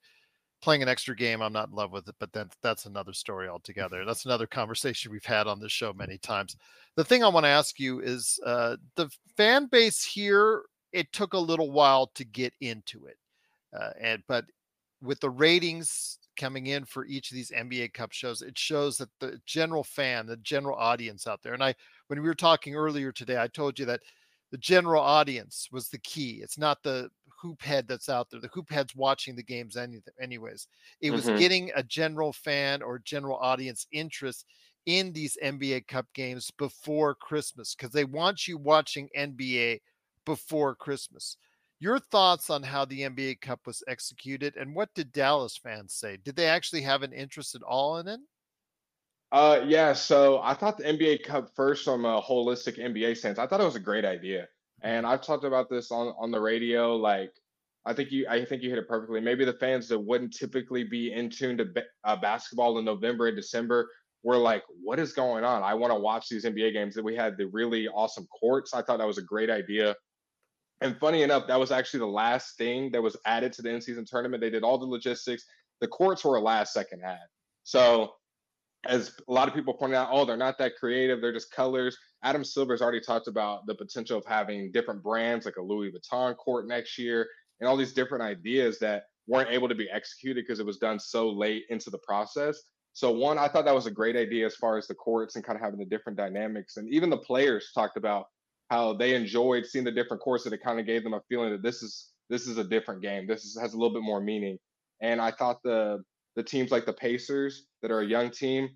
playing 0.62 0.82
an 0.82 0.89
extra 0.89 1.15
game 1.15 1.41
i'm 1.41 1.54
not 1.54 1.67
in 1.67 1.75
love 1.75 1.91
with 1.91 2.08
it 2.08 2.15
but 2.17 2.32
then 2.32 2.49
that's 2.63 2.86
another 2.86 3.13
story 3.13 3.47
altogether 3.47 4.04
that's 4.06 4.25
another 4.25 4.47
conversation 4.47 5.12
we've 5.12 5.25
had 5.25 5.47
on 5.47 5.60
this 5.60 5.71
show 5.71 5.93
many 5.93 6.17
times 6.17 6.56
the 6.95 7.04
thing 7.04 7.23
i 7.23 7.28
want 7.28 7.43
to 7.43 7.49
ask 7.49 7.80
you 7.80 7.99
is 7.99 8.39
uh, 8.45 8.75
the 8.95 9.10
fan 9.36 9.67
base 9.67 10.04
here 10.04 10.63
it 10.95 11.12
took 11.13 11.34
a 11.34 11.39
little 11.39 11.71
while 11.71 12.08
to 12.08 12.23
get 12.25 12.53
into 12.62 13.05
it 13.05 13.17
uh, 13.77 13.91
and 13.99 14.23
but 14.27 14.45
with 15.01 15.19
the 15.19 15.29
ratings 15.29 16.19
coming 16.38 16.67
in 16.67 16.86
for 16.86 17.05
each 17.05 17.31
of 17.31 17.36
these 17.36 17.51
nba 17.51 17.93
cup 17.93 18.12
shows 18.12 18.41
it 18.41 18.58
shows 18.58 18.97
that 18.97 19.10
the 19.19 19.39
general 19.45 19.84
fan 19.84 20.25
the 20.25 20.38
general 20.38 20.77
audience 20.77 21.27
out 21.27 21.41
there 21.43 21.53
and 21.53 21.63
i 21.63 21.73
when 22.08 22.21
we 22.21 22.27
were 22.27 22.36
talking 22.36 22.75
earlier 22.75 23.12
today 23.12 23.39
i 23.41 23.47
told 23.47 23.79
you 23.79 23.86
that 23.86 24.01
the 24.51 24.58
general 24.58 25.01
audience 25.01 25.67
was 25.71 25.89
the 25.89 25.97
key. 25.99 26.39
It's 26.41 26.58
not 26.58 26.84
the 26.84 27.10
hoop 27.41 27.62
head 27.62 27.88
that's 27.88 28.10
out 28.10 28.29
there. 28.29 28.39
The 28.39 28.47
hoop 28.49 28.69
head's 28.69 28.95
watching 28.95 29.36
the 29.36 29.43
games 29.43 29.75
any, 29.75 30.01
anyways. 30.21 30.67
It 31.01 31.12
was 31.12 31.27
Mhm. 31.27 31.31
getting 31.31 31.71
a 31.75 31.84
general 31.84 32.31
fan 32.31 32.81
or 32.81 32.99
general 32.99 33.38
audience 33.38 33.88
interest 33.91 34.45
in 34.86 35.12
these 35.13 35.38
NBA 35.41 35.81
Cup 35.81 36.05
games 36.13 36.51
before 36.51 37.15
Christmas 37.15 37.75
because 37.75 37.91
they 37.91 38.05
want 38.05 38.47
you 38.47 38.58
watching 38.58 39.10
NBA 39.15 39.81
before 40.25 40.75
Christmas. 40.75 41.38
Your 41.79 41.99
thoughts 41.99 42.49
on 42.49 42.63
how 42.63 42.85
the 42.85 43.01
NBA 43.01 43.41
Cup 43.41 43.67
was 43.67 43.83
executed 43.88 44.55
and 44.55 44.75
what 44.75 44.93
did 44.95 45.11
Dallas 45.11 45.57
fans 45.57 45.93
say? 45.93 46.17
Did 46.17 46.35
they 46.35 46.47
actually 46.47 46.81
have 46.81 47.03
an 47.03 47.13
interest 47.13 47.53
at 47.55 47.61
all 47.61 47.97
in 47.97 48.07
it? 48.07 48.19
Uh, 49.31 49.61
yeah. 49.65 49.93
So 49.93 50.39
I 50.41 50.53
thought 50.53 50.77
the 50.77 50.85
NBA 50.85 51.23
Cup 51.23 51.49
first 51.55 51.83
from 51.83 52.05
a 52.05 52.21
holistic 52.21 52.79
NBA 52.79 53.17
sense. 53.17 53.38
I 53.38 53.47
thought 53.47 53.59
it 53.59 53.65
was 53.65 53.75
a 53.75 53.81
great 53.81 54.05
idea, 54.05 54.47
and 54.81 55.05
I've 55.05 55.21
talked 55.21 55.43
about 55.43 55.69
this 55.69 55.91
on 55.91 56.13
on 56.17 56.31
the 56.31 56.39
radio. 56.39 56.95
Like, 56.95 57.33
I 57.85 57.93
think 57.93 58.11
you, 58.11 58.27
I 58.29 58.45
think 58.45 58.61
you 58.61 58.69
hit 58.69 58.79
it 58.79 58.88
perfectly. 58.88 59.19
Maybe 59.19 59.43
the 59.43 59.53
fans 59.53 59.89
that 59.89 59.99
wouldn't 59.99 60.33
typically 60.33 60.83
be 60.85 61.11
in 61.11 61.29
tune 61.29 61.57
to 61.57 61.67
uh, 62.03 62.15
basketball 62.15 62.77
in 62.77 62.85
November 62.85 63.27
and 63.27 63.35
December 63.35 63.89
were 64.23 64.38
like, 64.38 64.63
"What 64.81 64.99
is 64.99 65.11
going 65.11 65.43
on? 65.43 65.63
I 65.63 65.73
want 65.73 65.91
to 65.91 65.99
watch 65.99 66.29
these 66.29 66.45
NBA 66.45 66.71
games." 66.71 66.95
That 66.95 67.03
we 67.03 67.15
had 67.15 67.35
the 67.35 67.47
really 67.47 67.88
awesome 67.89 68.27
courts. 68.27 68.73
I 68.73 68.83
thought 68.83 68.99
that 68.99 69.07
was 69.07 69.17
a 69.17 69.23
great 69.23 69.49
idea. 69.49 69.95
And 70.81 70.97
funny 70.97 71.23
enough, 71.23 71.47
that 71.47 71.59
was 71.59 71.71
actually 71.71 72.01
the 72.01 72.07
last 72.07 72.57
thing 72.57 72.91
that 72.91 73.01
was 73.01 73.15
added 73.25 73.53
to 73.53 73.61
the 73.61 73.69
in-season 73.69 74.05
tournament. 74.05 74.41
They 74.41 74.49
did 74.49 74.63
all 74.63 74.77
the 74.77 74.85
logistics. 74.85 75.45
The 75.81 75.88
courts 75.88 76.23
were 76.25 76.35
a 76.35 76.41
last 76.41 76.73
second 76.73 77.01
add. 77.03 77.27
So 77.63 78.13
as 78.88 79.13
a 79.27 79.31
lot 79.31 79.47
of 79.47 79.53
people 79.53 79.73
pointed 79.73 79.95
out, 79.95 80.09
oh, 80.11 80.25
they're 80.25 80.38
not 80.38 80.57
that 80.59 80.75
creative. 80.75 81.21
They're 81.21 81.33
just 81.33 81.51
colors. 81.51 81.97
Adam 82.23 82.43
Silver's 82.43 82.81
already 82.81 82.99
talked 82.99 83.27
about 83.27 83.65
the 83.67 83.75
potential 83.75 84.17
of 84.17 84.25
having 84.25 84.71
different 84.71 85.01
brands 85.01 85.45
like 85.45 85.57
a 85.57 85.61
Louis 85.61 85.91
Vuitton 85.91 86.35
court 86.38 86.67
next 86.67 86.97
year 86.97 87.27
and 87.59 87.67
all 87.67 87.77
these 87.77 87.93
different 87.93 88.23
ideas 88.23 88.77
that 88.79 89.03
weren't 89.27 89.49
able 89.49 89.69
to 89.69 89.75
be 89.75 89.89
executed 89.89 90.43
because 90.45 90.59
it 90.59 90.65
was 90.65 90.77
done 90.77 90.99
so 90.99 91.29
late 91.29 91.63
into 91.69 91.89
the 91.89 91.97
process. 91.99 92.62
So 92.93 93.12
one, 93.12 93.37
I 93.37 93.47
thought 93.47 93.65
that 93.65 93.75
was 93.75 93.87
a 93.87 93.91
great 93.91 94.15
idea 94.15 94.45
as 94.45 94.56
far 94.56 94.77
as 94.77 94.87
the 94.87 94.93
courts 94.93 95.35
and 95.35 95.43
kind 95.43 95.58
of 95.58 95.63
having 95.63 95.79
the 95.79 95.85
different 95.85 96.17
dynamics. 96.17 96.77
And 96.77 96.87
even 96.93 97.10
the 97.10 97.17
players 97.17 97.71
talked 97.73 97.97
about 97.97 98.27
how 98.69 98.93
they 98.93 99.15
enjoyed 99.15 99.65
seeing 99.65 99.85
the 99.85 99.91
different 99.91 100.21
courses 100.23 100.51
it 100.51 100.63
kind 100.63 100.79
of 100.79 100.85
gave 100.85 101.03
them 101.03 101.13
a 101.13 101.21
feeling 101.29 101.51
that 101.51 101.61
this 101.61 101.83
is 101.83 102.11
this 102.29 102.47
is 102.47 102.57
a 102.57 102.63
different 102.63 103.01
game. 103.01 103.27
This 103.27 103.45
is, 103.45 103.57
has 103.59 103.73
a 103.73 103.77
little 103.77 103.93
bit 103.93 104.03
more 104.03 104.19
meaning. 104.19 104.57
And 105.01 105.21
I 105.21 105.31
thought 105.31 105.61
the 105.63 106.03
the 106.35 106.43
teams 106.43 106.71
like 106.71 106.85
the 106.85 106.93
Pacers 106.93 107.65
that 107.81 107.91
are 107.91 108.01
a 108.01 108.05
young 108.05 108.29
team, 108.29 108.69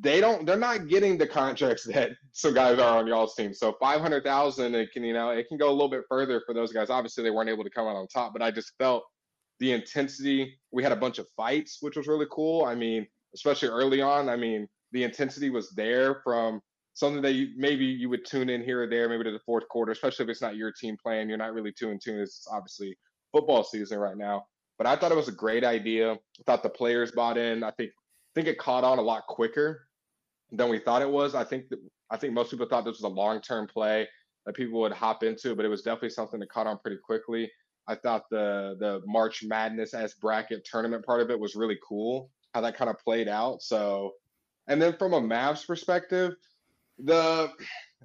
they 0.00 0.20
don't 0.20 0.46
they're 0.46 0.56
not 0.56 0.88
getting 0.88 1.16
the 1.18 1.26
contracts 1.26 1.84
that 1.94 2.10
some 2.32 2.54
guys 2.54 2.78
are 2.78 2.98
on 2.98 3.06
y'all's 3.06 3.34
team. 3.34 3.54
So 3.54 3.76
five 3.80 4.00
hundred 4.00 4.24
thousand, 4.24 4.74
it 4.74 4.90
can 4.92 5.04
you 5.04 5.12
know 5.12 5.30
it 5.30 5.48
can 5.48 5.58
go 5.58 5.70
a 5.70 5.72
little 5.72 5.90
bit 5.90 6.04
further 6.08 6.42
for 6.46 6.54
those 6.54 6.72
guys. 6.72 6.90
Obviously, 6.90 7.22
they 7.24 7.30
weren't 7.30 7.50
able 7.50 7.64
to 7.64 7.70
come 7.70 7.86
out 7.86 7.96
on 7.96 8.08
top, 8.08 8.32
but 8.32 8.42
I 8.42 8.50
just 8.50 8.72
felt 8.78 9.04
the 9.60 9.72
intensity. 9.72 10.58
We 10.72 10.82
had 10.82 10.92
a 10.92 10.96
bunch 10.96 11.18
of 11.18 11.26
fights, 11.36 11.78
which 11.80 11.96
was 11.96 12.08
really 12.08 12.26
cool. 12.30 12.64
I 12.64 12.74
mean, 12.74 13.06
especially 13.34 13.68
early 13.68 14.02
on. 14.02 14.28
I 14.28 14.36
mean, 14.36 14.66
the 14.92 15.04
intensity 15.04 15.50
was 15.50 15.70
there 15.70 16.20
from 16.24 16.60
something 16.94 17.22
that 17.22 17.32
you, 17.32 17.48
maybe 17.56 17.84
you 17.84 18.08
would 18.08 18.24
tune 18.24 18.50
in 18.50 18.62
here 18.62 18.82
or 18.82 18.86
there, 18.86 19.08
maybe 19.08 19.24
to 19.24 19.30
the 19.30 19.38
fourth 19.46 19.68
quarter, 19.68 19.92
especially 19.92 20.24
if 20.24 20.30
it's 20.30 20.42
not 20.42 20.56
your 20.56 20.72
team 20.72 20.96
playing. 21.02 21.28
You're 21.28 21.38
not 21.38 21.54
really 21.54 21.72
too 21.72 21.90
in 21.90 21.98
tune. 21.98 22.20
It's 22.20 22.46
obviously 22.50 22.96
football 23.32 23.64
season 23.64 23.98
right 23.98 24.16
now. 24.16 24.44
But 24.78 24.86
I 24.86 24.96
thought 24.96 25.12
it 25.12 25.16
was 25.16 25.28
a 25.28 25.32
great 25.32 25.64
idea. 25.64 26.12
I 26.12 26.42
thought 26.46 26.62
the 26.62 26.70
players 26.70 27.12
bought 27.12 27.38
in. 27.38 27.62
I 27.62 27.70
think 27.72 27.92
think 28.34 28.48
it 28.48 28.58
caught 28.58 28.84
on 28.84 28.98
a 28.98 29.02
lot 29.02 29.26
quicker 29.26 29.86
than 30.50 30.68
we 30.68 30.78
thought 30.78 31.02
it 31.02 31.10
was. 31.10 31.34
I 31.34 31.44
think 31.44 31.68
that 31.70 31.78
I 32.10 32.16
think 32.16 32.34
most 32.34 32.50
people 32.50 32.66
thought 32.66 32.84
this 32.84 33.00
was 33.00 33.02
a 33.02 33.08
long 33.08 33.40
term 33.40 33.66
play 33.66 34.08
that 34.46 34.54
people 34.54 34.80
would 34.80 34.92
hop 34.92 35.22
into, 35.22 35.54
but 35.54 35.64
it 35.64 35.68
was 35.68 35.82
definitely 35.82 36.10
something 36.10 36.40
that 36.40 36.50
caught 36.50 36.66
on 36.66 36.78
pretty 36.78 36.98
quickly. 37.02 37.50
I 37.88 37.94
thought 37.94 38.24
the 38.30 38.76
the 38.78 39.00
March 39.06 39.42
Madness 39.44 39.94
as 39.94 40.14
bracket 40.14 40.64
tournament 40.64 41.04
part 41.04 41.20
of 41.20 41.30
it 41.30 41.38
was 41.38 41.54
really 41.54 41.78
cool, 41.86 42.30
how 42.54 42.60
that 42.60 42.76
kind 42.76 42.90
of 42.90 42.98
played 42.98 43.28
out. 43.28 43.62
So, 43.62 44.12
and 44.68 44.80
then 44.80 44.96
from 44.98 45.14
a 45.14 45.20
Mavs 45.20 45.66
perspective, 45.66 46.34
the 47.04 47.50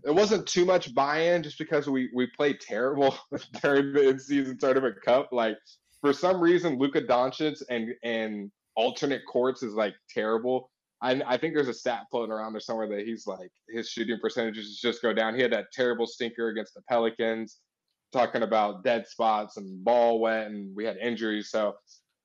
it 0.05 0.13
wasn't 0.13 0.47
too 0.47 0.65
much 0.65 0.93
buy-in 0.93 1.43
just 1.43 1.57
because 1.57 1.87
we 1.87 2.09
we 2.13 2.27
played 2.27 2.59
terrible 2.59 3.17
during 3.61 3.93
the 3.93 4.09
in-season 4.09 4.57
tournament 4.57 4.95
cup. 5.03 5.29
Like 5.31 5.57
for 6.01 6.13
some 6.13 6.39
reason, 6.39 6.77
Luka 6.77 7.01
Doncic 7.01 7.61
and 7.69 7.93
and 8.03 8.51
alternate 8.75 9.21
courts 9.27 9.63
is 9.63 9.73
like 9.73 9.95
terrible. 10.09 10.69
I, 11.01 11.21
I 11.27 11.37
think 11.37 11.53
there's 11.53 11.67
a 11.67 11.73
stat 11.73 12.05
floating 12.09 12.31
around 12.31 12.53
there 12.53 12.59
somewhere 12.59 12.87
that 12.89 13.05
he's 13.05 13.27
like 13.27 13.51
his 13.69 13.89
shooting 13.89 14.17
percentages 14.19 14.79
just 14.81 15.01
go 15.01 15.13
down. 15.13 15.35
He 15.35 15.41
had 15.41 15.53
that 15.53 15.67
terrible 15.71 16.07
stinker 16.07 16.49
against 16.49 16.73
the 16.73 16.81
Pelicans, 16.89 17.59
talking 18.11 18.41
about 18.41 18.83
dead 18.83 19.07
spots 19.07 19.57
and 19.57 19.83
ball 19.83 20.19
wet, 20.19 20.47
and 20.47 20.75
we 20.75 20.85
had 20.85 20.97
injuries. 20.97 21.51
So 21.51 21.75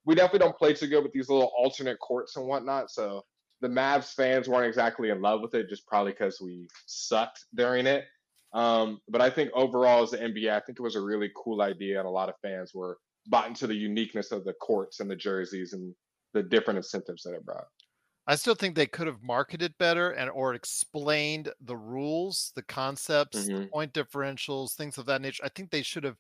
we 0.05 0.15
definitely 0.15 0.41
don't 0.41 0.57
play 0.57 0.73
too 0.73 0.87
good 0.87 1.03
with 1.03 1.13
these 1.13 1.29
little 1.29 1.53
alternate 1.57 1.99
courts 1.99 2.37
and 2.37 2.47
whatnot. 2.47 2.91
So 2.91 3.23
the 3.63 3.69
Mavs 3.69 4.15
fans 4.15 4.49
weren't 4.49 4.69
exactly 4.69 5.11
in 5.11 5.23
love 5.23 5.43
with 5.43 5.55
it, 5.55 5.71
just 5.71 5.87
probably 5.87 6.13
because 6.13 6.41
we 6.43 6.69
sucked 6.87 7.47
during 7.55 7.87
it. 7.87 8.07
Um, 8.55 9.01
but 9.09 9.23
I 9.23 9.31
think 9.31 9.51
overall, 9.55 10.05
as 10.05 10.13
the 10.13 10.23
NBA, 10.23 10.57
I 10.57 10.61
think 10.61 10.79
it 10.79 10.83
was 10.83 10.97
a 10.97 11.03
really 11.03 11.33
cool 11.37 11.63
idea, 11.63 11.99
and 12.01 12.09
a 12.09 12.13
lot 12.13 12.29
of 12.31 12.37
fans 12.43 12.75
were 12.75 12.99
bought 13.29 13.49
into 13.49 13.67
the 13.69 13.75
uniqueness 13.77 14.33
of 14.33 14.45
the 14.45 14.55
courts 14.55 15.01
and 15.01 15.11
the 15.11 15.17
jerseys 15.17 15.73
and 15.75 15.95
the 16.35 16.43
different 16.43 16.79
incentives 16.79 17.23
that 17.25 17.35
it 17.35 17.47
brought. 17.47 17.67
I 18.27 18.37
still 18.37 18.55
think 18.55 18.77
they 18.77 18.87
could 18.87 19.07
have 19.09 19.23
marketed 19.23 19.77
better 19.79 20.11
and 20.13 20.31
or 20.31 20.55
explained 20.55 21.53
the 21.61 21.77
rules, 21.77 22.53
the 22.55 22.63
concepts, 22.63 23.49
Mhm. 23.49 23.55
the 23.55 23.73
point 23.73 23.93
differentials, 23.93 24.75
things 24.75 24.97
of 24.99 25.07
that 25.07 25.21
nature. 25.23 25.45
I 25.45 25.49
think 25.49 25.71
they 25.71 25.83
should 25.83 26.05
have 26.05 26.19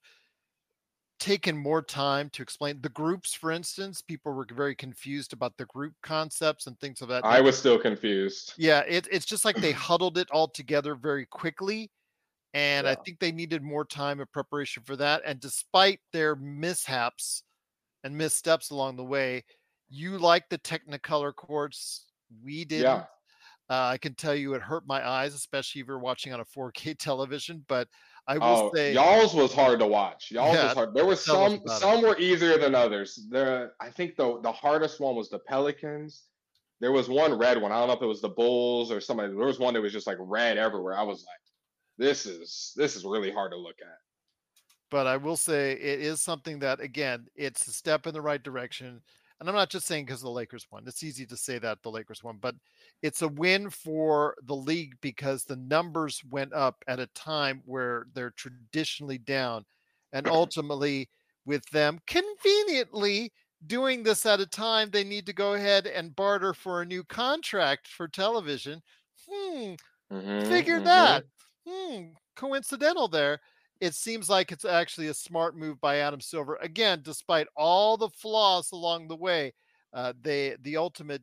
taken 1.22 1.56
more 1.56 1.82
time 1.82 2.28
to 2.30 2.42
explain 2.42 2.80
the 2.80 2.88
groups, 2.88 3.32
for 3.32 3.52
instance. 3.52 4.02
People 4.02 4.32
were 4.32 4.46
very 4.52 4.74
confused 4.74 5.32
about 5.32 5.56
the 5.56 5.64
group 5.66 5.94
concepts 6.02 6.66
and 6.66 6.78
things 6.80 7.00
of 7.00 7.06
that. 7.08 7.24
I 7.24 7.34
nature. 7.34 7.44
was 7.44 7.56
still 7.56 7.78
confused. 7.78 8.54
Yeah, 8.56 8.80
it, 8.88 9.06
it's 9.08 9.24
just 9.24 9.44
like 9.44 9.54
they 9.56 9.70
huddled 9.86 10.18
it 10.18 10.28
all 10.32 10.48
together 10.48 10.96
very 10.96 11.24
quickly. 11.26 11.92
And 12.54 12.88
I 12.88 12.96
think 12.96 13.18
they 13.18 13.32
needed 13.32 13.62
more 13.62 13.84
time 13.84 14.20
of 14.20 14.30
preparation 14.32 14.82
for 14.82 14.96
that. 14.96 15.22
And 15.24 15.40
despite 15.40 16.00
their 16.12 16.34
mishaps 16.36 17.44
and 18.04 18.18
missteps 18.18 18.70
along 18.70 18.96
the 18.96 19.04
way, 19.04 19.44
you 19.88 20.18
like 20.18 20.48
the 20.50 20.58
Technicolor 20.58 21.34
courts. 21.34 22.06
We 22.44 22.64
didn't. 22.64 22.84
Yeah. 22.84 23.04
Uh, 23.70 23.86
I 23.86 23.98
can 23.98 24.14
tell 24.14 24.34
you 24.34 24.54
it 24.54 24.62
hurt 24.62 24.86
my 24.86 25.06
eyes, 25.06 25.34
especially 25.34 25.80
if 25.80 25.86
you're 25.86 25.98
watching 25.98 26.32
on 26.32 26.40
a 26.40 26.44
4K 26.44 26.94
television. 26.98 27.64
But 27.68 27.88
I 28.26 28.38
will 28.38 28.44
Oh, 28.44 28.74
say, 28.74 28.92
y'all's 28.92 29.34
was 29.34 29.52
hard 29.54 29.78
to 29.80 29.86
watch. 29.86 30.30
Y'all's 30.30 30.54
Yeah, 30.54 30.64
was 30.64 30.74
hard. 30.74 30.94
There 30.94 31.06
was 31.06 31.18
us 31.20 31.24
some 31.24 31.52
it. 31.54 31.68
some 31.68 32.02
were 32.02 32.18
easier 32.18 32.58
than 32.58 32.74
others. 32.74 33.26
There, 33.30 33.72
I 33.80 33.90
think 33.90 34.16
the 34.16 34.40
the 34.40 34.52
hardest 34.52 35.00
one 35.00 35.16
was 35.16 35.30
the 35.30 35.38
Pelicans. 35.38 36.26
There 36.80 36.92
was 36.92 37.08
one 37.08 37.38
red 37.38 37.60
one. 37.62 37.72
I 37.72 37.78
don't 37.78 37.86
know 37.88 37.94
if 37.94 38.02
it 38.02 38.06
was 38.06 38.20
the 38.20 38.28
Bulls 38.28 38.90
or 38.90 39.00
somebody. 39.00 39.28
There 39.28 39.46
was 39.46 39.58
one 39.60 39.74
that 39.74 39.80
was 39.80 39.92
just 39.92 40.06
like 40.06 40.18
red 40.20 40.58
everywhere. 40.58 40.96
I 40.96 41.02
was 41.02 41.24
like, 41.24 41.40
this 41.96 42.26
is 42.26 42.72
this 42.76 42.96
is 42.96 43.04
really 43.04 43.30
hard 43.32 43.52
to 43.52 43.56
look 43.58 43.76
at. 43.80 43.98
but 44.90 45.06
I 45.06 45.16
will 45.16 45.36
say 45.36 45.72
it 45.72 46.00
is 46.00 46.20
something 46.20 46.58
that 46.60 46.80
again, 46.80 47.26
it's 47.34 47.66
a 47.66 47.72
step 47.72 48.06
in 48.06 48.14
the 48.14 48.20
right 48.20 48.42
direction. 48.42 49.02
And 49.43 49.49
I'm 49.51 49.57
not 49.57 49.70
just 49.70 49.86
saying 49.86 50.07
because 50.07 50.20
the 50.22 50.30
Lakers 50.30 50.68
won. 50.70 50.84
It's 50.86 51.03
easy 51.03 51.26
to 51.26 51.36
say 51.36 51.59
that 51.59 51.82
the 51.82 51.90
Lakers 51.90 52.22
won, 52.22 52.38
but 52.38 52.55
it's 53.03 53.22
a 53.22 53.28
win 53.28 53.70
for 53.70 54.36
the 54.45 54.55
league 54.55 54.95
because 55.01 55.45
the 55.45 55.57
numbers 55.57 56.22
went 56.30 56.53
up 56.53 56.84
at 56.86 57.01
a 57.01 57.09
time 57.09 57.61
where 57.64 58.07
they're 58.12 58.30
traditionally 58.30 59.18
down. 59.18 59.64
And 60.12 60.26
ultimately, 60.28 61.11
with 61.45 61.64
them 61.70 61.99
conveniently 62.07 63.32
doing 63.66 64.05
this 64.05 64.24
at 64.26 64.40
a 64.40 64.47
time, 64.47 64.90
they 64.90 65.03
need 65.03 65.26
to 65.26 65.32
go 65.32 65.55
ahead 65.55 65.88
and 65.88 66.14
barter 66.14 66.55
for 66.55 66.80
a 66.80 66.86
new 66.86 67.03
contract 67.03 67.88
for 67.88 68.07
television. 68.07 68.80
Hmm, 69.28 69.74
Mhm, 70.11 70.30
figure 70.45 70.80
mhm. 70.82 70.82
that. 70.82 71.24
Hmm, 71.68 72.12
coincidental 72.36 73.09
there. 73.09 73.40
It 73.82 73.96
seems 73.96 74.30
like 74.30 74.52
it's 74.52 74.64
actually 74.64 75.08
a 75.08 75.14
smart 75.14 75.56
move 75.56 75.80
by 75.80 75.96
Adam 75.96 76.20
Silver. 76.20 76.56
Again, 76.62 77.00
despite 77.02 77.48
all 77.56 77.96
the 77.96 78.10
flaws 78.10 78.70
along 78.70 79.08
the 79.08 79.16
way, 79.16 79.54
uh, 79.92 80.12
they 80.22 80.54
the 80.62 80.76
ultimate 80.76 81.22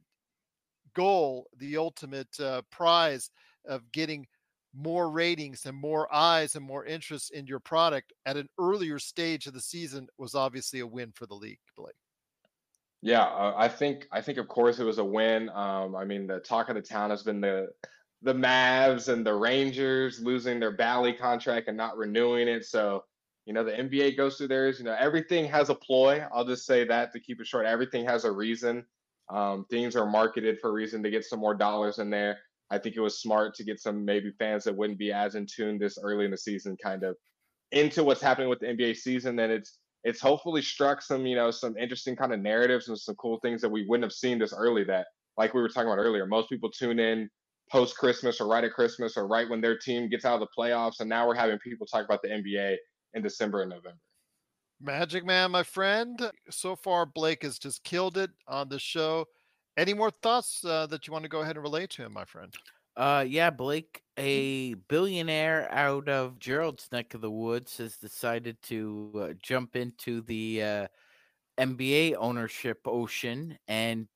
goal, 0.94 1.48
the 1.56 1.78
ultimate 1.78 2.38
uh, 2.38 2.64
prize 2.70 3.32
of 3.66 3.90
getting 3.94 4.28
more 4.76 5.10
ratings 5.10 5.66
and 5.68 5.78
more 5.78 6.14
eyes 6.14 6.58
and 6.58 6.66
more 6.66 6.84
interest 6.84 7.32
in 7.32 7.48
your 7.48 7.62
product 7.62 8.12
at 8.26 8.36
an 8.36 8.50
earlier 8.60 9.00
stage 9.00 9.48
of 9.48 9.54
the 9.54 9.62
season 9.62 10.10
was 10.18 10.36
obviously 10.36 10.82
a 10.82 10.86
win 10.86 11.14
for 11.16 11.28
the 11.28 11.34
league, 11.34 11.60
Blake. 11.78 11.96
Yeah, 13.02 13.24
uh, 13.24 13.54
I 13.56 13.70
think 13.70 14.06
I 14.12 14.20
think 14.20 14.38
of 14.38 14.50
course 14.50 14.80
it 14.80 14.84
was 14.84 14.98
a 14.98 15.06
win. 15.06 15.48
Um, 15.52 15.96
I 15.96 16.04
mean, 16.04 16.28
the 16.28 16.42
talk 16.42 16.68
of 16.68 16.76
the 16.76 16.82
town 16.82 17.10
has 17.12 17.24
been 17.24 17.40
the 17.40 17.70
the 18.22 18.34
Mavs 18.34 19.08
and 19.08 19.26
the 19.26 19.34
Rangers 19.34 20.20
losing 20.20 20.60
their 20.60 20.76
Bally 20.76 21.14
contract 21.14 21.68
and 21.68 21.78
not 21.78 21.98
renewing 21.98 22.48
it. 22.48 22.66
So, 22.66 23.06
you 23.46 23.54
know, 23.54 23.64
the 23.64 23.72
NBA 23.72 24.18
goes 24.18 24.38
through 24.38 24.50
theirs. 24.50 24.80
You 24.80 24.86
know, 24.86 24.96
everything 25.00 25.46
has 25.46 25.70
a 25.70 25.76
ploy. 25.76 26.24
I'll 26.34 26.46
just 26.46 26.66
say 26.66 26.86
that 26.86 27.14
to 27.14 27.20
keep 27.20 27.40
it 27.40 27.48
short. 27.48 27.66
Everything 27.66 28.06
has 28.06 28.26
a 28.26 28.32
reason. 28.32 28.86
Um, 29.30 29.66
things 29.70 29.96
are 29.96 30.10
marketed 30.10 30.60
for 30.60 30.70
a 30.70 30.74
reason 30.74 31.02
to 31.04 31.10
get 31.10 31.24
some 31.24 31.40
more 31.40 31.56
dollars 31.56 32.00
in 32.00 32.10
there. 32.10 32.40
I 32.72 32.78
think 32.78 32.96
it 32.96 33.02
was 33.02 33.20
smart 33.20 33.56
to 33.56 33.64
get 33.64 33.80
some 33.80 34.06
maybe 34.06 34.32
fans 34.38 34.64
that 34.66 34.76
wouldn't 34.76 35.00
be 35.00 35.12
as 35.12 35.36
in 35.36 35.46
tune 35.46 35.80
this 35.80 35.98
early 36.02 36.26
in 36.26 36.32
the 36.32 36.38
season, 36.38 36.78
kind 36.82 37.04
of 37.04 37.16
into 37.72 38.04
what's 38.04 38.22
happening 38.22 38.50
with 38.50 38.60
the 38.60 38.68
NBA 38.68 38.98
season. 38.98 39.36
Then 39.36 39.50
it's 39.50 39.80
it's 40.04 40.22
hopefully 40.22 40.62
struck 40.62 41.02
some 41.02 41.26
you 41.26 41.36
know 41.36 41.52
some 41.52 41.78
interesting 41.78 42.16
kind 42.16 42.34
of 42.34 42.40
narratives 42.40 42.88
and 42.88 42.98
some 42.98 43.16
cool 43.16 43.40
things 43.40 43.62
that 43.62 43.70
we 43.70 43.86
wouldn't 43.88 44.06
have 44.06 44.14
seen 44.14 44.40
this 44.40 44.54
early. 44.54 44.84
That 44.84 45.08
like 45.38 45.54
we 45.54 45.62
were 45.62 45.70
talking 45.70 45.90
about 45.92 46.02
earlier, 46.02 46.26
most 46.26 46.50
people 46.50 46.70
tune 46.70 47.00
in 47.00 47.30
post 47.72 47.98
Christmas 47.98 48.42
or 48.42 48.48
right 48.48 48.64
at 48.64 48.74
Christmas 48.74 49.18
or 49.18 49.28
right 49.28 49.50
when 49.50 49.62
their 49.62 49.78
team 49.78 50.10
gets 50.10 50.26
out 50.26 50.36
of 50.36 50.40
the 50.40 50.48
playoffs, 50.58 51.00
and 51.00 51.10
now 51.10 51.28
we're 51.28 51.36
having 51.36 51.60
people 51.60 51.86
talk 51.86 52.06
about 52.06 52.22
the 52.22 52.30
NBA 52.30 52.76
in 53.14 53.22
December 53.22 53.62
and 53.62 53.70
November. 53.70 54.00
Magic 54.82 55.26
Man, 55.26 55.52
my 55.52 55.64
friend. 55.64 56.32
So 56.50 56.76
far, 56.76 57.06
Blake 57.06 57.44
has 57.44 57.60
just 57.60 57.84
killed 57.84 58.18
it 58.18 58.32
on 58.48 58.70
the 58.70 58.80
show. 58.80 59.26
Any 59.78 59.94
more 59.94 60.12
thoughts 60.24 60.64
uh, 60.66 60.88
that 60.88 61.06
you 61.06 61.14
want 61.14 61.24
to 61.24 61.30
go 61.30 61.42
ahead 61.42 61.56
and 61.56 61.64
relate 61.64 61.90
to 61.92 62.04
him, 62.04 62.14
my 62.14 62.26
friend? 62.26 62.54
Uh, 62.96 63.24
yeah, 63.28 63.50
Blake, 63.50 64.02
a 64.18 64.74
billionaire 64.90 65.72
out 65.72 66.10
of 66.10 66.40
Gerald's 66.40 66.90
neck 66.92 67.14
of 67.14 67.22
the 67.22 67.32
woods, 67.32 67.78
has 67.78 67.98
decided 67.98 68.62
to 68.64 69.12
uh, 69.16 69.34
jump 69.42 69.76
into 69.76 70.22
the 70.22 70.64
uh, 70.64 70.88
NBA 71.58 72.16
ownership 72.18 72.80
ocean, 72.86 73.58
and 73.68 74.08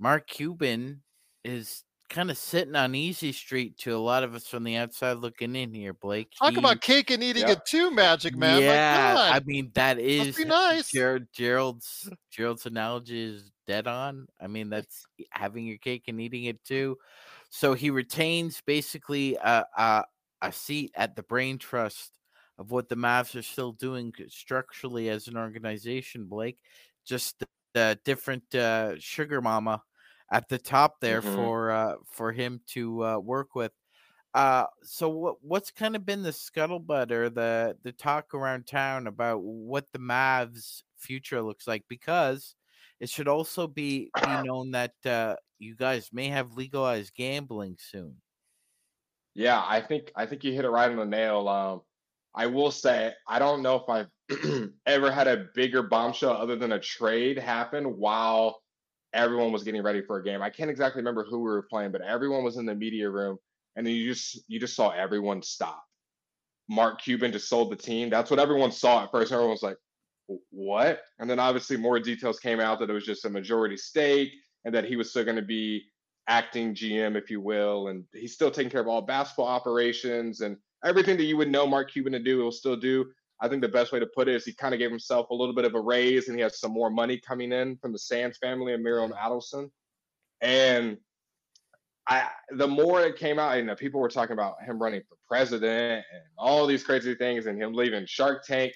Mark 0.00 0.26
Cuban 0.26 1.02
is 1.44 1.84
kind 2.08 2.30
of 2.30 2.38
sitting 2.38 2.74
on 2.74 2.94
easy 2.94 3.32
street 3.32 3.76
to 3.78 3.94
a 3.94 3.98
lot 3.98 4.22
of 4.22 4.34
us 4.34 4.46
from 4.46 4.64
the 4.64 4.76
outside 4.76 5.18
looking 5.18 5.54
in 5.54 5.74
here. 5.74 5.92
Blake, 5.92 6.30
Talk 6.38 6.52
He- 6.52 6.58
about 6.58 6.80
cake 6.80 7.10
and 7.10 7.22
eating 7.22 7.42
Yeah. 7.44 7.52
it 7.52 7.66
too, 7.66 7.90
Magic 7.90 8.34
Man. 8.36 8.62
yeah, 8.62 9.30
I 9.32 9.40
mean 9.44 9.70
that 9.74 9.98
is 9.98 10.36
be 10.36 10.44
nice. 10.46 10.90
Gerald, 10.90 11.26
Gerald's 11.32 12.08
Gerald's 12.30 12.66
analogy 12.66 13.22
is 13.22 13.50
dead 13.66 13.86
on. 13.86 14.26
I 14.40 14.46
mean 14.46 14.70
that's 14.70 15.04
having 15.30 15.66
your 15.66 15.78
cake 15.78 16.04
and 16.08 16.20
eating 16.20 16.44
it 16.44 16.64
too. 16.64 16.96
So 17.50 17.74
he 17.74 17.90
retains 17.90 18.60
basically 18.66 19.36
a 19.36 19.64
a, 19.76 20.04
a 20.42 20.52
seat 20.52 20.92
at 20.94 21.14
the 21.16 21.22
brain 21.22 21.58
trust 21.58 22.12
of 22.58 22.70
what 22.70 22.88
the 22.88 22.96
Mavs 22.96 23.38
are 23.38 23.42
still 23.42 23.72
doing 23.72 24.12
structurally 24.28 25.08
as 25.10 25.28
an 25.28 25.36
organization. 25.36 26.24
Blake, 26.24 26.58
just 27.06 27.38
the, 27.38 27.46
the 27.74 27.98
different 28.04 28.52
uh, 28.54 28.94
sugar 28.98 29.40
mama 29.40 29.82
at 30.30 30.48
the 30.48 30.58
top 30.58 31.00
there 31.00 31.22
Mhm. 31.22 31.22
for 31.22 31.70
uh, 31.70 31.96
for 32.06 32.32
him 32.32 32.60
to 32.68 33.04
uh, 33.04 33.18
work 33.18 33.54
with. 33.54 33.72
Uh, 34.34 34.66
so 34.82 35.08
what 35.08 35.36
what's 35.42 35.70
kind 35.72 35.96
of 35.96 36.06
been 36.06 36.22
the 36.22 36.30
scuttlebutt 36.30 37.10
or 37.10 37.30
the 37.30 37.76
the 37.82 37.92
talk 37.92 38.34
around 38.34 38.66
town 38.66 39.06
about 39.06 39.42
what 39.42 39.86
the 39.92 39.98
Mavs 39.98 40.82
future 40.96 41.42
looks 41.42 41.66
like? 41.66 41.84
Because 41.88 42.56
it 43.00 43.10
should 43.10 43.28
also 43.28 43.66
be 43.66 44.12
be 44.20 44.36
known 44.38 44.72
that 44.72 44.94
uh, 45.06 45.36
you 45.58 45.76
guys 45.76 46.12
may 46.12 46.28
have 46.28 46.54
legalized 46.54 47.14
gambling 47.14 47.76
soon. 47.80 48.20
Yeah, 49.34 49.62
I 49.64 49.80
think 49.80 50.10
I 50.16 50.26
think 50.26 50.44
you 50.44 50.52
hit 50.52 50.64
it 50.64 50.70
right 50.70 50.90
on 50.90 50.96
the 50.96 51.04
nail. 51.04 51.48
Um, 51.48 51.82
I 52.34 52.46
will 52.46 52.70
say 52.70 53.14
I 53.26 53.38
don't 53.38 53.62
know 53.62 53.76
if 53.76 53.88
I've 53.88 54.70
ever 54.86 55.10
had 55.10 55.28
a 55.28 55.48
bigger 55.54 55.82
bombshell 55.82 56.32
other 56.32 56.56
than 56.56 56.72
a 56.72 56.80
trade 56.80 57.38
happen 57.38 57.98
while 57.98 58.62
everyone 59.12 59.52
was 59.52 59.64
getting 59.64 59.82
ready 59.82 60.02
for 60.02 60.18
a 60.18 60.24
game. 60.24 60.42
I 60.42 60.50
can't 60.50 60.70
exactly 60.70 61.00
remember 61.00 61.24
who 61.24 61.38
we 61.38 61.50
were 61.50 61.62
playing, 61.62 61.92
but 61.92 62.02
everyone 62.02 62.44
was 62.44 62.56
in 62.56 62.66
the 62.66 62.74
media 62.74 63.08
room, 63.10 63.38
and 63.76 63.86
then 63.86 63.94
you 63.94 64.12
just 64.12 64.40
you 64.48 64.60
just 64.60 64.76
saw 64.76 64.90
everyone 64.90 65.42
stop. 65.42 65.82
Mark 66.68 67.00
Cuban 67.00 67.32
just 67.32 67.48
sold 67.48 67.70
the 67.72 67.76
team. 67.76 68.10
That's 68.10 68.30
what 68.30 68.40
everyone 68.40 68.72
saw 68.72 69.04
at 69.04 69.10
first. 69.10 69.32
Everyone 69.32 69.52
was 69.52 69.62
like, 69.62 69.78
"What?" 70.50 71.00
And 71.18 71.28
then 71.28 71.38
obviously 71.38 71.76
more 71.76 71.98
details 71.98 72.38
came 72.38 72.60
out 72.60 72.78
that 72.80 72.90
it 72.90 72.94
was 72.94 73.06
just 73.06 73.24
a 73.24 73.30
majority 73.30 73.76
stake. 73.76 74.32
and 74.64 74.74
that 74.74 74.84
he 74.84 74.96
was 74.96 75.10
still 75.10 75.24
going 75.24 75.36
to 75.36 75.42
be 75.42 75.84
acting 76.26 76.74
GM, 76.74 77.16
if 77.16 77.30
you 77.30 77.40
will, 77.40 77.88
and 77.88 78.04
he's 78.12 78.34
still 78.34 78.50
taking 78.50 78.70
care 78.70 78.80
of 78.80 78.88
all 78.88 79.00
basketball 79.00 79.46
operations 79.46 80.40
and 80.40 80.56
everything 80.84 81.16
that 81.16 81.24
you 81.24 81.36
would 81.36 81.50
know 81.50 81.66
Mark 81.66 81.90
Cuban 81.90 82.12
to 82.12 82.18
do, 82.18 82.38
he'll 82.38 82.52
still 82.52 82.76
do. 82.76 83.06
I 83.40 83.48
think 83.48 83.62
the 83.62 83.68
best 83.68 83.92
way 83.92 84.00
to 84.00 84.06
put 84.06 84.28
it 84.28 84.34
is 84.34 84.44
he 84.44 84.52
kind 84.52 84.74
of 84.74 84.78
gave 84.78 84.90
himself 84.90 85.30
a 85.30 85.34
little 85.34 85.54
bit 85.54 85.64
of 85.64 85.74
a 85.74 85.80
raise 85.80 86.28
and 86.28 86.36
he 86.36 86.42
has 86.42 86.58
some 86.58 86.72
more 86.72 86.90
money 86.90 87.18
coming 87.18 87.52
in 87.52 87.76
from 87.76 87.92
the 87.92 87.98
Sands 87.98 88.38
family 88.38 88.74
and 88.74 88.82
Miriam 88.82 89.12
Adelson. 89.12 89.70
And 90.40 90.98
I 92.08 92.28
the 92.50 92.66
more 92.66 93.02
it 93.02 93.16
came 93.16 93.38
out, 93.38 93.56
you 93.56 93.64
know, 93.64 93.74
people 93.74 94.00
were 94.00 94.08
talking 94.08 94.32
about 94.32 94.62
him 94.64 94.80
running 94.80 95.02
for 95.08 95.16
president 95.28 96.04
and 96.12 96.22
all 96.36 96.66
these 96.66 96.82
crazy 96.82 97.14
things 97.14 97.46
and 97.46 97.60
him 97.60 97.74
leaving 97.74 98.06
Shark 98.06 98.44
Tank. 98.44 98.72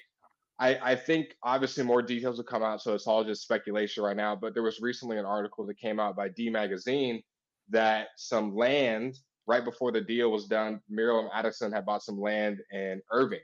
I, 0.59 0.77
I 0.91 0.95
think 0.95 1.35
obviously 1.41 1.83
more 1.83 2.01
details 2.01 2.37
will 2.37 2.43
come 2.43 2.63
out, 2.63 2.81
so 2.81 2.93
it's 2.93 3.07
all 3.07 3.23
just 3.23 3.41
speculation 3.41 4.03
right 4.03 4.15
now. 4.15 4.35
But 4.35 4.53
there 4.53 4.63
was 4.63 4.79
recently 4.81 5.17
an 5.17 5.25
article 5.25 5.65
that 5.65 5.77
came 5.79 5.99
out 5.99 6.15
by 6.15 6.29
D 6.29 6.49
Magazine 6.49 7.21
that 7.69 8.09
some 8.17 8.55
land 8.55 9.17
right 9.47 9.65
before 9.65 9.91
the 9.91 10.01
deal 10.01 10.31
was 10.31 10.45
done, 10.45 10.79
Miriam 10.89 11.29
Adelson 11.35 11.73
had 11.73 11.85
bought 11.85 12.03
some 12.03 12.19
land 12.19 12.59
in 12.71 13.01
Irving. 13.11 13.39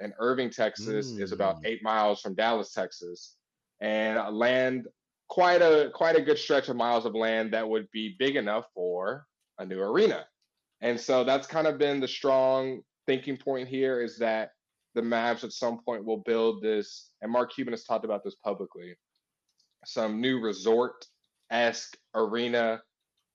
And 0.00 0.12
Irving, 0.18 0.50
Texas 0.50 1.12
mm. 1.12 1.20
is 1.20 1.32
about 1.32 1.62
mm. 1.62 1.66
eight 1.66 1.82
miles 1.82 2.20
from 2.20 2.34
Dallas, 2.34 2.72
Texas. 2.72 3.36
And 3.80 4.18
land 4.34 4.86
quite 5.28 5.60
a 5.62 5.90
quite 5.94 6.16
a 6.16 6.22
good 6.22 6.38
stretch 6.38 6.68
of 6.68 6.76
miles 6.76 7.04
of 7.04 7.14
land 7.14 7.52
that 7.52 7.68
would 7.68 7.90
be 7.90 8.16
big 8.18 8.36
enough 8.36 8.66
for 8.74 9.26
a 9.58 9.66
new 9.66 9.80
arena. 9.80 10.26
And 10.80 10.98
so 10.98 11.24
that's 11.24 11.46
kind 11.46 11.66
of 11.66 11.78
been 11.78 12.00
the 12.00 12.08
strong 12.08 12.80
thinking 13.06 13.36
point 13.36 13.68
here 13.68 14.02
is 14.02 14.18
that 14.18 14.50
the 14.94 15.02
Mavs 15.02 15.44
at 15.44 15.52
some 15.52 15.78
point 15.84 16.04
will 16.04 16.18
build 16.18 16.62
this, 16.62 17.10
and 17.22 17.30
Mark 17.30 17.52
Cuban 17.54 17.72
has 17.72 17.84
talked 17.84 18.04
about 18.04 18.24
this 18.24 18.34
publicly, 18.36 18.94
some 19.84 20.20
new 20.20 20.40
resort 20.40 21.06
esque 21.50 21.96
arena 22.14 22.80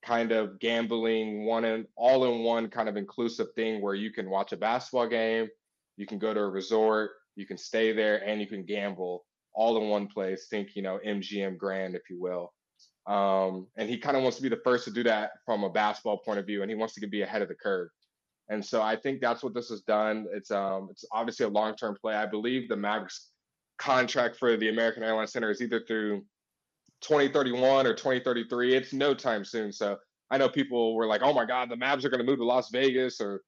kind 0.03 0.31
of 0.31 0.59
gambling 0.59 1.45
one 1.45 1.63
and 1.63 1.85
all 1.95 2.25
in 2.25 2.43
one 2.43 2.67
kind 2.67 2.89
of 2.89 2.97
inclusive 2.97 3.47
thing 3.55 3.81
where 3.81 3.93
you 3.93 4.11
can 4.11 4.29
watch 4.29 4.51
a 4.51 4.57
basketball 4.57 5.07
game, 5.07 5.47
you 5.97 6.05
can 6.05 6.19
go 6.19 6.33
to 6.33 6.39
a 6.39 6.49
resort, 6.49 7.11
you 7.35 7.45
can 7.45 7.57
stay 7.57 7.91
there, 7.91 8.17
and 8.27 8.41
you 8.41 8.47
can 8.47 8.63
gamble 8.63 9.25
all 9.53 9.81
in 9.81 9.89
one 9.89 10.07
place. 10.07 10.47
Think, 10.49 10.75
you 10.75 10.81
know, 10.81 10.99
MGM 11.05 11.57
Grand, 11.57 11.95
if 11.95 12.03
you 12.09 12.19
will. 12.21 12.53
Um, 13.07 13.67
and 13.77 13.89
he 13.89 13.97
kind 13.97 14.15
of 14.15 14.23
wants 14.23 14.37
to 14.37 14.43
be 14.43 14.49
the 14.49 14.61
first 14.63 14.85
to 14.85 14.91
do 14.91 15.03
that 15.03 15.31
from 15.45 15.63
a 15.63 15.69
basketball 15.69 16.19
point 16.19 16.39
of 16.39 16.45
view, 16.45 16.61
and 16.61 16.69
he 16.69 16.75
wants 16.75 16.93
to 16.95 17.07
be 17.07 17.21
ahead 17.23 17.41
of 17.41 17.47
the 17.47 17.55
curve. 17.55 17.89
And 18.49 18.63
so 18.63 18.81
I 18.81 18.95
think 18.95 19.21
that's 19.21 19.43
what 19.43 19.53
this 19.53 19.69
has 19.69 19.81
done. 19.81 20.27
It's 20.33 20.51
um, 20.51 20.89
it's 20.91 21.05
obviously 21.11 21.45
a 21.45 21.49
long 21.49 21.75
term 21.75 21.95
play. 21.99 22.15
I 22.15 22.25
believe 22.25 22.67
the 22.67 22.75
Mavericks 22.75 23.29
contract 23.79 24.35
for 24.37 24.57
the 24.57 24.69
American 24.69 25.03
Airlines 25.03 25.31
Center 25.31 25.49
is 25.49 25.61
either 25.61 25.81
through 25.87 26.23
2031 27.01 27.87
or 27.87 27.93
2033. 27.93 28.75
It's 28.75 28.93
no 28.93 29.13
time 29.13 29.43
soon. 29.43 29.71
So 29.71 29.97
I 30.29 30.37
know 30.37 30.49
people 30.49 30.95
were 30.95 31.07
like, 31.07 31.21
oh 31.23 31.33
my 31.33 31.45
God, 31.45 31.69
the 31.69 31.75
Mavs 31.75 32.05
are 32.05 32.09
going 32.09 32.19
to 32.19 32.25
move 32.25 32.37
to 32.39 32.45
Las 32.45 32.69
Vegas 32.71 33.19
or 33.19 33.41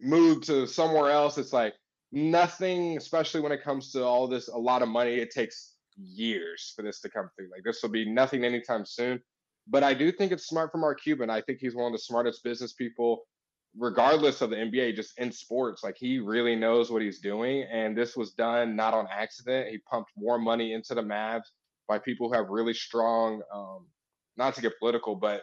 move 0.00 0.42
to 0.46 0.66
somewhere 0.66 1.10
else. 1.10 1.38
It's 1.38 1.52
like 1.52 1.74
nothing, 2.12 2.96
especially 2.96 3.40
when 3.40 3.52
it 3.52 3.62
comes 3.62 3.92
to 3.92 4.04
all 4.04 4.26
this, 4.26 4.48
a 4.48 4.56
lot 4.56 4.82
of 4.82 4.88
money. 4.88 5.14
It 5.14 5.30
takes 5.30 5.74
years 5.96 6.72
for 6.74 6.82
this 6.82 7.00
to 7.00 7.10
come 7.10 7.30
through. 7.36 7.50
Like 7.50 7.64
this 7.64 7.82
will 7.82 7.90
be 7.90 8.10
nothing 8.10 8.44
anytime 8.44 8.84
soon. 8.84 9.20
But 9.68 9.84
I 9.84 9.94
do 9.94 10.10
think 10.10 10.32
it's 10.32 10.46
smart 10.46 10.72
for 10.72 10.78
Mark 10.78 11.00
Cuban. 11.02 11.30
I 11.30 11.40
think 11.42 11.58
he's 11.60 11.74
one 11.74 11.86
of 11.86 11.92
the 11.92 11.98
smartest 11.98 12.42
business 12.42 12.72
people, 12.72 13.22
regardless 13.76 14.40
of 14.40 14.50
the 14.50 14.56
NBA, 14.56 14.96
just 14.96 15.18
in 15.18 15.30
sports. 15.30 15.84
Like 15.84 15.96
he 15.96 16.18
really 16.18 16.56
knows 16.56 16.90
what 16.90 17.02
he's 17.02 17.20
doing. 17.20 17.64
And 17.70 17.96
this 17.96 18.16
was 18.16 18.32
done 18.32 18.74
not 18.74 18.94
on 18.94 19.06
accident. 19.10 19.68
He 19.68 19.78
pumped 19.78 20.10
more 20.16 20.38
money 20.38 20.72
into 20.72 20.94
the 20.94 21.02
Mavs 21.02 21.44
by 21.88 21.98
people 21.98 22.28
who 22.28 22.34
have 22.34 22.48
really 22.48 22.74
strong, 22.74 23.42
um, 23.54 23.86
not 24.36 24.54
to 24.54 24.62
get 24.62 24.78
political, 24.78 25.14
but 25.14 25.42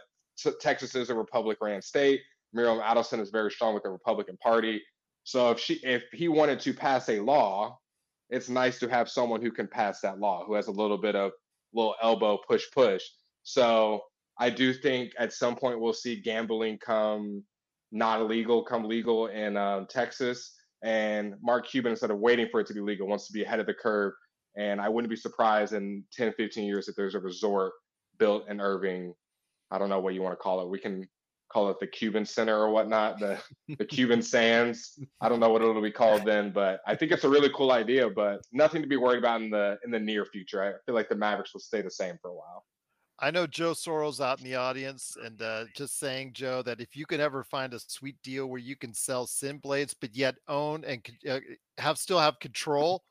Texas 0.59 0.95
is 0.95 1.09
a 1.09 1.15
Republican 1.15 1.67
ran 1.67 1.81
state. 1.81 2.21
Miriam 2.53 2.79
Adelson 2.79 3.19
is 3.19 3.29
very 3.29 3.51
strong 3.51 3.73
with 3.73 3.83
the 3.83 3.89
Republican 3.89 4.37
Party. 4.37 4.81
So 5.23 5.51
if 5.51 5.59
she 5.59 5.75
if 5.83 6.03
he 6.13 6.27
wanted 6.27 6.59
to 6.61 6.73
pass 6.73 7.09
a 7.09 7.19
law, 7.19 7.77
it's 8.29 8.49
nice 8.49 8.79
to 8.79 8.87
have 8.89 9.09
someone 9.09 9.41
who 9.41 9.51
can 9.51 9.67
pass 9.67 10.01
that 10.01 10.19
law, 10.19 10.45
who 10.45 10.53
has 10.53 10.67
a 10.67 10.71
little 10.71 10.97
bit 10.97 11.15
of 11.15 11.31
little 11.73 11.95
elbow 12.01 12.39
push 12.47 12.63
push. 12.73 13.03
So 13.43 14.01
I 14.39 14.49
do 14.49 14.73
think 14.73 15.11
at 15.17 15.33
some 15.33 15.55
point 15.55 15.79
we'll 15.79 15.93
see 15.93 16.21
gambling 16.21 16.77
come 16.79 17.43
not 17.91 18.21
illegal, 18.21 18.63
come 18.63 18.83
legal 18.83 19.27
in 19.27 19.57
um, 19.57 19.87
Texas. 19.89 20.53
And 20.83 21.35
Mark 21.41 21.67
Cuban, 21.67 21.91
instead 21.91 22.11
of 22.11 22.19
waiting 22.19 22.47
for 22.51 22.59
it 22.59 22.67
to 22.67 22.73
be 22.73 22.81
legal, 22.81 23.07
wants 23.07 23.27
to 23.27 23.33
be 23.33 23.43
ahead 23.43 23.59
of 23.59 23.65
the 23.65 23.73
curve 23.73 24.13
and 24.57 24.81
I 24.81 24.89
wouldn't 24.89 25.09
be 25.09 25.15
surprised 25.15 25.73
in 25.73 26.03
10, 26.13 26.33
15 26.33 26.65
years 26.65 26.87
if 26.87 26.95
there's 26.95 27.15
a 27.15 27.19
resort 27.19 27.73
built 28.17 28.49
in 28.49 28.59
Irving. 28.59 29.13
I 29.69 29.77
don't 29.77 29.89
know 29.89 29.99
what 29.99 30.15
you 30.15 30.23
want 30.23 30.33
to 30.33 30.41
call 30.41 30.61
it. 30.61 30.69
We 30.69 30.79
can 30.79 31.07
call 31.57 31.71
it 31.71 31.79
the 31.79 31.87
Cuban 31.87 32.23
Center 32.23 32.55
or 32.55 32.69
whatnot, 32.69 33.19
the 33.19 33.39
the 33.77 33.85
Cuban 33.85 34.21
Sands. 34.21 34.99
I 35.21 35.29
don't 35.29 35.39
know 35.39 35.49
what 35.49 35.61
it'll 35.61 35.81
be 35.81 35.91
called 35.91 36.23
then, 36.23 36.51
but 36.51 36.81
I 36.85 36.95
think 36.95 37.11
it's 37.11 37.23
a 37.23 37.29
really 37.29 37.49
cool 37.55 37.71
idea. 37.71 38.09
But 38.09 38.41
nothing 38.51 38.81
to 38.83 38.87
be 38.87 38.97
worried 38.97 39.19
about 39.19 39.41
in 39.41 39.49
the 39.49 39.79
in 39.83 39.91
the 39.91 39.99
near 39.99 40.25
future. 40.25 40.63
I 40.63 40.73
feel 40.85 40.93
like 40.93 41.09
the 41.09 41.15
Mavericks 41.15 41.53
will 41.53 41.61
stay 41.61 41.81
the 41.81 41.91
same 41.91 42.17
for 42.21 42.29
a 42.29 42.35
while. 42.35 42.65
I 43.19 43.31
know 43.31 43.47
Joe 43.47 43.71
Sorrell's 43.71 44.21
out 44.21 44.37
in 44.37 44.45
the 44.45 44.55
audience, 44.55 45.17
and 45.23 45.41
uh, 45.41 45.65
just 45.75 45.97
saying, 45.97 46.33
Joe, 46.33 46.61
that 46.61 46.79
if 46.79 46.95
you 46.95 47.07
can 47.07 47.19
ever 47.19 47.43
find 47.43 47.73
a 47.73 47.79
sweet 47.79 48.15
deal 48.21 48.45
where 48.45 48.59
you 48.59 48.75
can 48.75 48.93
sell 48.93 49.25
sim 49.25 49.57
blades, 49.57 49.95
but 49.95 50.15
yet 50.15 50.35
own 50.47 50.83
and 50.85 51.03
uh, 51.27 51.39
have 51.79 51.97
still 51.97 52.19
have 52.19 52.39
control 52.39 53.03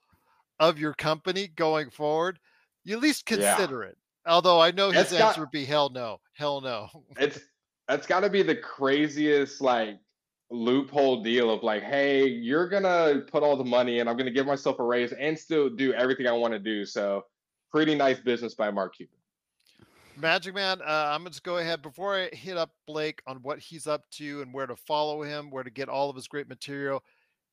of 0.61 0.79
your 0.79 0.95
company 0.95 1.49
going 1.49 1.91
forward, 1.91 2.39
you 2.85 2.95
at 2.95 3.03
least 3.03 3.27
consider 3.27 3.83
yeah. 3.83 3.89
it. 3.89 3.99
Although 4.29 4.61
I 4.61 4.71
know 4.71 4.93
his 4.93 5.13
answer 5.13 5.41
would 5.41 5.51
be 5.51 5.65
hell 5.65 5.91
no, 5.91 6.21
hell 6.35 6.61
no. 6.61 6.89
It's 7.17 7.41
that's 7.89 8.07
got 8.07 8.21
to 8.21 8.31
be 8.31 8.43
the 8.43 8.57
craziest 8.57 9.61
like 9.61 9.99
loophole 10.51 11.23
deal 11.23 11.51
of 11.51 11.63
like, 11.63 11.83
hey, 11.83 12.27
you're 12.27 12.69
gonna 12.69 13.23
put 13.31 13.43
all 13.43 13.57
the 13.57 13.65
money 13.65 13.99
in, 13.99 14.09
I'm 14.09 14.17
gonna 14.17 14.31
give 14.31 14.47
myself 14.47 14.79
a 14.79 14.85
raise 14.85 15.13
and 15.13 15.39
still 15.39 15.69
do 15.69 15.93
everything 15.93 16.27
I 16.27 16.33
want 16.33 16.53
to 16.53 16.59
do. 16.59 16.85
So, 16.85 17.25
pretty 17.71 17.95
nice 17.95 18.21
business 18.21 18.55
by 18.55 18.71
Mark 18.71 18.95
Cuban. 18.97 19.17
Magic 20.19 20.55
Man, 20.55 20.81
uh, 20.81 21.11
I'm 21.11 21.21
going 21.21 21.25
to 21.27 21.31
just 21.31 21.43
go 21.43 21.59
ahead 21.59 21.83
before 21.83 22.17
I 22.17 22.35
hit 22.35 22.57
up 22.57 22.71
Blake 22.87 23.21
on 23.27 23.37
what 23.43 23.59
he's 23.59 23.87
up 23.87 24.09
to 24.13 24.41
and 24.41 24.53
where 24.53 24.67
to 24.67 24.75
follow 24.75 25.23
him, 25.23 25.51
where 25.51 25.63
to 25.63 25.69
get 25.69 25.91
all 25.91 26.09
of 26.09 26.17
his 26.17 26.27
great 26.27 26.49
material. 26.49 27.05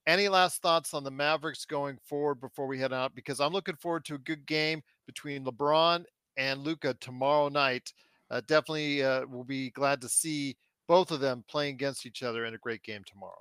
Any 0.08 0.30
last 0.30 0.62
thoughts 0.62 0.94
on 0.94 1.04
the 1.04 1.12
Mavericks 1.12 1.66
going 1.66 1.98
forward 2.06 2.36
before 2.40 2.68
we 2.68 2.80
head 2.80 2.94
out? 2.94 3.16
Because 3.16 3.42
I'm 3.42 3.52
looking 3.52 3.76
forward 3.76 4.06
to 4.06 4.16
a 4.16 4.20
good 4.20 4.46
game 4.46 4.82
between 5.06 5.44
LeBron 5.44 6.06
and 6.38 6.62
Luka 6.62 6.94
tomorrow 7.02 7.50
night. 7.50 7.92
Uh, 8.34 8.42
definitely 8.48 9.04
uh, 9.04 9.26
will 9.28 9.44
be 9.44 9.70
glad 9.70 10.02
to 10.02 10.10
see 10.10 10.58
both 10.88 11.12
of 11.12 11.20
them 11.20 11.44
playing 11.48 11.76
against 11.76 12.04
each 12.08 12.24
other 12.24 12.46
in 12.46 12.56
a 12.56 12.58
great 12.58 12.82
game 12.82 13.04
tomorrow. 13.06 13.38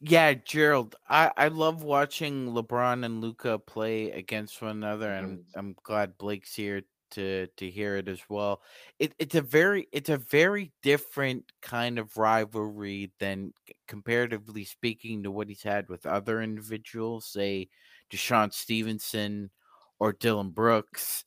Yeah, 0.00 0.34
Gerald, 0.34 0.94
I, 1.08 1.32
I 1.36 1.48
love 1.48 1.82
watching 1.82 2.52
LeBron 2.52 3.04
and 3.04 3.20
Luka 3.20 3.58
play 3.58 4.12
against 4.12 4.62
one 4.62 4.70
another, 4.70 5.10
and 5.10 5.38
mm-hmm. 5.38 5.58
I'm 5.58 5.76
glad 5.82 6.16
Blake's 6.16 6.54
here 6.54 6.82
to 7.10 7.48
to 7.56 7.68
hear 7.68 7.96
it 7.96 8.06
as 8.06 8.20
well. 8.28 8.62
It, 9.00 9.14
it's 9.18 9.34
a 9.34 9.42
very 9.42 9.88
it's 9.90 10.10
a 10.10 10.16
very 10.16 10.70
different 10.80 11.50
kind 11.60 11.98
of 11.98 12.16
rivalry 12.16 13.10
than 13.18 13.52
comparatively 13.88 14.64
speaking 14.64 15.24
to 15.24 15.32
what 15.32 15.48
he's 15.48 15.64
had 15.64 15.88
with 15.88 16.06
other 16.06 16.40
individuals, 16.40 17.26
say 17.26 17.68
DeShawn 18.12 18.54
Stevenson 18.54 19.50
or 19.98 20.12
Dillon 20.12 20.50
Brooks. 20.50 21.24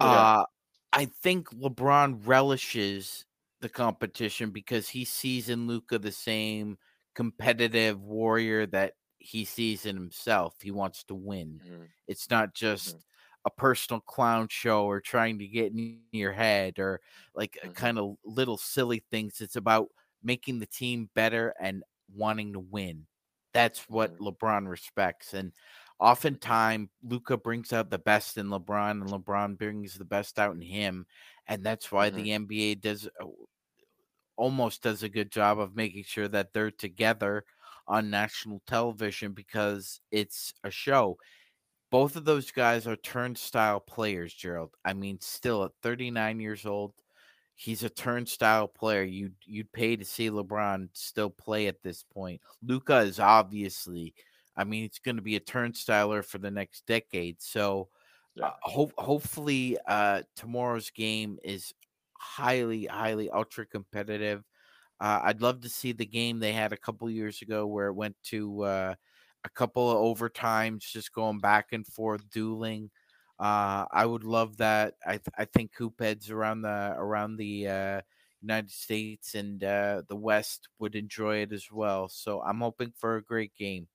Yeah. 0.00 0.06
Uh, 0.06 0.44
I 0.92 1.06
think 1.06 1.50
LeBron 1.50 2.26
relishes 2.26 3.24
the 3.60 3.68
competition 3.68 4.50
because 4.50 4.88
he 4.88 5.04
sees 5.04 5.48
in 5.48 5.66
Luka 5.66 5.98
the 5.98 6.12
same 6.12 6.78
competitive 7.14 8.02
warrior 8.02 8.66
that 8.66 8.94
he 9.18 9.44
sees 9.44 9.86
in 9.86 9.96
himself. 9.96 10.54
He 10.62 10.70
wants 10.70 11.04
to 11.04 11.14
win. 11.14 11.60
Mm-hmm. 11.64 11.82
It's 12.08 12.30
not 12.30 12.54
just 12.54 12.88
mm-hmm 12.88 12.98
a 13.44 13.50
personal 13.50 14.00
clown 14.00 14.48
show 14.48 14.84
or 14.84 15.00
trying 15.00 15.38
to 15.38 15.46
get 15.46 15.72
in 15.72 15.98
your 16.12 16.32
head 16.32 16.78
or 16.78 17.00
like 17.34 17.58
mm-hmm. 17.62 17.72
kind 17.72 17.98
of 17.98 18.16
little 18.24 18.58
silly 18.58 19.02
things. 19.10 19.40
It's 19.40 19.56
about 19.56 19.88
making 20.22 20.58
the 20.58 20.66
team 20.66 21.08
better 21.14 21.54
and 21.60 21.82
wanting 22.14 22.52
to 22.52 22.60
win. 22.60 23.06
That's 23.54 23.88
what 23.88 24.14
mm-hmm. 24.14 24.28
LeBron 24.28 24.68
respects. 24.68 25.32
And 25.32 25.52
oftentimes 26.00 26.88
Luka 27.02 27.36
brings 27.36 27.72
out 27.72 27.90
the 27.90 27.98
best 27.98 28.38
in 28.38 28.48
LeBron 28.48 28.92
and 28.92 29.10
LeBron 29.10 29.58
brings 29.58 29.94
the 29.94 30.04
best 30.04 30.38
out 30.38 30.54
in 30.54 30.60
him. 30.60 31.06
And 31.46 31.64
that's 31.64 31.92
why 31.92 32.10
mm-hmm. 32.10 32.46
the 32.46 32.72
NBA 32.72 32.80
does 32.80 33.06
uh, 33.20 33.26
almost 34.36 34.82
does 34.82 35.02
a 35.02 35.08
good 35.08 35.30
job 35.30 35.60
of 35.60 35.76
making 35.76 36.04
sure 36.04 36.28
that 36.28 36.52
they're 36.52 36.70
together 36.70 37.44
on 37.86 38.10
national 38.10 38.62
television 38.66 39.32
because 39.32 40.00
it's 40.10 40.54
a 40.64 40.70
show 40.70 41.18
both 41.90 42.16
of 42.16 42.24
those 42.24 42.50
guys 42.50 42.86
are 42.86 42.96
turnstile 42.96 43.80
players, 43.80 44.32
Gerald. 44.32 44.70
I 44.84 44.92
mean, 44.94 45.18
still 45.20 45.64
at 45.64 45.72
39 45.82 46.40
years 46.40 46.64
old, 46.64 46.92
he's 47.54 47.82
a 47.82 47.90
turnstile 47.90 48.68
player. 48.68 49.02
You 49.02 49.32
you'd 49.44 49.72
pay 49.72 49.96
to 49.96 50.04
see 50.04 50.30
LeBron 50.30 50.88
still 50.92 51.30
play 51.30 51.66
at 51.66 51.82
this 51.82 52.04
point. 52.04 52.40
Luka 52.62 52.98
is 52.98 53.18
obviously, 53.18 54.14
I 54.56 54.64
mean, 54.64 54.84
it's 54.84 54.98
going 54.98 55.16
to 55.16 55.22
be 55.22 55.36
a 55.36 55.40
turnstiler 55.40 56.24
for 56.24 56.38
the 56.38 56.50
next 56.50 56.86
decade. 56.86 57.40
So, 57.42 57.88
yeah. 58.34 58.46
uh, 58.48 58.52
ho- 58.62 58.92
hopefully, 58.98 59.78
uh, 59.86 60.22
tomorrow's 60.36 60.90
game 60.90 61.38
is 61.44 61.72
highly, 62.18 62.86
highly 62.86 63.30
ultra 63.30 63.66
competitive. 63.66 64.44
Uh, 65.00 65.20
I'd 65.24 65.40
love 65.42 65.62
to 65.62 65.68
see 65.68 65.92
the 65.92 66.06
game 66.06 66.38
they 66.38 66.52
had 66.52 66.72
a 66.72 66.76
couple 66.76 67.08
years 67.10 67.42
ago 67.42 67.66
where 67.66 67.88
it 67.88 67.94
went 67.94 68.16
to 68.24 68.62
uh, 68.62 68.94
a 69.44 69.48
couple 69.50 69.90
of 69.90 70.18
overtimes, 70.18 70.80
just 70.80 71.12
going 71.12 71.38
back 71.40 71.72
and 71.72 71.86
forth, 71.86 72.28
dueling. 72.30 72.90
Uh, 73.38 73.86
I 73.90 74.04
would 74.04 74.24
love 74.24 74.58
that. 74.58 74.94
I 75.06 75.12
th- 75.12 75.34
I 75.38 75.46
think 75.46 75.72
heads 75.98 76.30
around 76.30 76.62
the 76.62 76.94
around 76.96 77.36
the 77.36 77.68
uh, 77.68 78.00
United 78.42 78.70
States 78.70 79.34
and 79.34 79.64
uh, 79.64 80.02
the 80.08 80.16
West 80.16 80.68
would 80.78 80.94
enjoy 80.94 81.38
it 81.38 81.52
as 81.52 81.70
well. 81.72 82.08
So 82.08 82.42
I'm 82.42 82.60
hoping 82.60 82.92
for 82.94 83.16
a 83.16 83.24
great 83.24 83.54
game. 83.56 83.88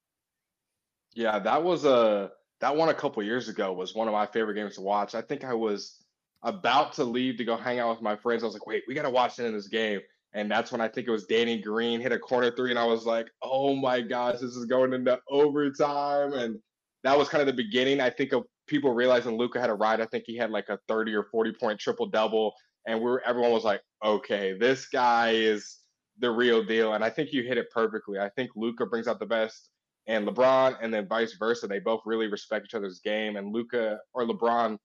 Yeah, 1.15 1.39
that 1.39 1.63
was 1.63 1.85
a 1.85 2.31
that 2.61 2.75
one 2.75 2.89
a 2.89 2.93
couple 2.93 3.23
years 3.23 3.49
ago 3.49 3.73
was 3.73 3.95
one 3.95 4.07
of 4.07 4.13
my 4.13 4.25
favorite 4.25 4.55
games 4.55 4.75
to 4.75 4.81
watch. 4.81 5.15
I 5.15 5.21
think 5.21 5.43
I 5.43 5.53
was 5.53 6.03
about 6.43 6.93
to 6.93 7.03
leave 7.03 7.37
to 7.37 7.45
go 7.45 7.57
hang 7.57 7.79
out 7.79 7.89
with 7.89 8.01
my 8.01 8.15
friends. 8.15 8.43
I 8.43 8.45
was 8.45 8.53
like, 8.53 8.67
wait, 8.67 8.83
we 8.87 8.93
got 8.93 9.03
to 9.03 9.09
watch 9.09 9.39
it 9.39 9.45
in 9.45 9.53
this 9.53 9.67
game. 9.67 9.99
And 10.33 10.51
that's 10.51 10.71
when 10.71 10.81
I 10.81 10.87
think 10.87 11.07
it 11.07 11.11
was 11.11 11.25
Danny 11.25 11.61
Green 11.61 12.01
hit 12.01 12.11
a 12.11 12.19
corner 12.19 12.51
three. 12.51 12.69
And 12.69 12.79
I 12.79 12.85
was 12.85 13.05
like, 13.05 13.27
oh 13.41 13.75
my 13.75 14.01
gosh, 14.01 14.39
this 14.39 14.55
is 14.55 14.65
going 14.65 14.93
into 14.93 15.17
overtime. 15.29 16.33
And 16.33 16.59
that 17.03 17.17
was 17.17 17.29
kind 17.29 17.41
of 17.41 17.47
the 17.47 17.63
beginning, 17.63 18.01
I 18.01 18.09
think, 18.09 18.33
of 18.33 18.43
people 18.67 18.93
realizing 18.93 19.37
Luka 19.37 19.61
had 19.61 19.69
a 19.69 19.73
ride. 19.73 20.01
I 20.01 20.05
think 20.05 20.25
he 20.27 20.35
had 20.35 20.51
like 20.51 20.69
a 20.69 20.77
30 20.87 21.13
or 21.15 21.23
40 21.23 21.53
point 21.53 21.79
triple 21.79 22.07
double. 22.07 22.53
And 22.85 23.01
we 23.01 23.09
are 23.09 23.21
everyone 23.25 23.51
was 23.51 23.63
like, 23.63 23.81
okay, 24.03 24.57
this 24.57 24.87
guy 24.87 25.31
is 25.31 25.79
the 26.19 26.29
real 26.29 26.63
deal. 26.63 26.93
And 26.93 27.03
I 27.03 27.09
think 27.09 27.31
you 27.31 27.43
hit 27.43 27.57
it 27.57 27.71
perfectly. 27.71 28.19
I 28.19 28.29
think 28.29 28.51
Luka 28.55 28.85
brings 28.85 29.07
out 29.07 29.19
the 29.19 29.25
best 29.25 29.69
and 30.07 30.27
LeBron, 30.27 30.77
and 30.81 30.93
then 30.93 31.07
vice 31.07 31.33
versa. 31.33 31.67
They 31.67 31.79
both 31.79 32.01
really 32.05 32.27
respect 32.27 32.65
each 32.65 32.75
other's 32.75 32.99
game. 32.99 33.37
And 33.37 33.53
Luka 33.53 33.99
or 34.13 34.23
LeBron 34.23 34.77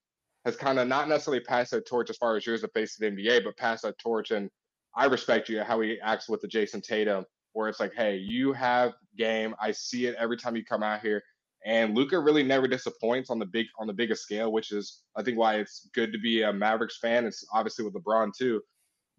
has 0.44 0.56
kind 0.56 0.78
of 0.78 0.88
not 0.88 1.08
necessarily 1.08 1.42
passed 1.42 1.72
that 1.72 1.86
torch 1.86 2.10
as 2.10 2.16
far 2.16 2.36
as 2.36 2.46
years 2.46 2.62
the 2.62 2.68
face 2.68 2.96
of 2.96 3.00
the 3.00 3.22
NBA, 3.22 3.44
but 3.44 3.56
passed 3.56 3.82
that 3.82 3.98
torch. 3.98 4.30
And 4.30 4.48
I 4.96 5.04
respect 5.06 5.48
you 5.48 5.62
how 5.62 5.80
he 5.80 5.98
acts 6.00 6.28
with 6.28 6.40
the 6.40 6.48
Jayson 6.48 6.80
Tatum, 6.80 7.24
where 7.52 7.68
it's 7.68 7.80
like, 7.80 7.92
hey, 7.94 8.16
you 8.16 8.52
have 8.52 8.92
game. 9.16 9.54
I 9.60 9.72
see 9.72 10.06
it 10.06 10.16
every 10.18 10.36
time 10.36 10.56
you 10.56 10.64
come 10.64 10.82
out 10.82 11.00
here. 11.00 11.22
And 11.66 11.94
Luka 11.94 12.18
really 12.18 12.42
never 12.42 12.66
disappoints 12.66 13.28
on 13.28 13.38
the 13.38 13.44
big 13.44 13.66
on 13.78 13.86
the 13.86 13.92
biggest 13.92 14.22
scale, 14.22 14.50
which 14.50 14.72
is 14.72 15.02
I 15.16 15.22
think 15.22 15.36
why 15.36 15.56
it's 15.56 15.90
good 15.94 16.10
to 16.12 16.18
be 16.18 16.42
a 16.42 16.52
Mavericks 16.52 16.98
fan. 16.98 17.26
It's 17.26 17.44
obviously 17.52 17.84
with 17.84 17.94
LeBron 17.94 18.32
too. 18.36 18.62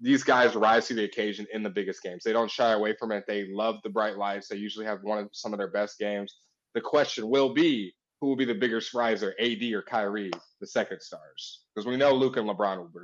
These 0.03 0.23
guys 0.23 0.55
rise 0.55 0.87
to 0.87 0.95
the 0.95 1.03
occasion 1.03 1.45
in 1.53 1.61
the 1.61 1.69
biggest 1.69 2.01
games. 2.01 2.23
They 2.23 2.33
don't 2.33 2.49
shy 2.49 2.71
away 2.71 2.95
from 2.99 3.11
it. 3.11 3.25
They 3.27 3.47
love 3.51 3.75
the 3.83 3.89
bright 3.91 4.17
lights. 4.17 4.47
They 4.47 4.55
usually 4.55 4.87
have 4.87 5.03
one 5.03 5.19
of 5.19 5.29
some 5.31 5.53
of 5.53 5.59
their 5.59 5.69
best 5.69 5.99
games. 5.99 6.37
The 6.73 6.81
question 6.81 7.29
will 7.29 7.53
be 7.53 7.93
who 8.19 8.25
will 8.27 8.35
be 8.35 8.45
the 8.45 8.55
biggest 8.55 8.95
riser, 8.95 9.35
AD 9.39 9.61
or 9.73 9.83
Kyrie, 9.83 10.31
the 10.59 10.65
second 10.65 11.01
stars? 11.01 11.61
Because 11.75 11.85
we 11.85 11.97
know 11.97 12.15
Luke 12.15 12.37
and 12.37 12.49
LeBron 12.49 12.77
will 12.79 12.87
be 12.87 12.99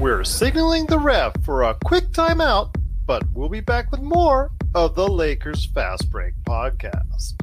We're 0.00 0.24
signaling 0.24 0.86
the 0.86 0.98
ref 0.98 1.34
for 1.42 1.64
a 1.64 1.76
quick 1.84 2.12
timeout, 2.12 2.74
but 3.04 3.24
we'll 3.34 3.50
be 3.50 3.60
back 3.60 3.90
with 3.90 4.00
more 4.00 4.52
of 4.74 4.94
the 4.94 5.06
Lakers 5.06 5.66
Fast 5.66 6.10
Break 6.10 6.32
podcast. 6.48 7.34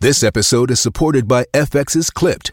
This 0.00 0.22
episode 0.22 0.70
is 0.70 0.78
supported 0.78 1.26
by 1.26 1.46
FX's 1.54 2.10
Clipped, 2.10 2.52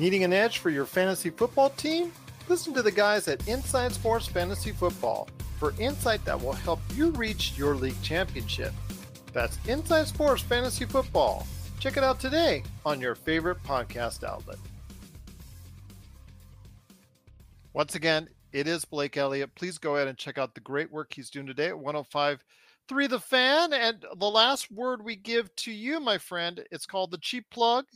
Needing 0.00 0.24
an 0.24 0.32
edge 0.32 0.58
for 0.58 0.70
your 0.70 0.86
fantasy 0.86 1.30
football 1.30 1.70
team? 1.70 2.10
Listen 2.48 2.74
to 2.74 2.82
the 2.82 2.90
guys 2.90 3.28
at 3.28 3.46
Inside 3.46 3.92
Sports 3.92 4.26
Fantasy 4.26 4.72
Football 4.72 5.28
for 5.58 5.74
insight 5.78 6.24
that 6.24 6.40
will 6.40 6.54
help 6.54 6.80
you 6.94 7.10
reach 7.10 7.52
your 7.56 7.76
league 7.76 8.00
championship. 8.02 8.72
That's 9.32 9.58
Inside 9.68 10.08
Sports 10.08 10.42
Fantasy 10.42 10.86
Football 10.86 11.46
Check 11.80 11.96
it 11.96 12.04
out 12.04 12.20
today 12.20 12.62
on 12.84 13.00
your 13.00 13.14
favorite 13.14 13.56
podcast 13.64 14.22
outlet. 14.22 14.58
Once 17.72 17.94
again, 17.94 18.28
it 18.52 18.68
is 18.68 18.84
Blake 18.84 19.16
Elliott. 19.16 19.54
Please 19.54 19.78
go 19.78 19.96
ahead 19.96 20.06
and 20.06 20.18
check 20.18 20.36
out 20.36 20.54
the 20.54 20.60
great 20.60 20.92
work 20.92 21.10
he's 21.10 21.30
doing 21.30 21.46
today 21.46 21.68
at 21.68 21.74
105.3 21.74 23.08
The 23.08 23.18
Fan. 23.18 23.72
And 23.72 24.04
the 24.18 24.30
last 24.30 24.70
word 24.70 25.02
we 25.02 25.16
give 25.16 25.54
to 25.56 25.72
you, 25.72 26.00
my 26.00 26.18
friend, 26.18 26.62
it's 26.70 26.84
called 26.84 27.12
the 27.12 27.18
cheap 27.18 27.46
plug 27.50 27.86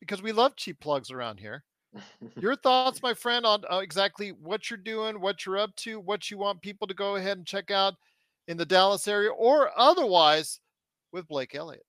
because 0.00 0.22
we 0.22 0.32
love 0.32 0.56
cheap 0.56 0.80
plugs 0.80 1.10
around 1.10 1.40
here. 1.40 1.64
Your 2.40 2.56
thoughts, 2.56 3.02
my 3.02 3.14
friend, 3.14 3.46
on 3.46 3.62
uh, 3.70 3.78
exactly 3.78 4.30
what 4.30 4.70
you're 4.70 4.76
doing, 4.76 5.20
what 5.20 5.46
you're 5.46 5.58
up 5.58 5.74
to, 5.76 5.98
what 6.00 6.30
you 6.30 6.38
want 6.38 6.60
people 6.60 6.86
to 6.86 6.94
go 6.94 7.16
ahead 7.16 7.38
and 7.38 7.46
check 7.46 7.70
out 7.70 7.94
in 8.46 8.56
the 8.56 8.66
Dallas 8.66 9.08
area 9.08 9.30
or 9.30 9.70
otherwise 9.76 10.60
with 11.12 11.28
Blake 11.28 11.54
Elliott. 11.54 11.84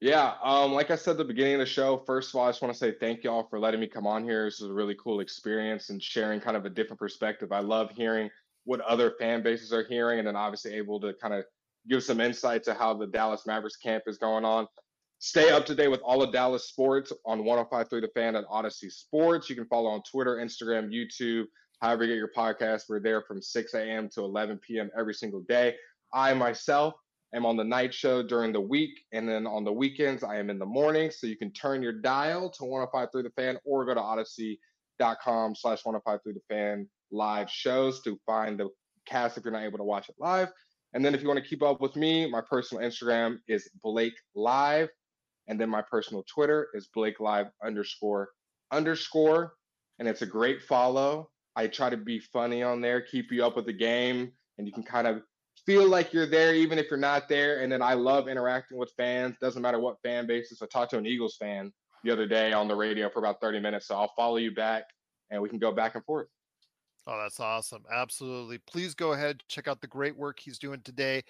Yeah, 0.00 0.34
um, 0.42 0.72
like 0.72 0.90
I 0.90 0.96
said 0.96 1.12
at 1.12 1.18
the 1.18 1.24
beginning 1.24 1.54
of 1.54 1.60
the 1.60 1.66
show, 1.66 2.02
first 2.04 2.30
of 2.30 2.34
all, 2.34 2.48
I 2.48 2.48
just 2.48 2.60
want 2.60 2.74
to 2.74 2.78
say 2.78 2.92
thank 2.98 3.22
y'all 3.22 3.46
for 3.48 3.60
letting 3.60 3.78
me 3.78 3.86
come 3.86 4.04
on 4.04 4.24
here. 4.24 4.46
This 4.46 4.60
is 4.60 4.68
a 4.68 4.72
really 4.72 4.96
cool 5.00 5.20
experience 5.20 5.90
and 5.90 6.02
sharing 6.02 6.40
kind 6.40 6.56
of 6.56 6.64
a 6.64 6.70
different 6.70 6.98
perspective. 6.98 7.52
I 7.52 7.60
love 7.60 7.92
hearing 7.92 8.28
what 8.64 8.80
other 8.80 9.14
fan 9.20 9.44
bases 9.44 9.72
are 9.72 9.84
hearing, 9.84 10.18
and 10.18 10.26
then 10.26 10.34
obviously 10.34 10.74
able 10.74 10.98
to 11.00 11.12
kind 11.14 11.32
of 11.32 11.44
give 11.88 12.02
some 12.02 12.20
insight 12.20 12.64
to 12.64 12.74
how 12.74 12.94
the 12.94 13.06
Dallas 13.06 13.46
Mavericks 13.46 13.76
camp 13.76 14.02
is 14.08 14.18
going 14.18 14.44
on. 14.44 14.66
Stay 15.24 15.50
up 15.50 15.64
to 15.64 15.72
date 15.72 15.86
with 15.86 16.00
all 16.00 16.20
of 16.20 16.32
Dallas 16.32 16.66
sports 16.66 17.12
on 17.24 17.44
1053 17.44 18.00
The 18.00 18.08
Fan 18.08 18.34
and 18.34 18.44
Audacy 18.46 18.90
Sports. 18.90 19.48
You 19.48 19.54
can 19.54 19.66
follow 19.66 19.88
on 19.88 20.02
Twitter, 20.02 20.38
Instagram, 20.38 20.92
YouTube, 20.92 21.44
however 21.80 22.02
you 22.02 22.10
get 22.10 22.16
your 22.16 22.32
podcast. 22.36 22.86
We're 22.88 22.98
there 22.98 23.22
from 23.22 23.40
6 23.40 23.74
a.m. 23.74 24.08
to 24.14 24.22
11 24.22 24.58
p.m. 24.66 24.90
every 24.98 25.14
single 25.14 25.42
day. 25.42 25.76
I 26.12 26.34
myself 26.34 26.94
am 27.32 27.46
on 27.46 27.56
the 27.56 27.62
night 27.62 27.94
show 27.94 28.24
during 28.24 28.52
the 28.52 28.60
week, 28.60 28.98
and 29.12 29.28
then 29.28 29.46
on 29.46 29.62
the 29.62 29.70
weekends, 29.70 30.24
I 30.24 30.40
am 30.40 30.50
in 30.50 30.58
the 30.58 30.66
morning. 30.66 31.12
So 31.12 31.28
you 31.28 31.36
can 31.36 31.52
turn 31.52 31.84
your 31.84 31.92
dial 31.92 32.50
to 32.50 32.64
1053 32.64 33.22
The 33.22 33.30
Fan 33.40 33.58
or 33.64 33.84
go 33.84 33.94
to 33.94 34.00
audacy.com 34.00 35.54
slash 35.54 35.84
1053 35.84 36.32
The 36.32 36.40
Fan 36.52 36.88
live 37.12 37.48
shows 37.48 38.02
to 38.02 38.18
find 38.26 38.58
the 38.58 38.70
cast 39.06 39.38
if 39.38 39.44
you're 39.44 39.52
not 39.52 39.62
able 39.62 39.78
to 39.78 39.84
watch 39.84 40.08
it 40.08 40.16
live. 40.18 40.48
And 40.94 41.04
then 41.04 41.14
if 41.14 41.22
you 41.22 41.28
want 41.28 41.38
to 41.40 41.48
keep 41.48 41.62
up 41.62 41.80
with 41.80 41.94
me, 41.94 42.28
my 42.28 42.40
personal 42.40 42.82
Instagram 42.82 43.36
is 43.46 43.70
Blake 43.84 44.14
Live. 44.34 44.88
And 45.48 45.60
then 45.60 45.68
my 45.68 45.82
personal 45.82 46.24
Twitter 46.32 46.68
is 46.74 46.88
Blake 46.94 47.20
Live 47.20 47.46
underscore 47.64 48.30
underscore. 48.70 49.54
And 49.98 50.08
it's 50.08 50.22
a 50.22 50.26
great 50.26 50.62
follow. 50.62 51.30
I 51.54 51.66
try 51.66 51.90
to 51.90 51.96
be 51.96 52.18
funny 52.18 52.62
on 52.62 52.80
there, 52.80 53.00
keep 53.00 53.30
you 53.30 53.44
up 53.44 53.56
with 53.56 53.66
the 53.66 53.72
game, 53.72 54.32
and 54.56 54.66
you 54.66 54.72
can 54.72 54.82
kind 54.82 55.06
of 55.06 55.22
feel 55.66 55.86
like 55.86 56.12
you're 56.12 56.26
there 56.26 56.54
even 56.54 56.78
if 56.78 56.86
you're 56.90 56.98
not 56.98 57.28
there. 57.28 57.60
And 57.60 57.70
then 57.70 57.82
I 57.82 57.94
love 57.94 58.28
interacting 58.28 58.78
with 58.78 58.90
fans. 58.96 59.36
Doesn't 59.40 59.62
matter 59.62 59.78
what 59.78 60.00
fan 60.02 60.26
basis. 60.26 60.62
I 60.62 60.66
talked 60.66 60.90
to 60.92 60.98
an 60.98 61.06
Eagles 61.06 61.36
fan 61.36 61.72
the 62.04 62.10
other 62.10 62.26
day 62.26 62.52
on 62.52 62.68
the 62.68 62.74
radio 62.74 63.08
for 63.10 63.18
about 63.18 63.40
30 63.40 63.60
minutes. 63.60 63.86
So 63.86 63.96
I'll 63.96 64.12
follow 64.16 64.36
you 64.36 64.52
back 64.52 64.84
and 65.30 65.40
we 65.40 65.48
can 65.48 65.58
go 65.58 65.72
back 65.72 65.94
and 65.94 66.04
forth. 66.04 66.28
Oh, 67.06 67.18
that's 67.18 67.40
awesome. 67.40 67.82
Absolutely. 67.92 68.58
Please 68.58 68.94
go 68.94 69.12
ahead, 69.12 69.42
check 69.48 69.66
out 69.66 69.80
the 69.80 69.86
great 69.86 70.16
work 70.16 70.38
he's 70.38 70.58
doing 70.58 70.80
today, 70.82 71.24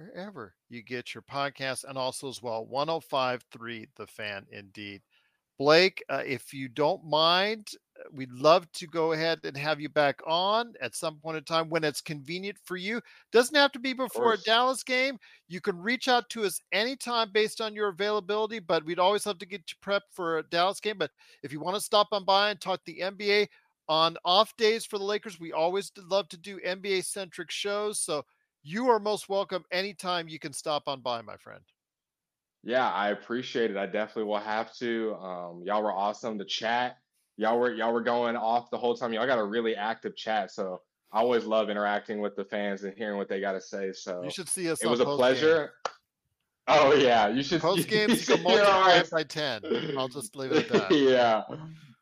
wherever 0.00 0.54
you 0.68 0.82
get 0.82 1.14
your 1.14 1.22
podcast, 1.22 1.84
and 1.84 1.98
also 1.98 2.28
as 2.28 2.42
well, 2.42 2.64
1053 2.66 3.88
The 3.96 4.06
Fan, 4.06 4.46
indeed. 4.50 5.02
Blake, 5.58 6.02
uh, 6.08 6.22
if 6.24 6.54
you 6.54 6.68
don't 6.68 7.04
mind, 7.04 7.68
we'd 8.12 8.32
love 8.32 8.70
to 8.72 8.86
go 8.86 9.12
ahead 9.12 9.40
and 9.44 9.54
have 9.54 9.78
you 9.78 9.90
back 9.90 10.18
on 10.26 10.72
at 10.80 10.96
some 10.96 11.16
point 11.16 11.36
in 11.36 11.44
time 11.44 11.68
when 11.68 11.84
it's 11.84 12.00
convenient 12.00 12.56
for 12.64 12.78
you. 12.78 12.98
Doesn't 13.30 13.54
have 13.54 13.72
to 13.72 13.78
be 13.78 13.92
before 13.92 14.32
a 14.32 14.38
Dallas 14.38 14.82
game. 14.82 15.18
You 15.48 15.60
can 15.60 15.76
reach 15.76 16.08
out 16.08 16.30
to 16.30 16.44
us 16.44 16.60
anytime 16.72 17.30
based 17.32 17.60
on 17.60 17.74
your 17.74 17.88
availability, 17.88 18.58
but 18.58 18.86
we'd 18.86 18.98
always 18.98 19.26
love 19.26 19.38
to 19.40 19.46
get 19.46 19.64
you 19.68 19.76
prepped 19.84 20.12
for 20.12 20.38
a 20.38 20.42
Dallas 20.44 20.80
game. 20.80 20.96
But 20.96 21.10
if 21.42 21.52
you 21.52 21.60
want 21.60 21.76
to 21.76 21.82
stop 21.82 22.08
on 22.12 22.24
by 22.24 22.50
and 22.50 22.60
talk 22.60 22.80
the 22.86 23.00
NBA 23.02 23.48
on 23.86 24.16
off 24.24 24.56
days 24.56 24.86
for 24.86 24.96
the 24.96 25.04
Lakers, 25.04 25.38
we 25.38 25.52
always 25.52 25.92
love 26.08 26.26
to 26.30 26.38
do 26.38 26.58
NBA 26.66 27.04
centric 27.04 27.50
shows. 27.50 28.00
So 28.00 28.24
you 28.62 28.90
are 28.90 28.98
most 28.98 29.28
welcome 29.28 29.64
anytime 29.70 30.28
you 30.28 30.38
can 30.38 30.52
stop 30.52 30.84
on 30.86 31.00
by, 31.00 31.22
my 31.22 31.36
friend. 31.36 31.62
Yeah, 32.62 32.90
I 32.90 33.10
appreciate 33.10 33.70
it. 33.70 33.76
I 33.76 33.86
definitely 33.86 34.24
will 34.24 34.38
have 34.38 34.74
to. 34.76 35.14
Um, 35.14 35.62
y'all 35.64 35.82
were 35.82 35.92
awesome. 35.92 36.36
The 36.36 36.44
chat, 36.44 36.98
y'all 37.36 37.58
were 37.58 37.72
y'all 37.72 37.92
were 37.92 38.02
going 38.02 38.36
off 38.36 38.70
the 38.70 38.76
whole 38.76 38.94
time. 38.94 39.12
Y'all 39.12 39.26
got 39.26 39.38
a 39.38 39.44
really 39.44 39.74
active 39.74 40.14
chat, 40.14 40.50
so 40.50 40.82
I 41.10 41.20
always 41.20 41.44
love 41.44 41.70
interacting 41.70 42.20
with 42.20 42.36
the 42.36 42.44
fans 42.44 42.84
and 42.84 42.94
hearing 42.94 43.16
what 43.16 43.28
they 43.28 43.40
got 43.40 43.52
to 43.52 43.60
say. 43.60 43.92
So 43.92 44.22
you 44.22 44.30
should 44.30 44.48
see 44.48 44.70
us. 44.70 44.82
It 44.82 44.90
was 44.90 45.00
a 45.00 45.06
pleasure. 45.06 45.72
Oh 46.68 46.92
yeah, 46.92 47.28
you 47.28 47.42
should. 47.42 47.60
Post 47.62 47.88
games 47.88 48.28
you 48.28 48.34
can 48.34 48.44
multiply 48.44 48.96
it 48.96 49.10
by 49.10 49.22
ten. 49.22 49.62
I'll 49.96 50.08
just 50.08 50.36
leave 50.36 50.52
it 50.52 50.70
at 50.70 50.90
that. 50.90 50.94
yeah, 50.94 51.42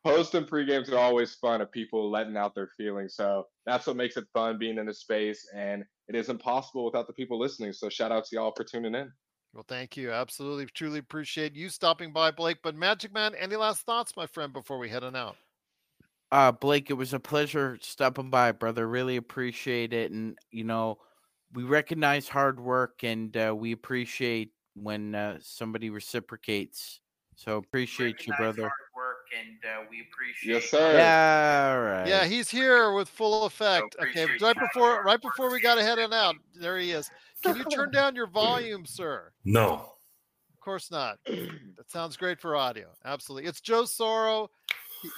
post 0.05 0.35
and 0.35 0.47
pre 0.47 0.67
games 0.67 0.91
are 0.91 0.99
always 0.99 1.35
fun 1.35 1.61
of 1.61 1.71
people 1.71 2.11
letting 2.11 2.37
out 2.37 2.57
their 2.57 2.71
feelings. 2.77 3.15
So 3.15 3.47
that's 3.65 3.87
what 3.87 3.95
makes 3.95 4.17
it 4.17 4.25
fun 4.35 4.59
being 4.59 4.79
in 4.79 4.87
the 4.87 4.95
space, 4.95 5.49
and 5.55 5.85
it 6.09 6.15
isn't 6.15 6.39
possible 6.39 6.85
without 6.85 7.07
the 7.07 7.13
people 7.13 7.39
listening. 7.39 7.73
So 7.73 7.89
shout 7.89 8.13
out 8.13 8.25
to 8.27 8.37
y'all 8.37 8.53
for 8.57 8.65
tuning 8.65 8.95
in. 8.95 9.13
Well, 9.55 9.65
thank 9.67 9.97
you. 9.97 10.13
Absolutely, 10.13 10.67
truly 10.67 10.99
appreciate 10.99 11.55
you 11.55 11.69
stopping 11.69 12.13
by, 12.13 12.31
Blake. 12.31 12.59
But 12.63 12.75
Magic 12.75 13.13
Man, 13.13 13.35
any 13.35 13.57
last 13.57 13.83
thoughts, 13.83 14.17
my 14.17 14.27
friend, 14.27 14.53
before 14.53 14.79
we 14.79 14.89
head 14.89 15.05
on 15.05 15.17
out? 15.17 15.37
Uh, 16.31 16.53
Blake, 16.53 16.91
it 16.91 16.95
was 16.95 17.15
a 17.15 17.21
pleasure 17.21 17.79
stopping 17.81 18.29
by, 18.29 18.53
brother. 18.53 18.87
Really 18.87 19.17
appreciate 19.17 19.95
it, 19.95 20.13
and 20.13 20.39
you 20.51 20.65
know, 20.65 20.99
we 21.55 21.63
recognize 21.63 22.29
hard 22.29 22.61
work, 22.61 23.03
and 23.03 23.35
uh, 23.37 23.55
we 23.57 23.73
appreciate 23.73 24.53
when 24.75 25.15
uh, 25.15 25.39
somebody 25.41 25.89
reciprocates. 25.89 27.01
So 27.35 27.57
appreciate 27.57 28.27
you, 28.27 28.35
brother. 28.37 28.71
Hard 29.29 29.45
work, 29.45 29.47
and 29.47 29.59
uh, 29.65 29.89
we 29.91 30.03
appreciate. 30.03 30.55
Yes, 30.55 30.71
sir. 30.71 30.97
Yeah, 30.97 31.73
all 31.75 31.83
right. 31.83 32.07
Yeah, 32.07 32.25
he's 32.25 32.49
here 32.49 32.93
with 32.93 33.09
full 33.09 33.45
effect. 33.47 33.97
So 33.99 34.07
okay, 34.07 34.27
right 34.41 34.57
before 34.59 35.03
right 35.03 35.21
before 35.21 35.51
we 35.51 35.61
got 35.61 35.77
to 35.77 35.83
head 35.83 35.99
on 35.99 36.13
out, 36.13 36.37
there 36.55 36.79
he 36.79 36.93
is. 36.93 37.11
Can 37.43 37.57
you 37.57 37.65
turn 37.65 37.91
down 37.91 38.15
your 38.15 38.27
volume, 38.31 38.85
sir? 38.85 39.33
No. 39.45 39.93
Of 40.53 40.61
course 40.61 40.91
not. 40.91 41.19
That 41.27 41.91
sounds 41.91 42.17
great 42.17 42.41
for 42.41 42.57
audio. 42.57 42.89
Absolutely. 43.05 43.49
It's 43.49 43.61
Joe 43.61 43.85
Soro. 43.85 44.49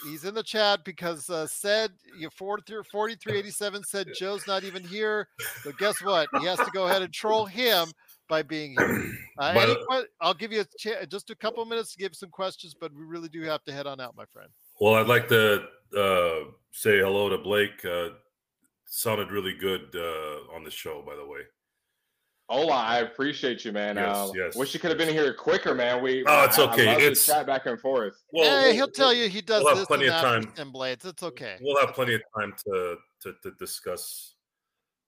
He's 0.04 0.24
in 0.24 0.34
the 0.34 0.42
chat 0.42 0.84
because 0.84 1.30
uh, 1.30 1.46
said 1.46 1.90
you 2.18 2.28
4387 2.28 3.82
said 3.82 4.08
Joe's 4.14 4.46
not 4.46 4.62
even 4.62 4.84
here. 4.84 5.28
But 5.64 5.78
guess 5.78 6.04
what? 6.04 6.28
He 6.38 6.46
has 6.46 6.58
to 6.58 6.70
go 6.72 6.86
ahead 6.86 7.02
and 7.02 7.12
troll 7.12 7.46
him 7.46 7.90
by 8.30 8.42
being 8.42 8.76
here. 8.78 9.12
Uh, 9.40 9.74
any, 9.90 10.04
I'll 10.20 10.34
give 10.34 10.52
you 10.52 10.60
a 10.60 10.64
ch- 10.78 11.08
just 11.08 11.30
a 11.30 11.34
couple 11.34 11.64
minutes 11.64 11.92
to 11.92 11.98
give 11.98 12.14
some 12.14 12.28
questions, 12.28 12.74
but 12.78 12.92
we 12.92 13.06
really 13.06 13.28
do 13.30 13.40
have 13.40 13.64
to 13.64 13.72
head 13.72 13.86
on 13.86 13.98
out, 13.98 14.14
my 14.14 14.26
friend. 14.26 14.50
Well, 14.78 14.96
I'd 14.96 15.06
like 15.06 15.28
to 15.28 15.62
uh, 15.96 16.50
say 16.72 16.98
hello 16.98 17.30
to 17.30 17.38
Blake. 17.38 17.82
Uh, 17.82 18.10
sounded 18.84 19.30
really 19.30 19.54
good 19.54 19.94
uh, 19.94 20.54
on 20.54 20.62
the 20.62 20.70
show, 20.70 21.02
by 21.06 21.16
the 21.16 21.24
way. 21.24 21.38
Hola, 22.50 22.74
I 22.74 22.98
appreciate 22.98 23.64
you, 23.64 23.72
man. 23.72 23.96
Yes, 23.96 24.14
um, 24.14 24.32
yes, 24.34 24.56
wish 24.56 24.74
you 24.74 24.80
could 24.80 24.90
have 24.90 24.98
been 24.98 25.08
here 25.08 25.32
quicker, 25.32 25.74
man. 25.74 26.02
We 26.02 26.22
oh, 26.26 26.44
it's 26.44 26.58
okay. 26.58 26.88
I, 26.88 26.94
I 26.94 27.00
it's 27.00 27.24
chat 27.24 27.46
back 27.46 27.64
and 27.64 27.80
forth. 27.80 28.22
Well, 28.34 28.64
hey, 28.64 28.74
he'll 28.74 28.88
tell 28.90 29.14
you 29.14 29.26
he 29.30 29.40
does 29.40 29.64
we'll 29.64 29.76
this 29.76 29.86
plenty 29.86 30.06
and 30.08 30.14
of 30.16 30.20
time. 30.20 30.52
and 30.58 30.70
blades. 30.70 31.06
It's 31.06 31.22
okay. 31.22 31.56
We'll 31.62 31.80
have 31.80 31.94
plenty 31.94 32.14
of 32.14 32.20
time 32.36 32.52
to 32.66 32.96
to, 33.22 33.34
to 33.42 33.52
discuss 33.58 34.34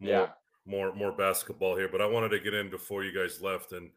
more, 0.00 0.10
Yeah. 0.10 0.26
More 0.66 0.94
more 0.94 1.12
basketball 1.12 1.76
here. 1.76 1.88
But 1.90 2.00
I 2.00 2.06
wanted 2.06 2.30
to 2.30 2.40
get 2.40 2.54
in 2.54 2.70
before 2.70 3.04
you 3.04 3.12
guys 3.12 3.40
left 3.40 3.72
and 3.72 3.90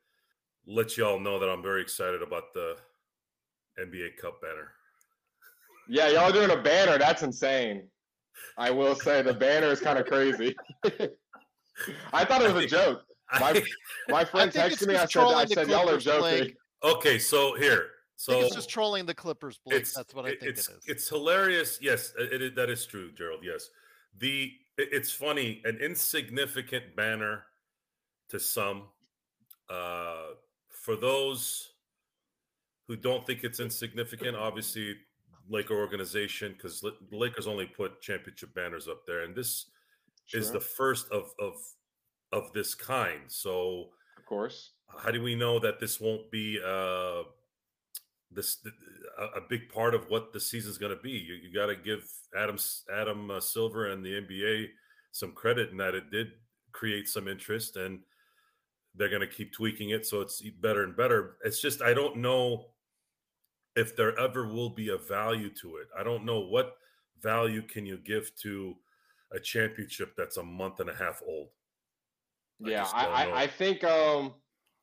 let 0.67 0.97
you 0.97 1.05
all 1.05 1.19
know 1.19 1.39
that 1.39 1.49
I'm 1.49 1.61
very 1.61 1.81
excited 1.81 2.21
about 2.21 2.53
the 2.53 2.75
NBA 3.79 4.17
Cup 4.17 4.41
banner. 4.41 4.71
Yeah, 5.87 6.09
y'all 6.09 6.31
doing 6.31 6.51
a 6.51 6.61
banner. 6.61 6.97
That's 6.97 7.23
insane. 7.23 7.87
I 8.57 8.71
will 8.71 8.95
say 8.95 9.21
the 9.21 9.33
banner 9.33 9.67
is 9.67 9.79
kind 9.79 9.99
of 9.99 10.07
crazy. 10.07 10.55
I 12.13 12.25
thought 12.25 12.41
it 12.41 12.53
was 12.53 12.65
a 12.65 12.67
joke. 12.67 13.01
My 13.39 13.59
my 14.07 14.23
friend 14.23 14.51
texted 14.51 14.87
me. 14.87 14.95
I 14.95 14.99
just 14.99 15.13
said, 15.13 15.23
I 15.23 15.45
said 15.45 15.67
y'all 15.67 15.89
are 15.89 15.97
joking. 15.97 16.19
Blake. 16.21 16.57
Okay, 16.83 17.17
so 17.17 17.55
here, 17.55 17.73
I 17.73 18.13
so 18.17 18.33
think 18.33 18.45
it's 18.45 18.55
just 18.55 18.69
trolling 18.69 19.07
the 19.07 19.15
Clippers, 19.15 19.59
Blake. 19.65 19.91
That's 19.91 20.13
what 20.13 20.25
I 20.25 20.29
think 20.29 20.43
it's, 20.43 20.69
it 20.69 20.75
is. 20.75 20.83
It's 20.85 21.09
hilarious. 21.09 21.79
Yes, 21.81 22.13
it, 22.19 22.39
it, 22.39 22.55
that 22.55 22.69
is 22.69 22.85
true, 22.85 23.11
Gerald. 23.11 23.39
Yes, 23.43 23.69
the 24.19 24.43
it- 24.43 24.51
it's 24.77 25.11
funny. 25.11 25.61
An 25.65 25.77
insignificant 25.77 26.95
banner 26.95 27.43
to 28.29 28.39
some. 28.39 28.83
Uh, 29.69 30.33
for 30.69 30.95
those 30.95 31.71
who 32.87 32.95
don't 32.95 33.25
think 33.25 33.43
it's 33.43 33.59
insignificant, 33.59 34.35
obviously, 34.37 34.95
Laker 35.49 35.75
organization 35.75 36.53
because 36.53 36.81
the 36.81 36.93
Lakers 37.11 37.47
only 37.47 37.65
put 37.65 38.01
championship 38.01 38.53
banners 38.55 38.87
up 38.87 39.05
there, 39.05 39.21
and 39.23 39.35
this 39.35 39.65
is 40.33 40.51
the 40.51 40.59
first 40.59 41.09
of 41.11 41.31
of 41.39 41.53
of 42.31 42.51
this 42.53 42.73
kind. 42.75 43.21
So, 43.27 43.89
Of 44.17 44.25
course. 44.25 44.71
how 44.97 45.11
do 45.11 45.21
we 45.21 45.35
know 45.35 45.59
that 45.59 45.79
this 45.79 46.01
won't 46.01 46.29
be 46.31 46.59
uh 46.65 47.23
this 48.35 48.57
a, 49.17 49.41
big 49.49 49.69
part 49.69 49.95
of 49.95 50.09
what 50.09 50.33
the 50.33 50.39
season's 50.39 50.77
going 50.77 50.95
to 50.95 51.01
be. 51.01 51.11
You, 51.11 51.35
you 51.35 51.53
got 51.53 51.67
to 51.67 51.75
give 51.75 52.09
adam 52.37 52.57
adam 52.93 53.31
uh, 53.31 53.39
silver 53.39 53.91
and 53.91 54.03
the 54.03 54.21
nba 54.21 54.67
some 55.11 55.31
credit 55.31 55.71
in 55.71 55.77
that 55.77 55.95
it 55.95 56.11
did 56.11 56.27
create 56.71 57.07
some 57.07 57.27
interest 57.27 57.77
and 57.77 57.99
they're 58.95 59.09
going 59.09 59.21
to 59.21 59.27
keep 59.27 59.53
tweaking 59.53 59.89
it 59.89 60.05
so 60.05 60.21
it's 60.21 60.41
better 60.61 60.83
and 60.83 60.95
better. 60.95 61.37
It's 61.43 61.61
just 61.61 61.81
i 61.81 61.93
don't 61.93 62.17
know 62.17 62.65
if 63.75 63.95
there 63.95 64.17
ever 64.19 64.47
will 64.47 64.69
be 64.69 64.89
a 64.89 64.97
value 64.97 65.49
to 65.61 65.77
it. 65.77 65.87
I 65.97 66.03
don't 66.03 66.25
know 66.25 66.39
what 66.39 66.77
value 67.21 67.61
can 67.61 67.85
you 67.85 67.97
give 67.97 68.31
to 68.41 68.75
a 69.33 69.39
championship 69.39 70.13
that's 70.17 70.37
a 70.37 70.43
month 70.43 70.79
and 70.79 70.89
a 70.89 70.95
half 70.95 71.21
old. 71.27 71.49
I 72.63 72.69
Yeah, 72.69 72.87
I. 72.93 73.05
I, 73.05 73.41
I 73.43 73.47
think 73.47 73.83
um 73.83 74.33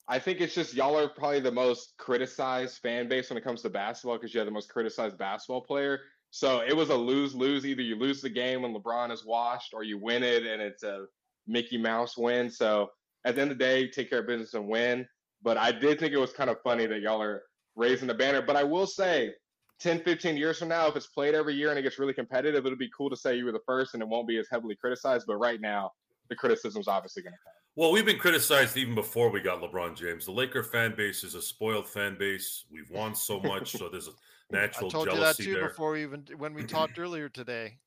I 0.09 0.19
think 0.19 0.41
it's 0.41 0.55
just 0.55 0.75
y'all 0.75 0.99
are 0.99 1.09
probably 1.09 1.41
the 1.41 1.53
most 1.53 1.95
criticized 1.99 2.79
fan 2.79 3.09
base 3.09 3.31
when 3.31 3.37
it 3.37 3.45
comes 3.45 3.63
to 3.63 3.71
basketball 3.71 4.17
because 4.17 4.35
you're 4.35 4.45
the 4.45 4.51
most 4.51 4.69
criticized 4.69 5.17
basketball 5.17 5.63
player. 5.63 6.01
So 6.31 6.61
it 6.61 6.77
was 6.77 6.91
a 6.91 6.97
lose 6.97 7.35
lose. 7.35 7.65
Either 7.65 7.83
you 7.83 7.97
lose 7.97 8.21
the 8.21 8.31
game 8.31 8.63
when 8.63 8.75
LeBron 8.75 9.13
is 9.13 9.25
washed, 9.25 9.75
or 9.75 9.85
you 9.85 9.99
win 9.99 10.23
it 10.23 10.45
and 10.47 10.61
it's 10.61 10.83
a 10.83 11.05
Mickey 11.47 11.79
Mouse 11.79 12.17
win. 12.17 12.51
So 12.51 12.91
at 13.25 13.35
the 13.37 13.43
end 13.43 13.53
of 13.53 13.59
the 13.59 13.65
day, 13.65 13.89
take 13.89 14.11
care 14.11 14.21
of 14.21 14.27
business 14.27 14.55
and 14.55 14.69
win. 14.69 15.07
But 15.43 15.57
I 15.57 15.73
did 15.73 15.99
think 15.99 16.13
it 16.13 16.19
was 16.19 16.33
kind 16.33 16.51
of 16.51 16.57
funny 16.63 16.87
that 16.87 17.01
y'all 17.01 17.23
are 17.23 17.43
raising 17.77 18.09
the 18.09 18.15
banner. 18.15 18.43
But 18.43 18.57
I 18.57 18.65
will 18.65 18.87
say, 18.87 19.33
10, 19.81 20.05
15 20.05 20.37
years 20.37 20.59
from 20.59 20.69
now, 20.69 20.87
if 20.87 20.95
it's 20.95 21.09
played 21.09 21.35
every 21.35 21.55
year 21.55 21.71
and 21.71 21.79
it 21.79 21.83
gets 21.83 21.99
really 21.99 22.15
competitive, 22.15 22.65
it'll 22.65 22.79
be 22.79 22.91
cool 22.97 23.11
to 23.11 23.17
say 23.17 23.37
you 23.37 23.45
were 23.45 23.53
the 23.53 23.61
first 23.67 23.95
and 23.95 24.03
it 24.03 24.09
won't 24.09 24.29
be 24.29 24.39
as 24.39 24.47
heavily 24.51 24.77
criticized. 24.77 25.27
But 25.27 25.37
right 25.37 25.61
now, 25.61 25.91
the 26.29 26.37
criticism's 26.37 26.87
obviously 26.87 27.23
going 27.23 27.33
to 27.33 27.39
come. 27.45 27.62
Well, 27.75 27.91
we've 27.93 28.05
been 28.05 28.19
criticized 28.19 28.77
even 28.77 28.95
before 28.95 29.31
we 29.31 29.41
got 29.41 29.61
LeBron 29.63 29.97
James. 29.97 30.27
The 30.27 30.33
Laker 30.33 30.63
fan 30.63 30.95
base 30.95 31.25
is 31.25 31.35
a 31.35 31.41
spoiled 31.43 31.89
fan 31.89 32.19
base. 32.19 32.67
We've 32.71 32.91
won 32.91 33.15
so 33.15 33.41
much, 33.41 33.77
so 33.77 33.89
there's 33.89 34.09
a 34.09 34.13
natural 34.51 34.91
told 34.91 35.13
you 35.13 35.21
that 35.21 35.41
jealousy 35.41 35.41
too 35.41 35.57
there. 35.57 35.57
before 35.57 35.93
we 35.93 36.03
even 36.03 36.27
when 36.37 36.55
we 36.55 36.65
talked 36.65 36.99
earlier 36.99 37.29
today. 37.29 37.81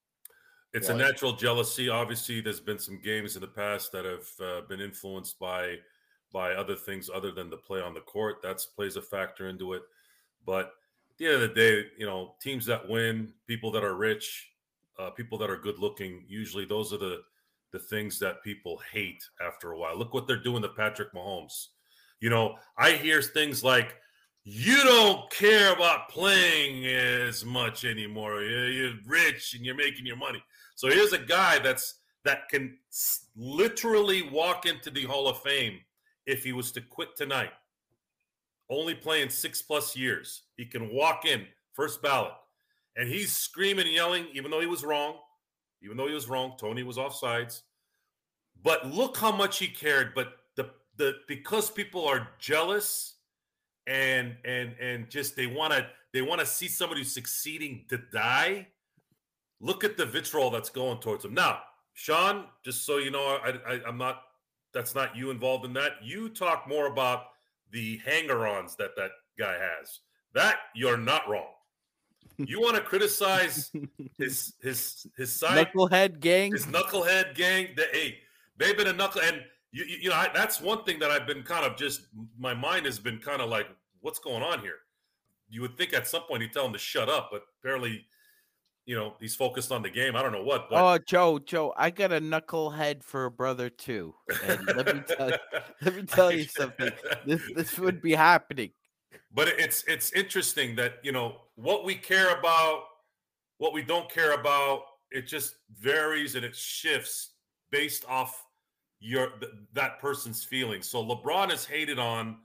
It's 0.74 0.90
Yeah. 0.90 0.94
a 0.94 0.94
natural 0.94 1.34
jealousy. 1.34 1.88
Obviously, 1.90 2.42
there's 2.42 2.60
been 2.60 2.80
some 2.80 3.00
games 3.00 3.36
in 3.36 3.42
the 3.42 3.48
past 3.48 3.92
that 3.94 4.04
have 4.06 4.28
uh, 4.42 4.62
been 4.68 4.82
influenced 4.82 5.40
by 5.40 5.78
by 6.32 6.54
other 6.54 6.76
things 6.76 7.10
other 7.10 7.32
than 7.32 7.50
the 7.50 7.58
play 7.58 7.80
on 7.82 7.94
the 7.94 8.02
court. 8.02 8.42
That's 8.44 8.66
plays 8.66 8.98
a 8.98 9.02
factor 9.02 9.48
into 9.48 9.74
it. 9.74 9.84
But 10.46 10.68
at 11.12 11.18
the 11.18 11.28
end 11.28 11.36
of 11.36 11.42
the 11.42 11.56
day, 11.56 11.92
you 11.98 12.06
know, 12.06 12.36
teams 12.42 12.66
that 12.66 12.90
win, 12.90 13.36
people 13.48 13.72
that 13.72 13.84
are 13.86 13.96
rich, 13.96 14.54
uh, 15.00 15.12
people 15.12 15.38
that 15.40 15.50
are 15.50 15.58
good 15.58 15.80
looking, 15.80 16.26
usually 16.28 16.66
those 16.66 16.94
are 16.94 16.98
the 16.98 17.24
the 17.76 17.80
things 17.80 18.20
that 18.20 18.42
people 18.42 18.82
hate 18.94 19.22
after 19.46 19.72
a 19.72 19.78
while. 19.78 19.98
Look 19.98 20.14
what 20.14 20.28
they're 20.28 20.42
doing 20.42 20.62
to 20.62 20.70
Patrick 20.70 21.14
Mahomes. 21.14 21.68
You 22.22 22.30
know, 22.30 22.58
I 22.78 22.92
hear 22.92 23.22
things 23.22 23.66
like, 23.66 24.00
"You 24.46 24.82
don't 24.86 25.30
care 25.30 25.74
about 25.74 26.08
playing 26.08 26.86
as 26.86 27.44
much 27.44 27.84
anymore. 27.84 28.42
You're 28.42 28.94
rich 29.06 29.56
and 29.56 29.66
you're 29.66 29.76
making 29.76 30.06
your 30.06 30.16
money." 30.16 30.42
So 30.76 30.88
here's 30.88 31.12
a 31.12 31.18
guy 31.18 31.60
that's 31.60 32.00
that 32.24 32.48
can 32.48 32.80
literally 33.36 34.22
walk 34.22 34.66
into 34.66 34.90
the 34.90 35.04
Hall 35.04 35.28
of 35.28 35.42
Fame 35.42 35.82
if 36.26 36.46
he 36.46 36.54
was 36.54 36.72
to 36.72 36.82
quit 36.82 37.18
tonight. 37.18 37.52
Only 38.70 38.96
playing 38.96 39.30
six 39.30 39.62
plus 39.62 39.98
years, 39.98 40.44
he 40.56 40.66
can 40.66 40.90
walk 40.94 41.26
in 41.26 41.46
first 41.74 42.02
ballot, 42.02 42.34
and 42.96 43.10
he's 43.10 43.34
screaming 43.34 43.86
and 43.86 43.94
yelling, 43.94 44.28
even 44.32 44.50
though 44.50 44.62
he 44.62 44.66
was 44.66 44.86
wrong, 44.86 45.20
even 45.86 45.98
though 45.98 46.08
he 46.08 46.14
was 46.14 46.28
wrong. 46.28 46.56
Tony 46.60 46.84
was 46.84 46.98
offsides, 46.98 47.62
but 48.64 48.88
look 48.88 49.16
how 49.18 49.32
much 49.32 49.60
he 49.60 49.68
cared. 49.68 50.14
But 50.14 50.34
the 50.56 50.72
the 50.98 51.14
because 51.28 51.70
people 51.70 52.06
are 52.06 52.28
jealous 52.40 53.16
and 53.88 54.36
and 54.44 54.74
and 54.82 55.10
just 55.10 55.36
they 55.36 55.48
want 55.48 55.72
to 55.74 55.88
they 56.12 56.22
want 56.22 56.42
to 56.42 56.46
see 56.46 56.68
somebody 56.68 57.04
succeeding 57.04 57.86
to 57.90 58.00
die 58.12 58.68
look 59.60 59.84
at 59.84 59.98
the 59.98 60.06
vitriol 60.06 60.50
that's 60.50 60.70
going 60.70 61.00
towards 61.00 61.26
him. 61.26 61.34
Now, 61.34 61.60
Sean, 61.94 62.46
just 62.64 62.86
so 62.86 62.98
you 62.98 63.12
know, 63.12 63.40
I, 63.44 63.54
I, 63.68 63.80
I'm 63.88 63.98
not. 63.98 64.22
That's 64.74 64.94
not 64.94 65.16
you 65.16 65.32
involved 65.32 65.64
in 65.66 65.74
that. 65.74 65.94
You 66.04 66.28
talk 66.28 66.68
more 66.68 66.88
about 66.88 67.28
the 67.72 67.98
hanger-ons 68.06 68.76
that 68.76 68.96
that 68.98 69.12
guy 69.40 69.54
has. 69.54 70.02
That 70.34 70.58
you're 70.76 70.98
not 70.98 71.30
wrong. 71.30 71.48
You 72.38 72.62
want 72.62 72.76
to 72.76 72.82
criticize 72.82 73.72
his 74.18 74.54
his 74.62 75.06
his 75.18 75.32
side 75.34 75.68
Knucklehead 75.74 76.20
gang. 76.20 76.52
his 76.52 76.66
knucklehead 76.66 77.36
gang. 77.36 77.70
That 77.78 77.88
hey, 77.94 78.18
they've 78.58 78.78
been 78.78 78.88
a 78.88 78.94
knuckle, 78.94 79.22
and 79.22 79.42
you 79.72 79.86
you, 79.86 79.98
you 80.04 80.10
know 80.10 80.16
I, 80.16 80.30
that's 80.34 80.60
one 80.62 80.84
thing 80.84 81.00
that 81.00 81.12
I've 81.12 81.28
been 81.28 81.44
kind 81.44 81.66
of 81.66 81.78
just 81.78 82.08
my 82.38 82.54
mind 82.54 82.86
has 82.86 83.00
been 83.00 83.20
kind 83.20 83.42
of 83.42 83.50
like, 83.50 83.68
what's 84.02 84.20
going 84.20 84.44
on 84.44 84.60
here? 84.60 84.78
You 85.50 85.62
would 85.62 85.78
think 85.78 85.94
at 85.94 86.08
some 86.08 86.24
point 86.24 86.42
he'd 86.42 86.54
tell 86.54 86.66
him 86.66 86.74
to 86.74 86.80
shut 86.80 87.08
up, 87.08 87.30
but 87.32 87.44
apparently, 87.62 88.06
you 88.86 88.96
know, 88.96 89.14
he's 89.20 89.36
focused 89.36 89.72
on 89.72 89.82
the 89.84 89.90
game. 89.92 90.16
I 90.16 90.24
don't 90.24 90.32
know 90.32 90.44
what, 90.44 90.70
but 90.70 90.82
Oh, 90.82 90.98
Joe, 91.08 91.38
Joe, 91.40 91.74
I 91.78 91.92
got 91.92 92.12
a 92.12 92.20
knucklehead 92.20 93.04
for 93.04 93.26
a 93.26 93.32
brother 93.32 93.70
too. 93.70 94.16
And 94.44 94.66
let 94.66 94.96
me 94.96 95.02
tell 95.08 95.30
you, 95.30 95.38
let 95.82 95.96
me 95.96 96.04
tell 96.04 96.32
you 96.32 96.44
something. 96.50 96.92
This 97.26 97.42
this 97.56 97.78
would 97.80 98.02
be 98.02 98.14
happening. 98.14 98.72
But 99.34 99.48
it's 99.48 99.84
it's 99.88 100.12
interesting 100.14 100.76
that 100.76 100.96
you 101.04 101.12
know 101.12 101.42
what 101.56 101.84
we 101.86 101.96
care 101.96 102.38
about 102.38 102.84
what 103.58 103.74
we 103.74 103.82
don't 103.82 104.10
care 104.10 104.34
about 104.34 104.82
it 105.12 105.28
just 105.28 105.56
varies 105.80 106.36
and 106.36 106.44
it 106.44 106.56
shifts 106.56 107.32
based 107.72 108.06
off 108.08 108.46
your 109.00 109.30
th- 109.40 109.52
that 109.74 110.00
person's 110.00 110.44
feelings. 110.44 110.88
So 110.88 111.04
lebron 111.04 111.52
is 111.52 111.66
hated 111.66 112.00
on 112.00 112.38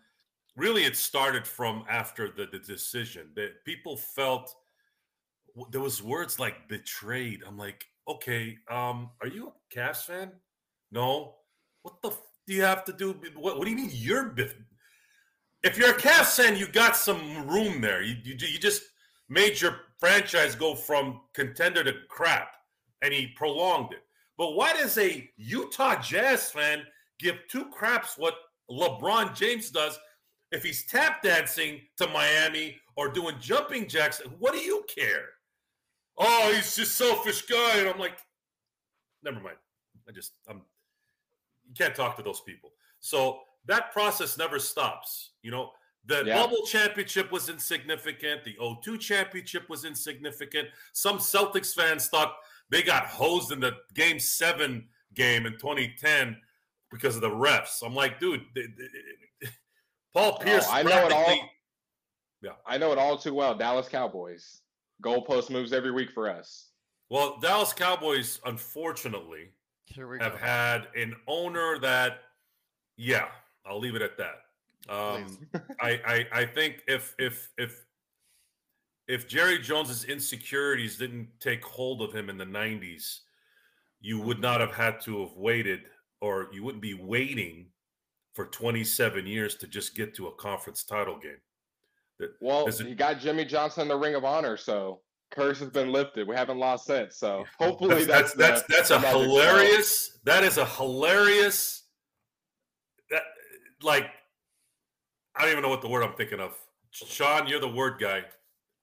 really 0.57 0.85
it 0.85 0.97
started 0.97 1.47
from 1.47 1.85
after 1.89 2.29
the, 2.29 2.47
the 2.51 2.59
decision 2.59 3.29
that 3.37 3.65
people 3.65 3.97
felt 3.97 4.55
there 5.71 5.81
was 5.81 6.03
words 6.03 6.39
like 6.39 6.69
betrayed. 6.69 7.43
I'm 7.47 7.59
like 7.59 7.85
okay 8.09 8.59
um 8.71 9.11
are 9.21 9.29
you 9.29 9.49
a 9.49 9.75
Cavs 9.77 10.05
fan? 10.05 10.33
No. 10.93 11.35
What 11.83 12.03
the 12.03 12.11
f- 12.11 12.21
do 12.47 12.55
you 12.55 12.63
have 12.63 12.85
to 12.85 12.93
do 12.93 13.15
what, 13.37 13.59
what 13.59 13.65
do 13.65 13.71
you 13.71 13.77
mean 13.77 13.91
you're 13.93 14.31
bef- 14.31 14.55
if 15.63 15.77
you're 15.77 15.91
a 15.91 15.99
Cavs 15.99 16.37
fan, 16.37 16.57
you 16.57 16.67
got 16.67 16.97
some 16.97 17.49
room 17.49 17.81
there. 17.81 18.03
You, 18.03 18.17
you 18.23 18.35
you 18.35 18.59
just 18.59 18.83
made 19.29 19.61
your 19.61 19.81
franchise 19.99 20.55
go 20.55 20.75
from 20.75 21.21
contender 21.35 21.85
to 21.85 21.93
crap, 22.09 22.49
and 23.03 23.13
he 23.13 23.29
prolonged 23.37 23.93
it. 23.93 24.03
But 24.39 24.53
why 24.53 24.73
does 24.73 24.97
a 24.99 25.29
Utah 25.37 26.01
Jazz 26.01 26.51
fan 26.51 26.83
give 27.19 27.37
two 27.49 27.67
craps 27.67 28.17
what 28.17 28.35
LeBron 28.71 29.35
James 29.35 29.71
does 29.71 29.99
if 30.53 30.63
he's 30.63 30.87
tap 30.87 31.23
dancing 31.23 31.81
to 31.99 32.07
Miami 32.09 32.77
or 32.97 33.09
doing 33.09 33.37
jumping 33.39 33.87
jacks? 33.87 34.23
What 34.39 34.55
do 34.55 34.61
you 34.61 34.85
care? 34.89 35.27
Oh, 36.17 36.53
he's 36.55 36.75
just 36.75 36.97
selfish 36.97 37.43
guy, 37.43 37.79
and 37.79 37.89
I'm 37.89 37.99
like, 37.99 38.19
never 39.23 39.41
mind. 39.41 39.57
I 40.09 40.13
just 40.13 40.33
I'm 40.49 40.63
you 41.69 41.75
can't 41.77 41.95
talk 41.95 42.17
to 42.17 42.23
those 42.23 42.41
people. 42.41 42.73
So 43.01 43.41
that 43.67 43.93
process 43.93 44.37
never 44.39 44.59
stops. 44.59 45.33
You 45.43 45.51
know, 45.51 45.73
the 46.07 46.25
Yeah. 46.25 46.35
bubble 46.43 46.65
championship 46.67 47.31
was 47.31 47.49
insignificant. 47.49 48.45
The 48.45 48.57
0-2 48.59 48.99
championship 48.99 49.69
was 49.69 49.85
insignificant. 49.85 50.69
Some 50.93 51.19
Celtics 51.19 51.75
fans 51.75 52.09
thought 52.09 52.37
they 52.71 52.83
got 52.83 53.07
hosed 53.07 53.53
in 53.53 53.61
the 53.61 53.77
game 53.95 54.19
seven 54.19 54.89
game 55.15 55.45
in 55.47 55.59
2010 55.59 56.41
because 56.91 57.17
of 57.17 57.23
the 57.23 57.31
refs. 57.31 57.83
I'm 57.85 57.95
like, 57.95 58.19
dude, 58.19 58.45
they- 58.55 58.67
they- 58.67 59.49
Paul 60.13 60.39
oh, 60.41 60.43
Pierce. 60.45 60.67
Oh, 60.69 60.73
I 60.73 60.83
know 60.83 61.07
it 61.07 61.13
all. 61.13 61.51
Yeah. 62.43 62.53
I 62.67 62.79
know 62.79 62.91
it 62.93 62.99
all 62.99 63.17
too 63.19 63.35
well. 63.35 63.55
Dallas 63.55 63.89
Cowboys. 63.89 64.63
Goalpost 65.03 65.51
moves 65.51 65.73
every 65.73 65.93
week 65.93 66.11
for 66.11 66.29
us. 66.29 66.71
Well, 67.11 67.39
Dallas 67.39 67.73
Cowboys, 67.73 68.41
unfortunately, 68.45 69.51
Here 69.87 70.09
we 70.09 70.19
have 70.21 70.33
go. 70.33 70.39
had 70.39 70.89
an 70.97 71.15
owner 71.27 71.79
that, 71.81 72.23
yeah, 72.97 73.29
I'll 73.71 73.79
leave 73.79 73.95
it 73.95 74.03
at 74.03 74.19
that. 74.19 74.93
Um, 74.93 75.39
I, 75.81 76.01
I 76.05 76.41
I 76.41 76.45
think 76.47 76.83
if 76.89 77.15
if 77.19 77.49
if 77.57 77.85
if 79.07 79.29
Jerry 79.29 79.59
Jones's 79.59 80.05
insecurities 80.05 80.99
didn't 80.99 81.29
take 81.41 81.65
hold 81.65 82.03
of 82.03 82.13
him 82.13 82.29
in 82.29 82.37
the 82.37 82.45
'90s, 82.45 83.21
you 84.01 84.21
would 84.21 84.41
not 84.41 84.61
have 84.61 84.73
had 84.73 85.01
to 85.03 85.21
have 85.21 85.37
waited, 85.37 85.83
or 86.21 86.49
you 86.53 86.65
wouldn't 86.65 86.83
be 86.83 86.95
waiting 86.95 87.67
for 88.35 88.47
27 88.47 89.27
years 89.27 89.57
to 89.57 89.67
just 89.67 89.95
get 89.97 90.15
to 90.15 90.29
a 90.29 90.35
conference 90.37 90.85
title 90.85 91.19
game. 91.19 92.29
Well, 92.41 92.67
a- 92.69 92.85
he 92.85 92.95
got 92.95 93.19
Jimmy 93.19 93.45
Johnson 93.45 93.83
in 93.83 93.89
the 93.89 93.97
Ring 93.97 94.15
of 94.15 94.25
Honor, 94.25 94.57
so 94.57 95.01
curse 95.31 95.59
has 95.61 95.71
been 95.71 95.91
lifted. 95.93 96.27
We 96.29 96.35
haven't 96.37 96.59
lost 96.59 96.87
since. 96.87 97.17
So 97.17 97.45
hopefully 97.59 98.05
that's 98.05 98.33
that's 98.35 98.63
that's 98.63 98.89
that's, 98.89 98.89
the- 98.89 98.97
a 98.97 99.01
hilarious. 99.25 100.19
That 100.25 100.43
is 100.45 100.59
a 100.59 100.65
hilarious. 100.67 101.80
Like, 103.83 104.11
I 105.37 105.43
don't 105.43 105.51
even 105.53 105.63
know 105.63 105.69
what 105.69 105.81
the 105.83 105.89
word 105.89 106.03
I'm 106.03 106.15
thinking 106.15 106.41
of. 106.41 106.57
Sean, 106.91 107.47
you're 107.47 107.61
the 107.61 107.69
word 107.69 108.01
guy. 108.01 108.25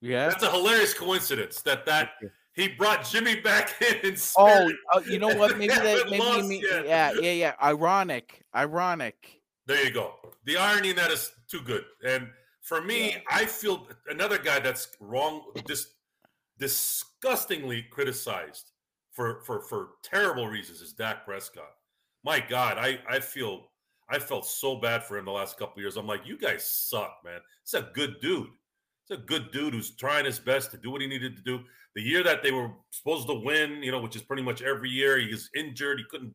Yeah. 0.01 0.29
That's 0.29 0.43
a 0.43 0.51
hilarious 0.51 0.93
coincidence 0.93 1.61
that 1.61 1.85
that 1.85 2.11
he 2.53 2.69
brought 2.69 3.03
Jimmy 3.05 3.39
back 3.39 3.81
in. 4.03 4.11
in 4.11 4.17
Oh, 4.37 4.71
oh, 4.93 4.99
you 5.01 5.19
know 5.19 5.35
what? 5.35 5.57
Maybe 5.57 5.73
that. 5.73 6.05
Maybe, 6.09 6.17
lost 6.17 6.47
me- 6.47 6.61
yet. 6.61 6.85
yeah, 6.85 7.11
yeah, 7.19 7.31
yeah. 7.31 7.53
Ironic, 7.61 8.43
ironic. 8.55 9.41
There 9.65 9.83
you 9.83 9.91
go. 9.91 10.13
The 10.45 10.57
irony 10.57 10.91
in 10.91 10.95
that 10.95 11.11
is 11.11 11.31
too 11.49 11.61
good. 11.61 11.83
And 12.05 12.29
for 12.61 12.81
me, 12.81 13.17
I 13.29 13.45
feel 13.45 13.87
another 14.09 14.37
guy 14.37 14.59
that's 14.59 14.87
wrong, 14.99 15.41
just 15.67 15.89
disgustingly 16.59 17.83
criticized 17.91 18.71
for 19.11 19.41
for 19.43 19.61
for 19.61 19.89
terrible 20.03 20.47
reasons 20.47 20.81
is 20.81 20.93
Dak 20.93 21.25
Prescott. 21.25 21.71
My 22.23 22.39
God, 22.39 22.77
I 22.77 22.99
I 23.09 23.19
feel 23.19 23.67
I 24.09 24.19
felt 24.19 24.45
so 24.45 24.77
bad 24.77 25.03
for 25.03 25.17
him 25.17 25.25
the 25.25 25.31
last 25.31 25.57
couple 25.57 25.73
of 25.75 25.79
years. 25.79 25.97
I'm 25.97 26.07
like, 26.07 26.25
you 26.25 26.37
guys 26.37 26.65
suck, 26.65 27.19
man. 27.25 27.39
It's 27.63 27.73
a 27.73 27.89
good 27.93 28.15
dude. 28.21 28.47
It's 29.03 29.19
a 29.19 29.23
good 29.23 29.51
dude 29.51 29.73
who's 29.73 29.91
trying 29.91 30.25
his 30.25 30.39
best 30.39 30.71
to 30.71 30.77
do 30.77 30.91
what 30.91 31.01
he 31.01 31.07
needed 31.07 31.35
to 31.37 31.41
do. 31.43 31.61
The 31.95 32.01
year 32.01 32.23
that 32.23 32.43
they 32.43 32.51
were 32.51 32.71
supposed 32.91 33.27
to 33.27 33.33
win, 33.33 33.81
you 33.83 33.91
know, 33.91 33.99
which 34.01 34.15
is 34.15 34.21
pretty 34.21 34.43
much 34.43 34.61
every 34.61 34.89
year, 34.89 35.17
he 35.17 35.27
was 35.31 35.49
injured. 35.55 35.99
He 35.99 36.05
couldn't 36.09 36.33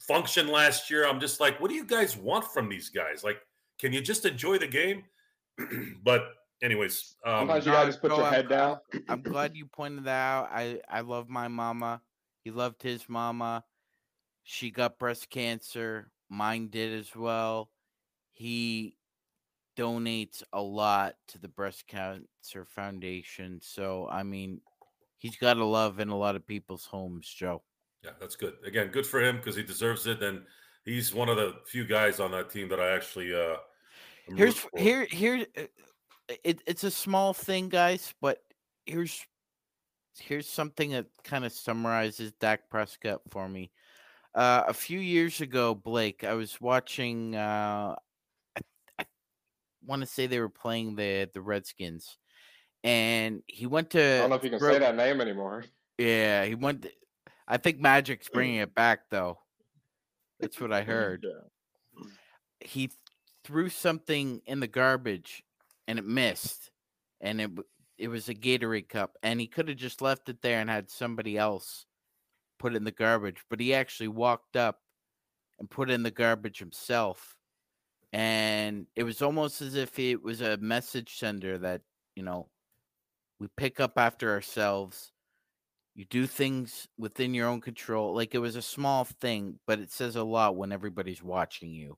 function 0.00 0.48
last 0.48 0.90
year. 0.90 1.06
I'm 1.06 1.20
just 1.20 1.40
like, 1.40 1.60
what 1.60 1.68
do 1.68 1.74
you 1.76 1.84
guys 1.84 2.16
want 2.16 2.44
from 2.44 2.68
these 2.68 2.88
guys? 2.88 3.24
Like, 3.24 3.38
can 3.78 3.92
you 3.92 4.00
just 4.00 4.24
enjoy 4.24 4.58
the 4.58 4.66
game? 4.66 5.04
but 6.02 6.22
anyways, 6.62 7.16
um, 7.24 7.40
Sometimes 7.40 7.66
you 7.66 7.72
gotta 7.72 7.88
just 7.88 8.00
put 8.00 8.10
Joe, 8.10 8.16
your 8.16 8.24
I'm- 8.26 8.34
head 8.34 8.48
down. 8.48 8.78
I'm 9.08 9.22
glad 9.22 9.56
you 9.56 9.66
pointed 9.66 10.04
that 10.04 10.10
out. 10.18 10.48
I 10.52 10.80
I 10.88 11.00
love 11.00 11.28
my 11.28 11.48
mama. 11.48 12.00
He 12.44 12.50
loved 12.50 12.82
his 12.82 13.08
mama. 13.08 13.64
She 14.44 14.70
got 14.70 14.98
breast 14.98 15.28
cancer. 15.30 16.10
Mine 16.28 16.68
did 16.68 16.98
as 16.98 17.14
well. 17.14 17.70
He 18.32 18.96
donates 19.76 20.42
a 20.52 20.60
lot 20.60 21.14
to 21.28 21.38
the 21.38 21.48
breast 21.48 21.86
cancer 21.86 22.64
foundation. 22.64 23.60
So 23.62 24.08
I 24.10 24.22
mean, 24.22 24.60
he's 25.18 25.36
got 25.36 25.56
a 25.56 25.64
love 25.64 26.00
in 26.00 26.08
a 26.08 26.16
lot 26.16 26.36
of 26.36 26.46
people's 26.46 26.86
homes, 26.86 27.28
Joe. 27.28 27.62
Yeah, 28.02 28.10
that's 28.20 28.36
good. 28.36 28.54
Again, 28.64 28.88
good 28.88 29.06
for 29.06 29.22
him 29.22 29.36
because 29.36 29.56
he 29.56 29.62
deserves 29.62 30.06
it, 30.06 30.22
and 30.22 30.42
he's 30.84 31.14
one 31.14 31.28
of 31.28 31.36
the 31.36 31.56
few 31.66 31.84
guys 31.84 32.20
on 32.20 32.30
that 32.32 32.50
team 32.50 32.68
that 32.68 32.80
I 32.80 32.94
actually 32.94 33.34
uh. 33.34 33.56
Here's 34.34 34.66
here 34.76 35.04
here 35.04 35.46
uh, 35.56 35.62
it, 36.42 36.60
it's 36.66 36.84
a 36.84 36.90
small 36.90 37.32
thing, 37.32 37.68
guys, 37.68 38.12
but 38.20 38.38
here's 38.86 39.24
here's 40.18 40.48
something 40.48 40.90
that 40.90 41.06
kind 41.24 41.44
of 41.44 41.52
summarizes 41.52 42.32
Dak 42.40 42.68
Prescott 42.70 43.20
for 43.30 43.48
me. 43.48 43.70
Uh, 44.36 44.64
a 44.68 44.74
few 44.74 44.98
years 44.98 45.40
ago, 45.40 45.74
Blake, 45.74 46.22
I 46.22 46.34
was 46.34 46.60
watching. 46.60 47.34
Uh, 47.34 47.94
I, 48.54 48.60
I 48.98 49.04
want 49.86 50.00
to 50.02 50.06
say 50.06 50.26
they 50.26 50.40
were 50.40 50.50
playing 50.50 50.94
the 50.94 51.30
the 51.32 51.40
Redskins, 51.40 52.18
and 52.84 53.42
he 53.46 53.64
went 53.66 53.88
to. 53.90 54.02
I 54.02 54.18
don't 54.18 54.28
know 54.30 54.36
if 54.36 54.44
you 54.44 54.50
can 54.50 54.60
say 54.60 54.78
that 54.78 54.94
name 54.94 55.22
anymore. 55.22 55.64
Yeah, 55.96 56.44
he 56.44 56.54
went. 56.54 56.82
to- 56.82 56.92
I 57.48 57.56
think 57.56 57.80
Magic's 57.80 58.28
bringing 58.32 58.56
it 58.56 58.74
back 58.74 59.08
though. 59.10 59.38
That's 60.38 60.60
what 60.60 60.70
I 60.70 60.82
heard. 60.82 61.24
He 62.60 62.90
threw 63.42 63.70
something 63.70 64.42
in 64.44 64.60
the 64.60 64.66
garbage, 64.66 65.44
and 65.88 65.98
it 65.98 66.04
missed, 66.04 66.70
and 67.22 67.40
it 67.40 67.50
it 67.96 68.08
was 68.08 68.28
a 68.28 68.34
Gatorade 68.34 68.90
cup, 68.90 69.16
and 69.22 69.40
he 69.40 69.46
could 69.46 69.68
have 69.68 69.78
just 69.78 70.02
left 70.02 70.28
it 70.28 70.42
there 70.42 70.60
and 70.60 70.68
had 70.68 70.90
somebody 70.90 71.38
else 71.38 71.86
put 72.58 72.74
in 72.74 72.84
the 72.84 72.90
garbage, 72.90 73.42
but 73.48 73.60
he 73.60 73.74
actually 73.74 74.08
walked 74.08 74.56
up 74.56 74.80
and 75.58 75.70
put 75.70 75.90
in 75.90 76.02
the 76.02 76.10
garbage 76.10 76.58
himself, 76.58 77.36
and 78.12 78.86
it 78.94 79.04
was 79.04 79.22
almost 79.22 79.62
as 79.62 79.74
if 79.74 79.98
it 79.98 80.22
was 80.22 80.40
a 80.40 80.56
message 80.58 81.16
sender 81.16 81.58
that 81.58 81.82
you 82.14 82.22
know 82.22 82.48
we 83.38 83.48
pick 83.56 83.80
up 83.80 83.92
after 83.96 84.30
ourselves 84.30 85.12
you 85.94 86.04
do 86.04 86.26
things 86.26 86.88
within 86.98 87.34
your 87.34 87.48
own 87.48 87.60
control 87.60 88.14
like 88.14 88.34
it 88.34 88.38
was 88.38 88.56
a 88.56 88.62
small 88.62 89.04
thing 89.04 89.58
but 89.66 89.78
it 89.78 89.90
says 89.90 90.16
a 90.16 90.22
lot 90.22 90.56
when 90.56 90.72
everybody's 90.72 91.22
watching 91.22 91.70
you 91.70 91.96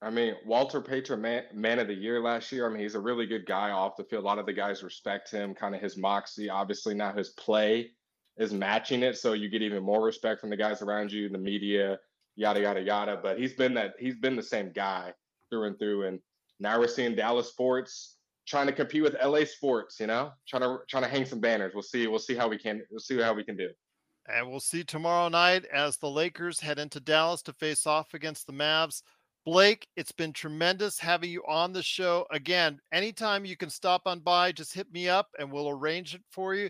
I 0.00 0.10
mean, 0.10 0.36
Walter 0.46 0.80
Payton, 0.80 1.20
man, 1.20 1.44
man 1.52 1.80
of 1.80 1.88
the 1.88 1.94
year 1.94 2.20
last 2.20 2.52
year. 2.52 2.66
I 2.66 2.72
mean, 2.72 2.82
he's 2.82 2.94
a 2.94 3.00
really 3.00 3.26
good 3.26 3.46
guy 3.46 3.70
off 3.70 3.96
the 3.96 4.04
field. 4.04 4.22
A 4.22 4.26
lot 4.26 4.38
of 4.38 4.46
the 4.46 4.52
guys 4.52 4.84
respect 4.84 5.28
him, 5.30 5.54
kind 5.54 5.74
of 5.74 5.80
his 5.80 5.96
moxie. 5.96 6.48
Obviously, 6.48 6.94
now 6.94 7.12
his 7.12 7.30
play 7.30 7.90
is 8.38 8.52
matching 8.52 9.02
it. 9.02 9.16
So 9.18 9.32
you 9.32 9.48
get 9.48 9.62
even 9.62 9.82
more 9.82 10.02
respect 10.02 10.40
from 10.40 10.50
the 10.50 10.56
guys 10.56 10.82
around 10.82 11.12
you, 11.12 11.28
the 11.28 11.38
media, 11.38 11.98
yada 12.36 12.60
yada 12.60 12.80
yada. 12.80 13.18
But 13.22 13.38
he's 13.38 13.54
been 13.54 13.74
that 13.74 13.94
he's 13.98 14.16
been 14.16 14.36
the 14.36 14.42
same 14.42 14.72
guy 14.72 15.12
through 15.50 15.64
and 15.64 15.78
through. 15.78 16.06
And 16.06 16.20
now 16.60 16.78
we're 16.78 16.88
seeing 16.88 17.14
Dallas 17.14 17.48
sports 17.48 18.16
trying 18.46 18.66
to 18.66 18.72
compete 18.72 19.02
with 19.02 19.16
LA 19.22 19.44
sports, 19.44 20.00
you 20.00 20.06
know, 20.06 20.30
trying 20.48 20.62
to 20.62 20.78
trying 20.88 21.02
to 21.02 21.08
hang 21.08 21.24
some 21.24 21.40
banners. 21.40 21.74
We'll 21.74 21.82
see. 21.82 22.06
We'll 22.06 22.18
see 22.18 22.34
how 22.34 22.48
we 22.48 22.58
can 22.58 22.82
we'll 22.90 23.00
see 23.00 23.20
how 23.20 23.34
we 23.34 23.44
can 23.44 23.56
do. 23.56 23.68
And 24.28 24.48
we'll 24.50 24.60
see 24.60 24.84
tomorrow 24.84 25.28
night 25.28 25.64
as 25.72 25.96
the 25.96 26.10
Lakers 26.10 26.60
head 26.60 26.78
into 26.78 27.00
Dallas 27.00 27.42
to 27.42 27.52
face 27.54 27.86
off 27.86 28.12
against 28.14 28.46
the 28.46 28.52
Mavs. 28.52 29.02
Blake, 29.46 29.88
it's 29.96 30.12
been 30.12 30.34
tremendous 30.34 30.98
having 30.98 31.30
you 31.30 31.42
on 31.48 31.72
the 31.72 31.82
show. 31.82 32.26
Again, 32.30 32.78
anytime 32.92 33.46
you 33.46 33.56
can 33.56 33.70
stop 33.70 34.02
on 34.04 34.20
by, 34.20 34.52
just 34.52 34.74
hit 34.74 34.92
me 34.92 35.08
up 35.08 35.28
and 35.38 35.50
we'll 35.50 35.70
arrange 35.70 36.14
it 36.14 36.20
for 36.30 36.54
you. 36.54 36.68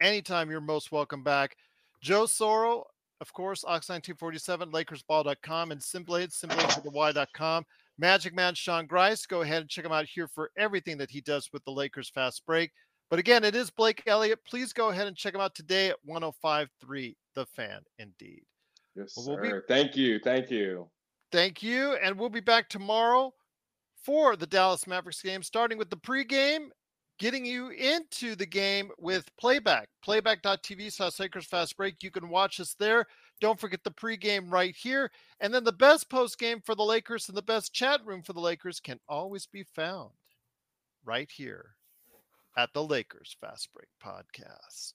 Anytime 0.00 0.50
you're 0.50 0.60
most 0.60 0.92
welcome 0.92 1.22
back. 1.22 1.56
Joe 2.02 2.24
Soro, 2.24 2.84
of 3.20 3.32
course, 3.32 3.64
Ox1947, 3.64 4.72
LakersBall.com, 4.72 5.72
and 5.72 5.80
Simblade, 5.80 6.32
simply 6.32 6.64
for 6.68 6.80
the 6.80 6.90
Y.com. 6.90 7.64
Magic 7.98 8.34
Man 8.34 8.54
Sean 8.54 8.86
Grice, 8.86 9.26
go 9.26 9.42
ahead 9.42 9.60
and 9.60 9.68
check 9.68 9.84
him 9.84 9.92
out 9.92 10.06
here 10.06 10.26
for 10.26 10.50
everything 10.56 10.96
that 10.96 11.10
he 11.10 11.20
does 11.20 11.50
with 11.52 11.62
the 11.64 11.70
Lakers 11.70 12.08
Fast 12.08 12.46
Break. 12.46 12.70
But 13.10 13.18
again, 13.18 13.44
it 13.44 13.54
is 13.54 13.70
Blake 13.70 14.02
Elliott. 14.06 14.38
Please 14.48 14.72
go 14.72 14.88
ahead 14.88 15.06
and 15.06 15.16
check 15.16 15.34
him 15.34 15.40
out 15.40 15.54
today 15.54 15.90
at 15.90 15.96
1053 16.04 17.16
The 17.34 17.44
Fan, 17.44 17.80
indeed. 17.98 18.42
Yes, 18.96 19.14
sir. 19.14 19.36
We'll 19.38 19.42
be, 19.42 19.58
thank 19.68 19.96
you. 19.96 20.18
Thank 20.18 20.50
you. 20.50 20.88
Thank 21.30 21.62
you. 21.62 21.94
And 22.02 22.18
we'll 22.18 22.30
be 22.30 22.40
back 22.40 22.68
tomorrow 22.70 23.34
for 24.02 24.34
the 24.36 24.46
Dallas 24.46 24.86
Mavericks 24.86 25.20
game, 25.20 25.42
starting 25.42 25.76
with 25.76 25.90
the 25.90 25.96
pregame, 25.96 26.68
getting 27.20 27.44
you 27.44 27.68
into 27.68 28.34
the 28.34 28.46
game 28.46 28.90
with 28.98 29.30
playback. 29.38 29.88
Playback.tv 30.02 30.90
slash 30.90 31.20
Lakers 31.20 31.46
Fast 31.46 31.76
Break. 31.76 32.02
You 32.02 32.10
can 32.10 32.30
watch 32.30 32.58
us 32.58 32.74
there. 32.78 33.06
Don't 33.40 33.60
forget 33.60 33.84
the 33.84 33.90
pregame 33.90 34.50
right 34.50 34.74
here. 34.74 35.10
And 35.38 35.54
then 35.54 35.62
the 35.62 35.72
best 35.72 36.08
post 36.10 36.38
game 36.38 36.60
for 36.64 36.74
the 36.74 36.82
Lakers 36.82 37.28
and 37.28 37.36
the 37.36 37.42
best 37.42 37.74
chat 37.74 38.00
room 38.04 38.22
for 38.22 38.32
the 38.32 38.40
Lakers 38.40 38.80
can 38.80 38.98
always 39.06 39.46
be 39.46 39.62
found 39.62 40.10
right 41.04 41.30
here 41.30 41.74
at 42.56 42.70
the 42.72 42.82
Lakers 42.82 43.36
Fast 43.38 43.68
Break 43.74 43.88
Podcast. 44.02 44.94